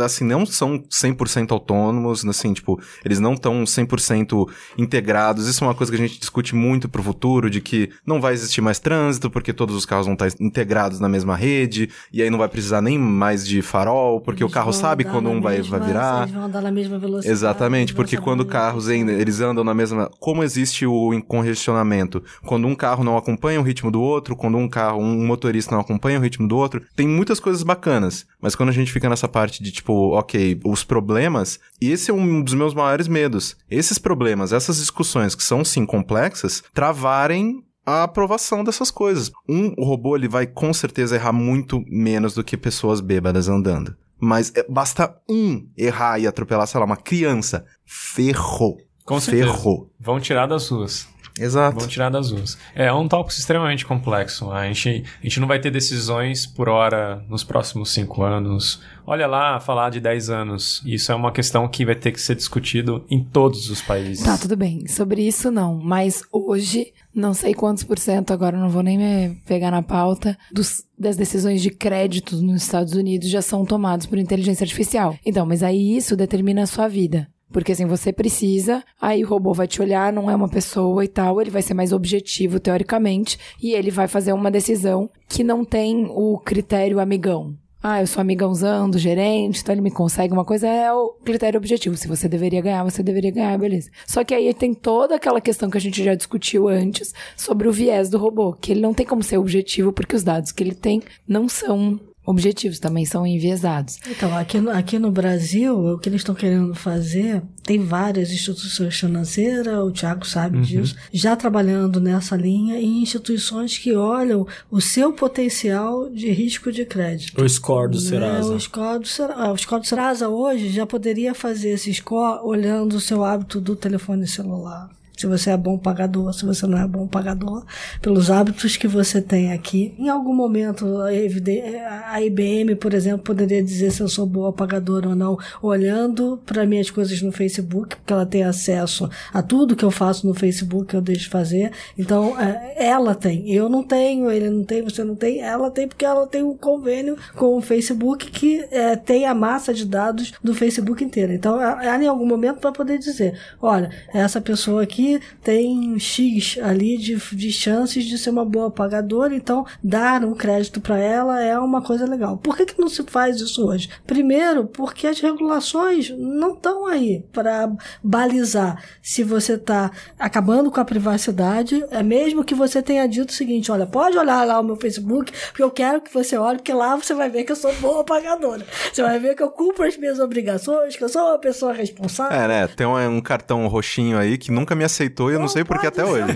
[0.05, 4.47] assim, não são 100% autônomos, assim, tipo, eles não estão 100%
[4.77, 5.47] integrados.
[5.49, 8.35] Isso é uma coisa que a gente discute muito pro futuro, de que não vai
[8.35, 12.29] existir mais trânsito, porque todos os carros vão estar integrados na mesma rede, e aí
[12.29, 15.57] não vai precisar nem mais de farol, porque Eles o carro sabe quando um vai,
[15.57, 16.23] mesma- vai virar.
[16.23, 17.33] Eles vão andar na mesma velocidade.
[17.33, 22.75] Exatamente, porque quando carros ainda, eles andam na mesma, como existe o congestionamento, quando um
[22.75, 26.23] carro não acompanha o ritmo do outro, quando um carro, um motorista não acompanha o
[26.23, 29.71] ritmo do outro, tem muitas coisas bacanas, mas quando a gente fica nessa parte de
[29.71, 33.57] tipo, OK, os problemas, e esse é um dos meus maiores medos.
[33.71, 39.31] Esses problemas, essas discussões que são sim complexas, travarem a aprovação dessas coisas.
[39.49, 43.97] Um o robô ele vai com certeza errar muito menos do que pessoas bêbadas andando.
[44.19, 47.65] Mas é, basta um errar e atropelar, sei lá, uma criança.
[47.85, 48.79] Ferrou.
[49.05, 49.53] Com certeza.
[49.53, 49.91] Ferrou.
[50.01, 51.09] Vão tirar das ruas.
[51.39, 51.79] Exato.
[51.79, 52.57] Vão tirar das ruas.
[52.75, 54.51] É um tópico extremamente complexo.
[54.53, 58.81] A gente, a gente não vai ter decisões por hora nos próximos cinco anos.
[59.07, 60.81] Olha lá, falar de 10 anos.
[60.87, 64.25] Isso é uma questão que vai ter que ser discutido em todos os países.
[64.25, 64.87] Tá, tudo bem.
[64.87, 65.77] Sobre isso, não.
[65.77, 70.39] Mas hoje, não sei quantos por cento, agora não vou nem me pegar na pauta,
[70.53, 75.19] dos, das decisões de crédito nos Estados Unidos já são tomadas por inteligência artificial.
[75.27, 77.29] Então, mas aí isso determina a sua vida.
[77.53, 81.09] Porque assim, você precisa, aí o robô vai te olhar, não é uma pessoa e
[81.09, 85.65] tal, ele vai ser mais objetivo, teoricamente, e ele vai fazer uma decisão que não
[85.65, 87.57] tem o critério amigão.
[87.87, 91.59] Ah, eu sou amigãozão do gerente, então ele me consegue uma coisa, é o critério
[91.59, 91.99] objetivo.
[91.99, 93.91] Se você deveria ganhar, você deveria ganhar, beleza.
[94.07, 97.73] Só que aí tem toda aquela questão que a gente já discutiu antes sobre o
[97.73, 100.75] viés do robô, que ele não tem como ser objetivo porque os dados que ele
[100.75, 103.99] tem não são objetivos, também são enviesados.
[104.09, 108.99] Então, aqui no, aqui no Brasil, o que eles estão querendo fazer, tem várias instituições
[108.99, 115.13] financeiras, o Tiago sabe disso, já trabalhando nessa linha e instituições que olham o seu
[115.13, 117.43] potencial de risco de crédito.
[117.43, 118.09] O score do né?
[118.09, 118.55] Serasa.
[118.55, 119.41] O score do Serasa.
[119.43, 123.61] ah, O score do Serasa hoje já poderia fazer esse score olhando o seu hábito
[123.61, 124.91] do telefone celular.
[125.17, 127.65] Se você é bom pagador, se você não é bom pagador,
[128.03, 129.95] pelos hábitos que você tem aqui.
[129.99, 135.15] Em algum momento, a IBM, por exemplo, poderia dizer se eu sou boa pagadora ou
[135.15, 139.91] não, olhando para minhas coisas no Facebook, porque ela tem acesso a tudo que eu
[139.91, 141.71] faço no Facebook, eu deixo fazer.
[141.97, 143.51] Então, é, ela tem.
[143.51, 145.41] Eu não tenho, ele não tem, você não tem.
[145.41, 149.73] Ela tem porque ela tem um convênio com o Facebook que é, tem a massa
[149.73, 151.33] de dados do Facebook inteiro.
[151.33, 155.04] Então, ela ela, em algum momento vai poder dizer: olha, essa pessoa aqui
[155.43, 160.81] tem X ali de, de chances de ser uma boa pagadora, então dar um crédito
[160.81, 162.37] para ela é uma coisa legal.
[162.39, 163.89] Por que, que não se faz isso hoje?
[164.07, 167.71] Primeiro, porque as regulações não estão aí para
[168.03, 173.35] balizar se você está acabando com a privacidade, é mesmo que você tenha dito o
[173.35, 176.73] seguinte: olha, pode olhar lá o meu Facebook, porque eu quero que você olhe, porque
[176.73, 178.67] lá você vai ver que eu sou boa pagadora.
[178.93, 182.37] Você vai ver que eu cumpro as minhas obrigações, que eu sou uma pessoa responsável.
[182.37, 182.69] É, né?
[182.69, 185.79] Tem um, um cartão roxinho aí que nunca me aceitou e eu não sei por
[185.79, 186.35] que pode até hoje.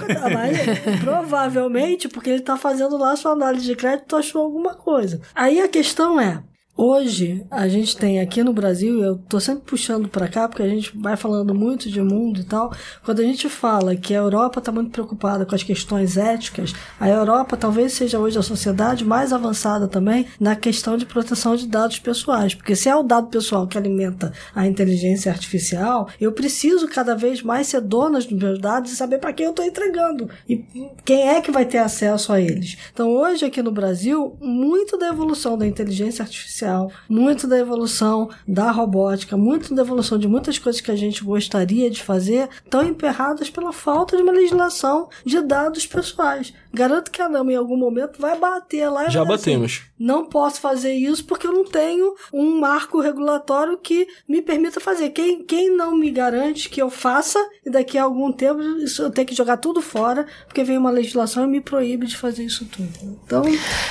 [1.01, 5.20] provavelmente porque ele tá fazendo lá sua análise de crédito achou alguma coisa.
[5.35, 6.43] Aí a questão é,
[6.80, 10.68] Hoje, a gente tem aqui no Brasil, eu tô sempre puxando para cá, porque a
[10.68, 12.72] gente vai falando muito de mundo e tal.
[13.05, 17.09] Quando a gente fala que a Europa está muito preocupada com as questões éticas, a
[17.09, 21.98] Europa talvez seja hoje a sociedade mais avançada também na questão de proteção de dados
[21.98, 22.55] pessoais.
[22.55, 27.42] Porque se é o dado pessoal que alimenta a inteligência artificial, eu preciso cada vez
[27.42, 30.30] mais ser dona dos meus dados e saber para quem eu estou entregando.
[30.48, 30.64] E
[31.05, 32.78] quem é que vai ter acesso a eles.
[32.92, 36.67] Então, hoje aqui no Brasil, muito da evolução da inteligência artificial
[37.08, 41.90] muito da evolução da robótica, muito da evolução de muitas coisas que a gente gostaria
[41.90, 46.52] de fazer, estão emperradas pela falta de uma legislação de dados pessoais.
[46.72, 49.72] Garanto que a NAMA em algum momento vai bater lá e Já vai dizer batemos.
[49.82, 54.78] Assim, não posso fazer isso porque eu não tenho um marco regulatório que me permita
[54.78, 55.10] fazer.
[55.10, 59.10] Quem, quem não me garante que eu faça e daqui a algum tempo isso eu
[59.10, 62.66] tenho que jogar tudo fora porque vem uma legislação e me proíbe de fazer isso
[62.66, 63.18] tudo.
[63.24, 63.42] Então,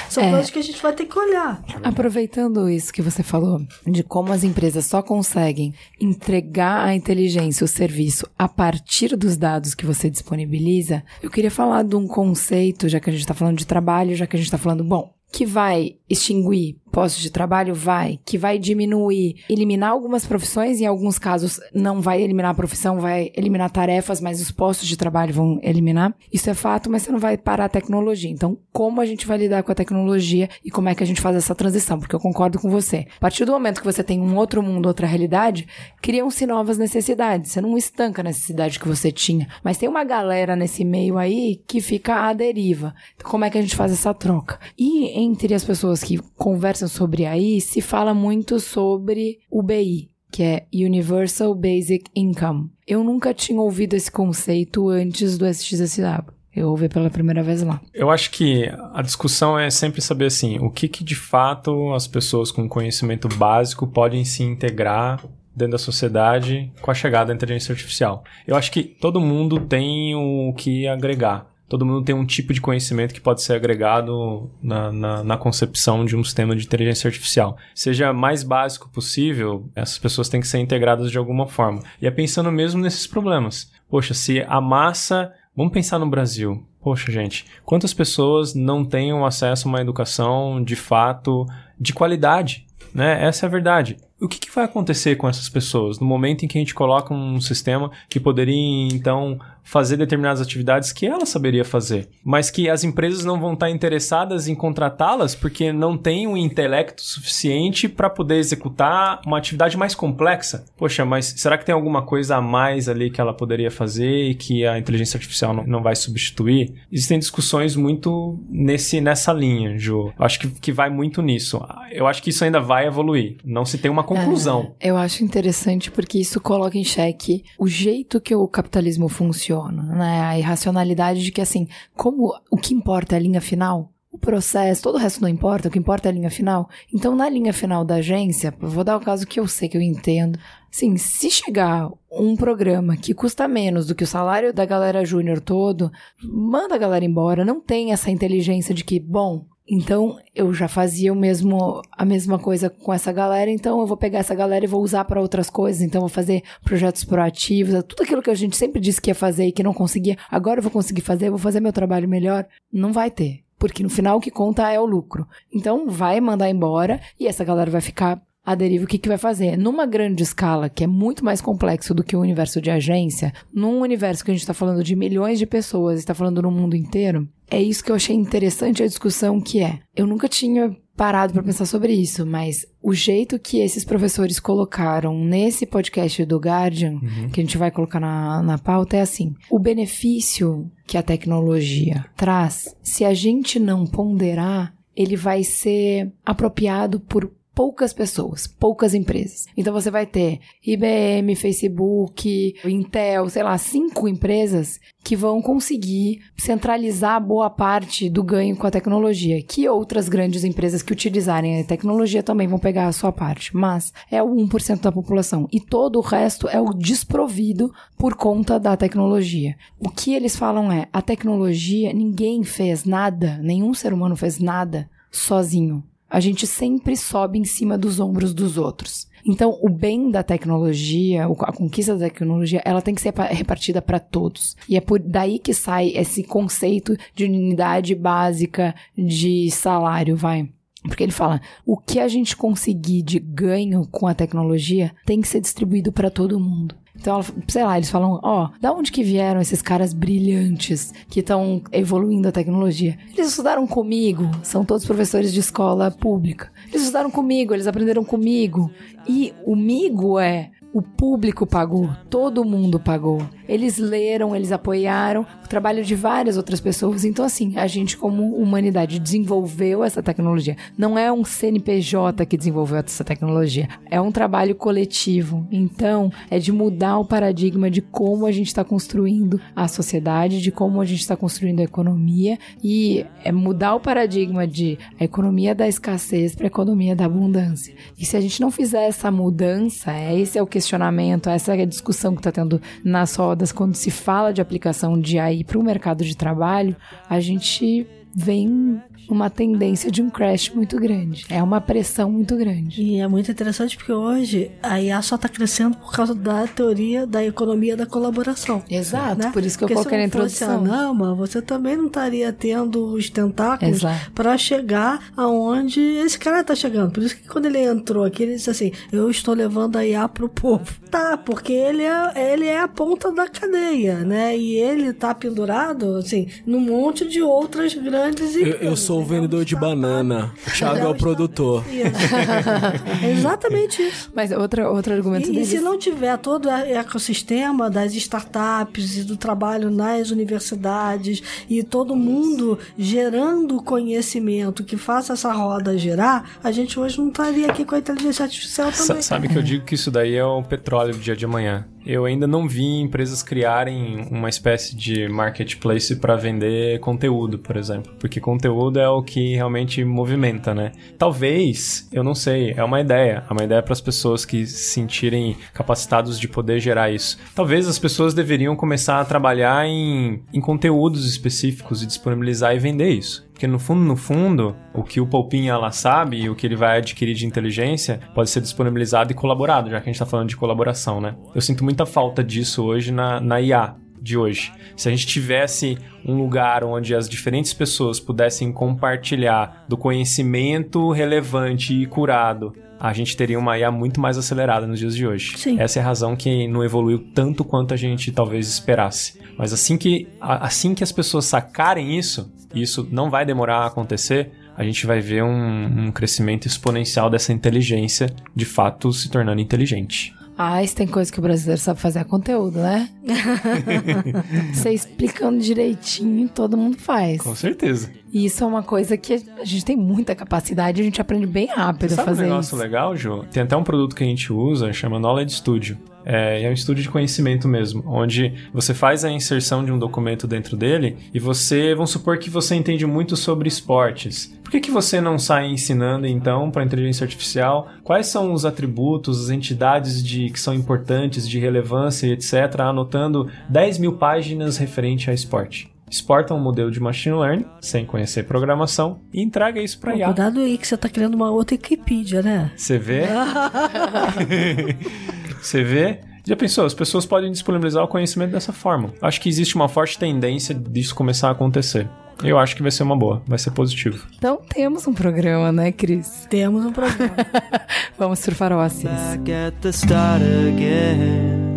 [0.09, 0.29] são É.
[0.31, 1.61] coisas que a gente vai ter que olhar.
[1.83, 7.67] Aproveitando isso que você falou, de como as empresas só conseguem entregar a inteligência, o
[7.67, 12.99] serviço, a partir dos dados que você disponibiliza, eu queria falar de um conceito, já
[12.99, 15.45] que a gente está falando de trabalho, já que a gente está falando, bom, que
[15.45, 17.75] vai extinguir postos de trabalho?
[17.75, 18.19] Vai.
[18.25, 23.31] Que vai diminuir, eliminar algumas profissões, em alguns casos não vai eliminar a profissão, vai
[23.35, 26.11] eliminar tarefas, mas os postos de trabalho vão eliminar.
[26.33, 28.31] Isso é fato, mas você não vai parar a tecnologia.
[28.31, 31.21] Então, como a gente vai lidar com a tecnologia e como é que a gente
[31.21, 31.99] faz essa transição?
[31.99, 33.05] Porque eu concordo com você.
[33.15, 35.67] A partir do momento que você tem um outro mundo, outra realidade,
[36.01, 37.51] criam-se novas necessidades.
[37.51, 39.47] Você não estanca a necessidade que você tinha.
[39.63, 42.95] Mas tem uma galera nesse meio aí que fica à deriva.
[43.15, 44.59] Então, como é que a gente faz essa troca?
[44.75, 50.43] E entre as pessoas que conversam sobre aí, se fala muito sobre o BI, que
[50.43, 52.69] é Universal Basic Income.
[52.85, 56.35] Eu nunca tinha ouvido esse conceito antes do SXSW.
[56.55, 57.79] Eu ouvi pela primeira vez lá.
[57.93, 62.07] Eu acho que a discussão é sempre saber assim, o que, que de fato as
[62.07, 65.23] pessoas com conhecimento básico podem se integrar
[65.55, 68.23] dentro da sociedade com a chegada da inteligência artificial.
[68.45, 71.47] Eu acho que todo mundo tem o que agregar.
[71.67, 76.05] Todo mundo tem um tipo de conhecimento que pode ser agregado na, na, na concepção
[76.05, 77.57] de um sistema de inteligência artificial.
[77.75, 81.81] Seja mais básico possível, essas pessoas têm que ser integradas de alguma forma.
[82.01, 83.71] E é pensando mesmo nesses problemas.
[83.89, 86.63] Poxa, se a massa Vamos pensar no Brasil.
[86.79, 91.47] Poxa, gente, quantas pessoas não têm acesso a uma educação de fato
[91.79, 92.67] de qualidade?
[92.93, 93.25] Né?
[93.25, 93.97] Essa é a verdade.
[94.21, 97.11] O que, que vai acontecer com essas pessoas no momento em que a gente coloca
[97.11, 102.85] um sistema que poderia, então, fazer determinadas atividades que ela saberia fazer, mas que as
[102.85, 108.37] empresas não vão estar interessadas em contratá-las porque não têm um intelecto suficiente para poder
[108.37, 110.65] executar uma atividade mais complexa?
[110.77, 114.35] Poxa, mas será que tem alguma coisa a mais ali que ela poderia fazer e
[114.35, 116.73] que a inteligência artificial não, não vai substituir?
[116.89, 120.13] Existem discussões muito nesse, nessa linha, Ju.
[120.17, 121.61] Eu acho que, que vai muito nisso.
[121.91, 123.37] Eu acho que isso ainda vai evoluir.
[123.43, 124.75] Não se tem uma conclusão.
[124.79, 129.56] É, eu acho interessante porque isso coloca em xeque o jeito que o capitalismo funciona,
[129.65, 130.21] né?
[130.21, 134.81] A irracionalidade de que, assim, como o que importa é a linha final, o processo,
[134.81, 136.69] todo o resto não importa, o que importa é a linha final.
[136.93, 139.81] Então, na linha final da agência, vou dar o caso que eu sei, que eu
[139.81, 140.39] entendo.
[140.73, 145.39] Assim, se chegar um programa que custa menos do que o salário da galera júnior
[145.39, 147.45] todo, manda a galera embora.
[147.45, 152.39] Não tem essa inteligência de que, bom, Então, eu já fazia o mesmo, a mesma
[152.39, 155.49] coisa com essa galera, então eu vou pegar essa galera e vou usar para outras
[155.49, 155.81] coisas.
[155.81, 159.45] Então, vou fazer projetos proativos, tudo aquilo que a gente sempre disse que ia fazer
[159.45, 162.45] e que não conseguia, agora eu vou conseguir fazer, vou fazer meu trabalho melhor.
[162.71, 163.41] Não vai ter.
[163.59, 165.27] Porque no final o que conta é o lucro.
[165.53, 169.17] Então, vai mandar embora e essa galera vai ficar a deriva o que, que vai
[169.17, 169.57] fazer?
[169.57, 173.81] Numa grande escala, que é muito mais complexo do que o universo de agência, num
[173.81, 177.27] universo que a gente está falando de milhões de pessoas, está falando no mundo inteiro,
[177.49, 179.79] é isso que eu achei interessante a discussão que é.
[179.95, 185.17] Eu nunca tinha parado para pensar sobre isso, mas o jeito que esses professores colocaram
[185.23, 187.29] nesse podcast do Guardian, uhum.
[187.31, 192.05] que a gente vai colocar na, na pauta, é assim: o benefício que a tecnologia
[192.15, 199.47] traz, se a gente não ponderar, ele vai ser apropriado por poucas pessoas, poucas empresas.
[199.57, 207.19] Então você vai ter IBM, Facebook, Intel, sei lá, cinco empresas que vão conseguir centralizar
[207.19, 212.21] boa parte do ganho com a tecnologia, que outras grandes empresas que utilizarem a tecnologia
[212.21, 216.03] também vão pegar a sua parte, mas é o 1% da população e todo o
[216.03, 219.55] resto é o desprovido por conta da tecnologia.
[219.79, 224.87] O que eles falam é, a tecnologia, ninguém fez nada, nenhum ser humano fez nada
[225.09, 225.83] sozinho.
[226.09, 229.07] A gente sempre sobe em cima dos ombros dos outros.
[229.25, 233.99] Então, o bem da tecnologia, a conquista da tecnologia, ela tem que ser repartida para
[233.99, 234.55] todos.
[234.69, 240.49] E é por daí que sai esse conceito de unidade básica de salário, vai.
[240.83, 245.27] Porque ele fala: o que a gente conseguir de ganho com a tecnologia tem que
[245.27, 246.75] ser distribuído para todo mundo.
[246.99, 251.19] Então, sei lá, eles falam, ó, oh, da onde que vieram esses caras brilhantes que
[251.19, 252.97] estão evoluindo a tecnologia?
[253.13, 256.51] Eles estudaram comigo, são todos professores de escola pública.
[256.69, 258.71] Eles estudaram comigo, eles aprenderam comigo.
[259.07, 263.27] E o migo é o público pagou, todo mundo pagou.
[263.47, 267.05] Eles leram, eles apoiaram o trabalho de várias outras pessoas.
[267.05, 270.57] Então, assim, a gente, como humanidade, desenvolveu essa tecnologia.
[270.77, 275.47] Não é um CNPJ que desenvolveu essa tecnologia, é um trabalho coletivo.
[275.51, 280.51] Então, é de mudar o paradigma de como a gente está construindo a sociedade, de
[280.51, 285.55] como a gente está construindo a economia e é mudar o paradigma de a economia
[285.55, 287.73] da escassez para a economia da abundância.
[287.97, 291.61] E se a gente não fizer essa mudança, é esse é o questionamento, essa é
[291.61, 293.51] a discussão que está tendo nas rodas.
[293.51, 296.75] Quando se fala de aplicação de AI para o mercado de trabalho,
[297.07, 301.25] a gente vem uma tendência de um crash muito grande.
[301.29, 302.81] É uma pressão muito grande.
[302.81, 307.05] E é muito interessante porque hoje a IA só está crescendo por causa da teoria
[307.05, 308.63] da economia da colaboração.
[308.69, 309.31] Exato, né?
[309.31, 310.63] por isso que eu coloquei na introdução.
[310.63, 313.81] Não, mas você também não estaria tendo os tentáculos
[314.13, 316.91] para chegar aonde esse cara está chegando.
[316.91, 320.07] Por isso que quando ele entrou aqui, ele disse assim: Eu estou levando a IA
[320.07, 320.65] pro povo.
[320.87, 324.37] Tá, porque ele é, ele é a ponta da cadeia, né?
[324.37, 329.45] E ele tá pendurado, assim, num monte de outras grandes eu, eu sou o vendedor
[329.45, 330.31] de banana.
[330.45, 331.63] O Thiago é o produtor.
[333.01, 334.11] é exatamente isso.
[334.13, 339.03] Mas outra, outro argumento E, e se não tiver todo o ecossistema das startups e
[339.03, 346.51] do trabalho nas universidades e todo mundo gerando conhecimento que faça essa roda girar, a
[346.51, 348.97] gente hoje não estaria aqui com a inteligência artificial também.
[348.97, 351.65] S sabe que eu digo que isso daí é o petróleo do dia de amanhã
[351.87, 357.93] eu ainda não vi empresas criarem uma espécie de marketplace para vender conteúdo, por exemplo,
[357.97, 360.71] porque conteúdo é o que realmente movimenta, né?
[360.97, 364.73] Talvez, eu não sei, é uma ideia, é uma ideia para as pessoas que se
[364.73, 367.17] sentirem capacitados de poder gerar isso.
[367.35, 372.89] Talvez as pessoas deveriam começar a trabalhar em, em conteúdos específicos e disponibilizar e vender
[372.89, 373.27] isso.
[373.37, 376.55] Porque no fundo, no fundo, o que o Poupinha lá sabe e o que ele
[376.55, 380.29] vai adquirir de inteligência pode ser disponibilizado e colaborado, já que a gente está falando
[380.29, 381.15] de colaboração, né?
[381.35, 384.51] Eu sinto muita falta disso hoje na, na IA de hoje.
[384.75, 391.73] Se a gente tivesse um lugar onde as diferentes pessoas pudessem compartilhar do conhecimento relevante
[391.73, 395.37] e curado, a gente teria uma IA muito mais acelerada nos dias de hoje.
[395.37, 395.59] Sim.
[395.59, 399.19] Essa é a razão que não evoluiu tanto quanto a gente talvez esperasse.
[399.37, 403.67] Mas assim que, assim que as pessoas sacarem isso, e isso não vai demorar a
[403.67, 409.41] acontecer, a gente vai ver um, um crescimento exponencial dessa inteligência de fato se tornando
[409.41, 410.16] inteligente.
[410.37, 412.87] Ah, isso tem coisa que o brasileiro sabe fazer é conteúdo, né?
[414.53, 417.21] Você explicando direitinho, todo mundo faz.
[417.21, 417.89] Com certeza.
[418.13, 421.47] E isso é uma coisa que a gente tem muita capacidade, a gente aprende bem
[421.47, 422.63] rápido Sabe a fazer um negócio isso.
[422.63, 423.25] legal, Ju?
[423.31, 425.77] Tem até um produto que a gente usa, chama Knowledge Studio.
[426.09, 430.25] É, é um estudo de conhecimento mesmo, onde você faz a inserção de um documento
[430.25, 434.33] dentro dele e você, vamos supor que você entende muito sobre esportes.
[434.41, 438.45] Por que, que você não sai ensinando então para a inteligência artificial quais são os
[438.45, 445.11] atributos, as entidades de, que são importantes, de relevância, etc., anotando 10 mil páginas referente
[445.11, 445.76] a esporte?
[445.89, 450.05] Exporta um modelo de machine learning, sem conhecer programação, e entrega isso para IA.
[450.05, 452.51] cuidado aí que você tá criando uma outra Wikipedia, né?
[452.55, 453.03] Você vê?
[455.41, 455.99] Você vê?
[456.25, 456.65] Já pensou?
[456.65, 458.93] As pessoas podem disponibilizar o conhecimento dessa forma.
[459.01, 461.87] Acho que existe uma forte tendência disso começar a acontecer.
[462.23, 464.07] Eu acho que vai ser uma boa, vai ser positivo.
[464.17, 466.25] Então temos um programa, né, Cris?
[466.29, 467.15] Temos um programa.
[467.97, 468.89] Vamos surfar o Oasis.
[469.23, 471.56] back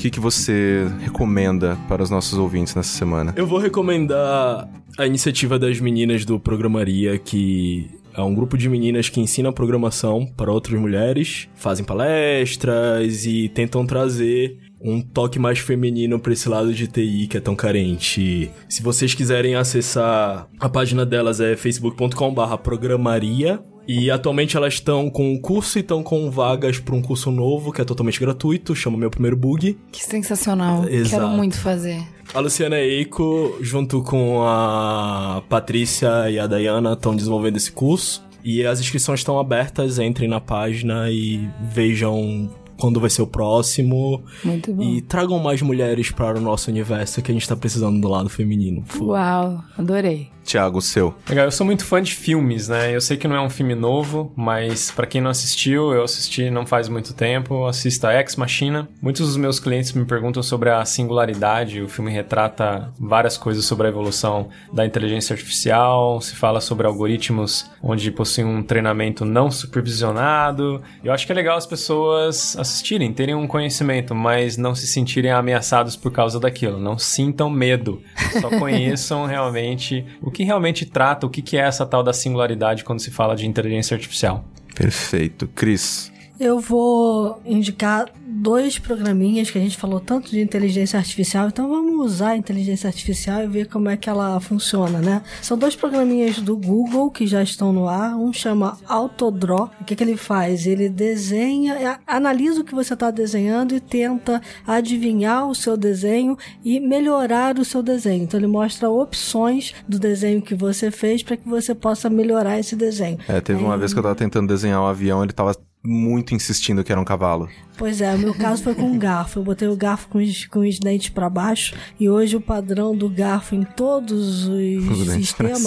[0.00, 3.34] que, que você recomenda para os nossos ouvintes nessa semana?
[3.36, 4.66] Eu vou recomendar
[4.98, 10.26] a iniciativa das meninas do Programaria, que é um grupo de meninas que ensina programação
[10.26, 16.72] para outras mulheres, fazem palestras e tentam trazer um toque mais feminino para esse lado
[16.72, 18.50] de TI que é tão carente.
[18.70, 25.36] Se vocês quiserem acessar a página delas é facebook.com/programaria e atualmente elas estão com um
[25.36, 29.10] curso e estão com vagas para um curso novo que é totalmente gratuito, chama Meu
[29.10, 29.76] Primeiro Bug.
[29.90, 30.88] Que sensacional.
[30.88, 31.10] Exato.
[31.10, 32.00] Quero muito fazer.
[32.32, 38.24] A Luciana Eiko, junto com a Patrícia e a Dayana, estão desenvolvendo esse curso.
[38.44, 42.48] E as inscrições estão abertas, entrem na página e vejam
[42.80, 44.22] quando vai ser o próximo.
[44.44, 44.82] Muito bom.
[44.84, 48.28] E tragam mais mulheres para o nosso universo que a gente tá precisando do lado
[48.28, 48.84] feminino.
[49.00, 50.30] Uau, adorei.
[50.50, 51.14] Tiago, o seu.
[51.28, 52.92] Legal, eu sou muito fã de filmes, né?
[52.94, 56.50] Eu sei que não é um filme novo, mas pra quem não assistiu, eu assisti
[56.50, 58.88] não faz muito tempo, assista Ex Machina.
[59.00, 63.86] Muitos dos meus clientes me perguntam sobre a singularidade, o filme retrata várias coisas sobre
[63.86, 70.82] a evolução da inteligência artificial, se fala sobre algoritmos onde possuem um treinamento não supervisionado.
[71.04, 75.30] Eu acho que é legal as pessoas assistirem, terem um conhecimento, mas não se sentirem
[75.30, 78.02] ameaçados por causa daquilo, não sintam medo,
[78.40, 82.84] só conheçam realmente o que realmente trata, o que que é essa tal da singularidade
[82.84, 84.44] quando se fala de inteligência artificial.
[84.74, 85.48] Perfeito.
[85.48, 86.10] Cris,
[86.40, 92.02] Eu vou indicar dois programinhas que a gente falou tanto de inteligência artificial, então vamos
[92.12, 95.20] usar a inteligência artificial e ver como é que ela funciona, né?
[95.42, 98.16] São dois programinhas do Google que já estão no ar.
[98.16, 99.70] Um chama Autodraw.
[99.82, 100.66] O que, que ele faz?
[100.66, 106.38] Ele desenha, a- analisa o que você está desenhando e tenta adivinhar o seu desenho
[106.64, 108.22] e melhorar o seu desenho.
[108.24, 112.74] Então ele mostra opções do desenho que você fez para que você possa melhorar esse
[112.74, 113.18] desenho.
[113.28, 116.84] é, teve uma vez que eu tava tentando desenhar um avião, ele tava muito insistindo
[116.84, 117.48] que era um cavalo.
[117.80, 119.38] Pois é, o meu caso foi com um garfo.
[119.38, 122.94] Eu botei o garfo com os, com os dentes para baixo e hoje o padrão
[122.94, 125.62] do garfo em todos os Os sistemas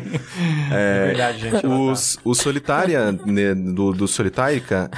[0.70, 1.52] É verdade, gente.
[1.55, 4.06] ela tá- Os, o Solitária, né, do, do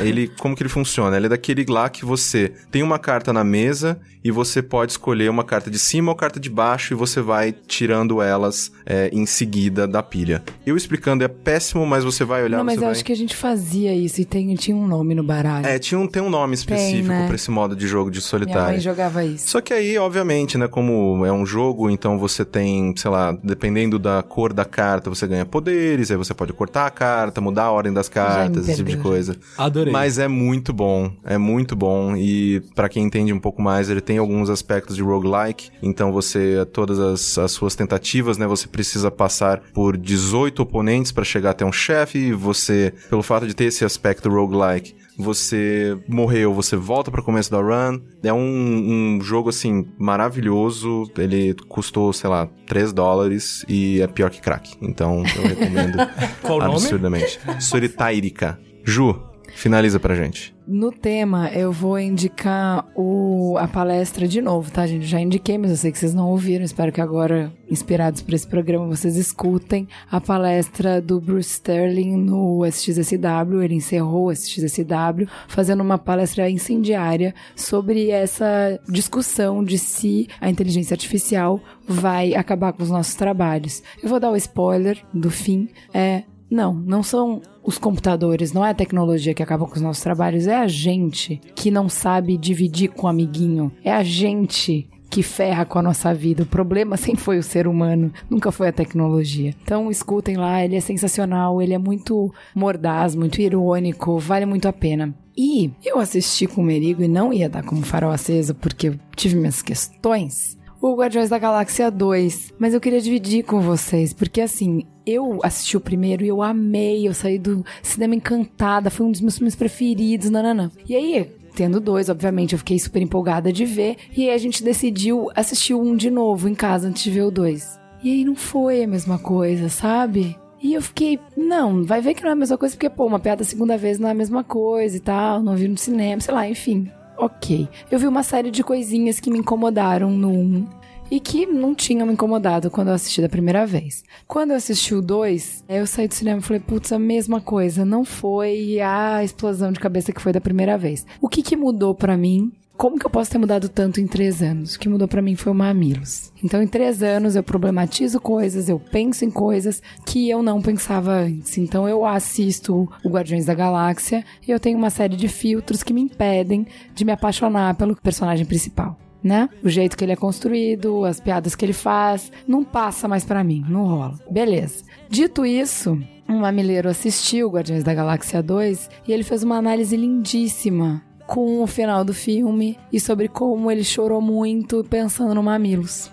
[0.00, 1.16] ele, como que ele funciona?
[1.16, 5.30] Ele é daquele lá que você tem uma carta na mesa e você pode escolher
[5.30, 9.24] uma carta de cima ou carta de baixo e você vai tirando elas é, em
[9.24, 10.42] seguida da pilha.
[10.66, 12.90] Eu explicando é péssimo, mas você vai olhar Não, mas eu vai...
[12.90, 15.64] acho que a gente fazia isso e tem, tinha um nome no baralho.
[15.64, 17.26] É, tinha um, tem um nome específico né?
[17.26, 18.70] pra esse modo de jogo de Minha solitário.
[18.70, 19.48] mãe jogava isso.
[19.48, 23.96] Só que aí, obviamente, né, como é um jogo, então você tem, sei lá, dependendo
[23.96, 27.70] da cor da carta, você ganha poderes, aí você pode cortar a carta, mudar a
[27.70, 29.36] ordem das cartas, esse tipo de coisa.
[29.56, 29.92] Adorei.
[29.92, 34.00] Mas é muito bom, é muito bom e pra quem entende um pouco mais, ele
[34.00, 38.79] tem alguns aspectos de roguelike, então você todas as, as suas tentativas, né, você precisa
[39.10, 43.64] passar por 18 oponentes pra chegar até um chefe, e você, pelo fato de ter
[43.64, 48.00] esse aspecto roguelike, você morreu, você volta para o começo da run.
[48.22, 51.10] É um, um jogo, assim, maravilhoso.
[51.18, 54.76] Ele custou, sei lá, 3 dólares e é pior que crack.
[54.80, 55.98] Então, eu recomendo
[56.64, 57.38] absurdamente.
[57.60, 58.58] Solitairica.
[58.82, 59.20] Ju,
[59.54, 60.54] finaliza pra gente.
[60.66, 65.04] No tema, eu vou indicar o, a palestra de novo, tá, gente?
[65.04, 66.64] Já indiquei, mas eu sei que vocês não ouviram.
[66.64, 72.64] Espero que agora, inspirados por esse programa, vocês escutem a palestra do Bruce Sterling no
[72.64, 73.62] SXSW.
[73.62, 80.94] Ele encerrou o SXSW fazendo uma palestra incendiária sobre essa discussão de se a inteligência
[80.94, 83.82] artificial vai acabar com os nossos trabalhos.
[84.00, 85.68] Eu vou dar o spoiler do fim.
[85.92, 90.02] É, não, não são os computadores, não é a tecnologia que acaba com os nossos
[90.02, 93.70] trabalhos, é a gente que não sabe dividir com o amiguinho.
[93.84, 96.44] É a gente que ferra com a nossa vida.
[96.44, 99.54] O problema sempre foi o ser humano, nunca foi a tecnologia.
[99.62, 104.72] Então escutem lá, ele é sensacional, ele é muito mordaz, muito irônico, vale muito a
[104.72, 105.14] pena.
[105.36, 108.94] E eu assisti com o Merigo e não ia dar como farol aceso porque eu
[109.16, 112.54] tive minhas questões o Guardiões da Galáxia 2.
[112.58, 117.06] Mas eu queria dividir com vocês, porque assim, eu assisti o primeiro e eu amei,
[117.06, 120.70] eu saí do cinema encantada, foi um dos meus filmes preferidos, nananã.
[120.88, 124.64] E aí, tendo dois, obviamente, eu fiquei super empolgada de ver, e aí a gente
[124.64, 127.78] decidiu assistir um de novo em casa antes de ver o dois.
[128.02, 130.36] E aí não foi a mesma coisa, sabe?
[130.62, 133.18] E eu fiquei, não, vai ver que não é a mesma coisa, porque, pô, uma
[133.18, 136.34] piada segunda vez não é a mesma coisa e tal, não vi no cinema, sei
[136.34, 136.90] lá, enfim
[137.20, 137.68] ok.
[137.90, 140.66] Eu vi uma série de coisinhas que me incomodaram no 1
[141.10, 144.04] e que não tinham me incomodado quando eu assisti da primeira vez.
[144.28, 147.84] Quando eu assisti o 2, eu saí do cinema e falei, putz, a mesma coisa.
[147.84, 151.04] Não foi a explosão de cabeça que foi da primeira vez.
[151.20, 154.42] O que, que mudou para mim como que eu posso ter mudado tanto em três
[154.42, 154.74] anos?
[154.74, 156.32] O que mudou para mim foi o Mamilos.
[156.42, 161.12] Então, em três anos, eu problematizo coisas, eu penso em coisas que eu não pensava
[161.12, 161.58] antes.
[161.58, 165.92] Então, eu assisto o Guardiões da Galáxia e eu tenho uma série de filtros que
[165.92, 168.98] me impedem de me apaixonar pelo personagem principal.
[169.22, 169.50] Né?
[169.62, 173.44] O jeito que ele é construído, as piadas que ele faz, não passa mais para
[173.44, 174.18] mim, não rola.
[174.30, 174.84] Beleza.
[175.06, 181.09] Dito isso, um mamileiro assistiu Guardiões da Galáxia 2 e ele fez uma análise lindíssima
[181.30, 186.10] com o final do filme e sobre como ele chorou muito pensando no Mamilos.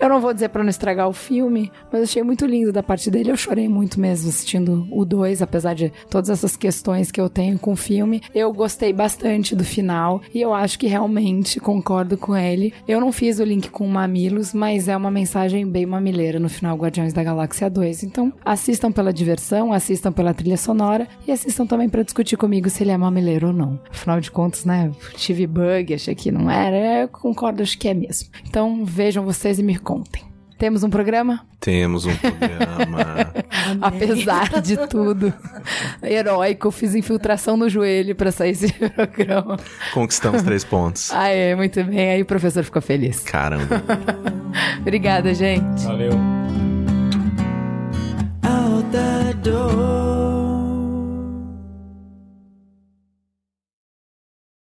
[0.00, 3.10] Eu não vou dizer para não estragar o filme, mas achei muito lindo da parte
[3.10, 3.30] dele.
[3.30, 7.58] Eu chorei muito mesmo assistindo o 2, apesar de todas essas questões que eu tenho
[7.58, 8.20] com o filme.
[8.34, 12.74] Eu gostei bastante do final e eu acho que realmente concordo com ele.
[12.88, 16.76] Eu não fiz o link com Mamilos, mas é uma mensagem bem mamileira no final
[16.76, 18.02] Guardiões da Galáxia 2.
[18.02, 22.82] Então, assistam pela diversão, assistam pela trilha sonora e assistam também para discutir comigo se
[22.82, 23.78] ele é mamileiro ou não.
[23.90, 27.02] Afinal de contas, né, tive bug, achei que não era.
[27.02, 28.28] Eu concordo, acho que é mesmo.
[28.46, 30.22] Então, vejam vocês e me contem.
[30.58, 31.44] Temos um programa?
[31.60, 33.32] Temos um programa.
[33.82, 35.32] Apesar de tudo,
[36.02, 39.58] heróico, fiz infiltração no joelho pra sair esse programa.
[39.92, 41.10] Conquistamos três pontos.
[41.12, 42.12] Ah, é, muito bem.
[42.12, 43.20] Aí o professor ficou feliz.
[43.20, 43.82] Caramba.
[44.80, 45.84] Obrigada, gente.
[45.84, 46.12] Valeu.
[48.44, 50.13] out that door.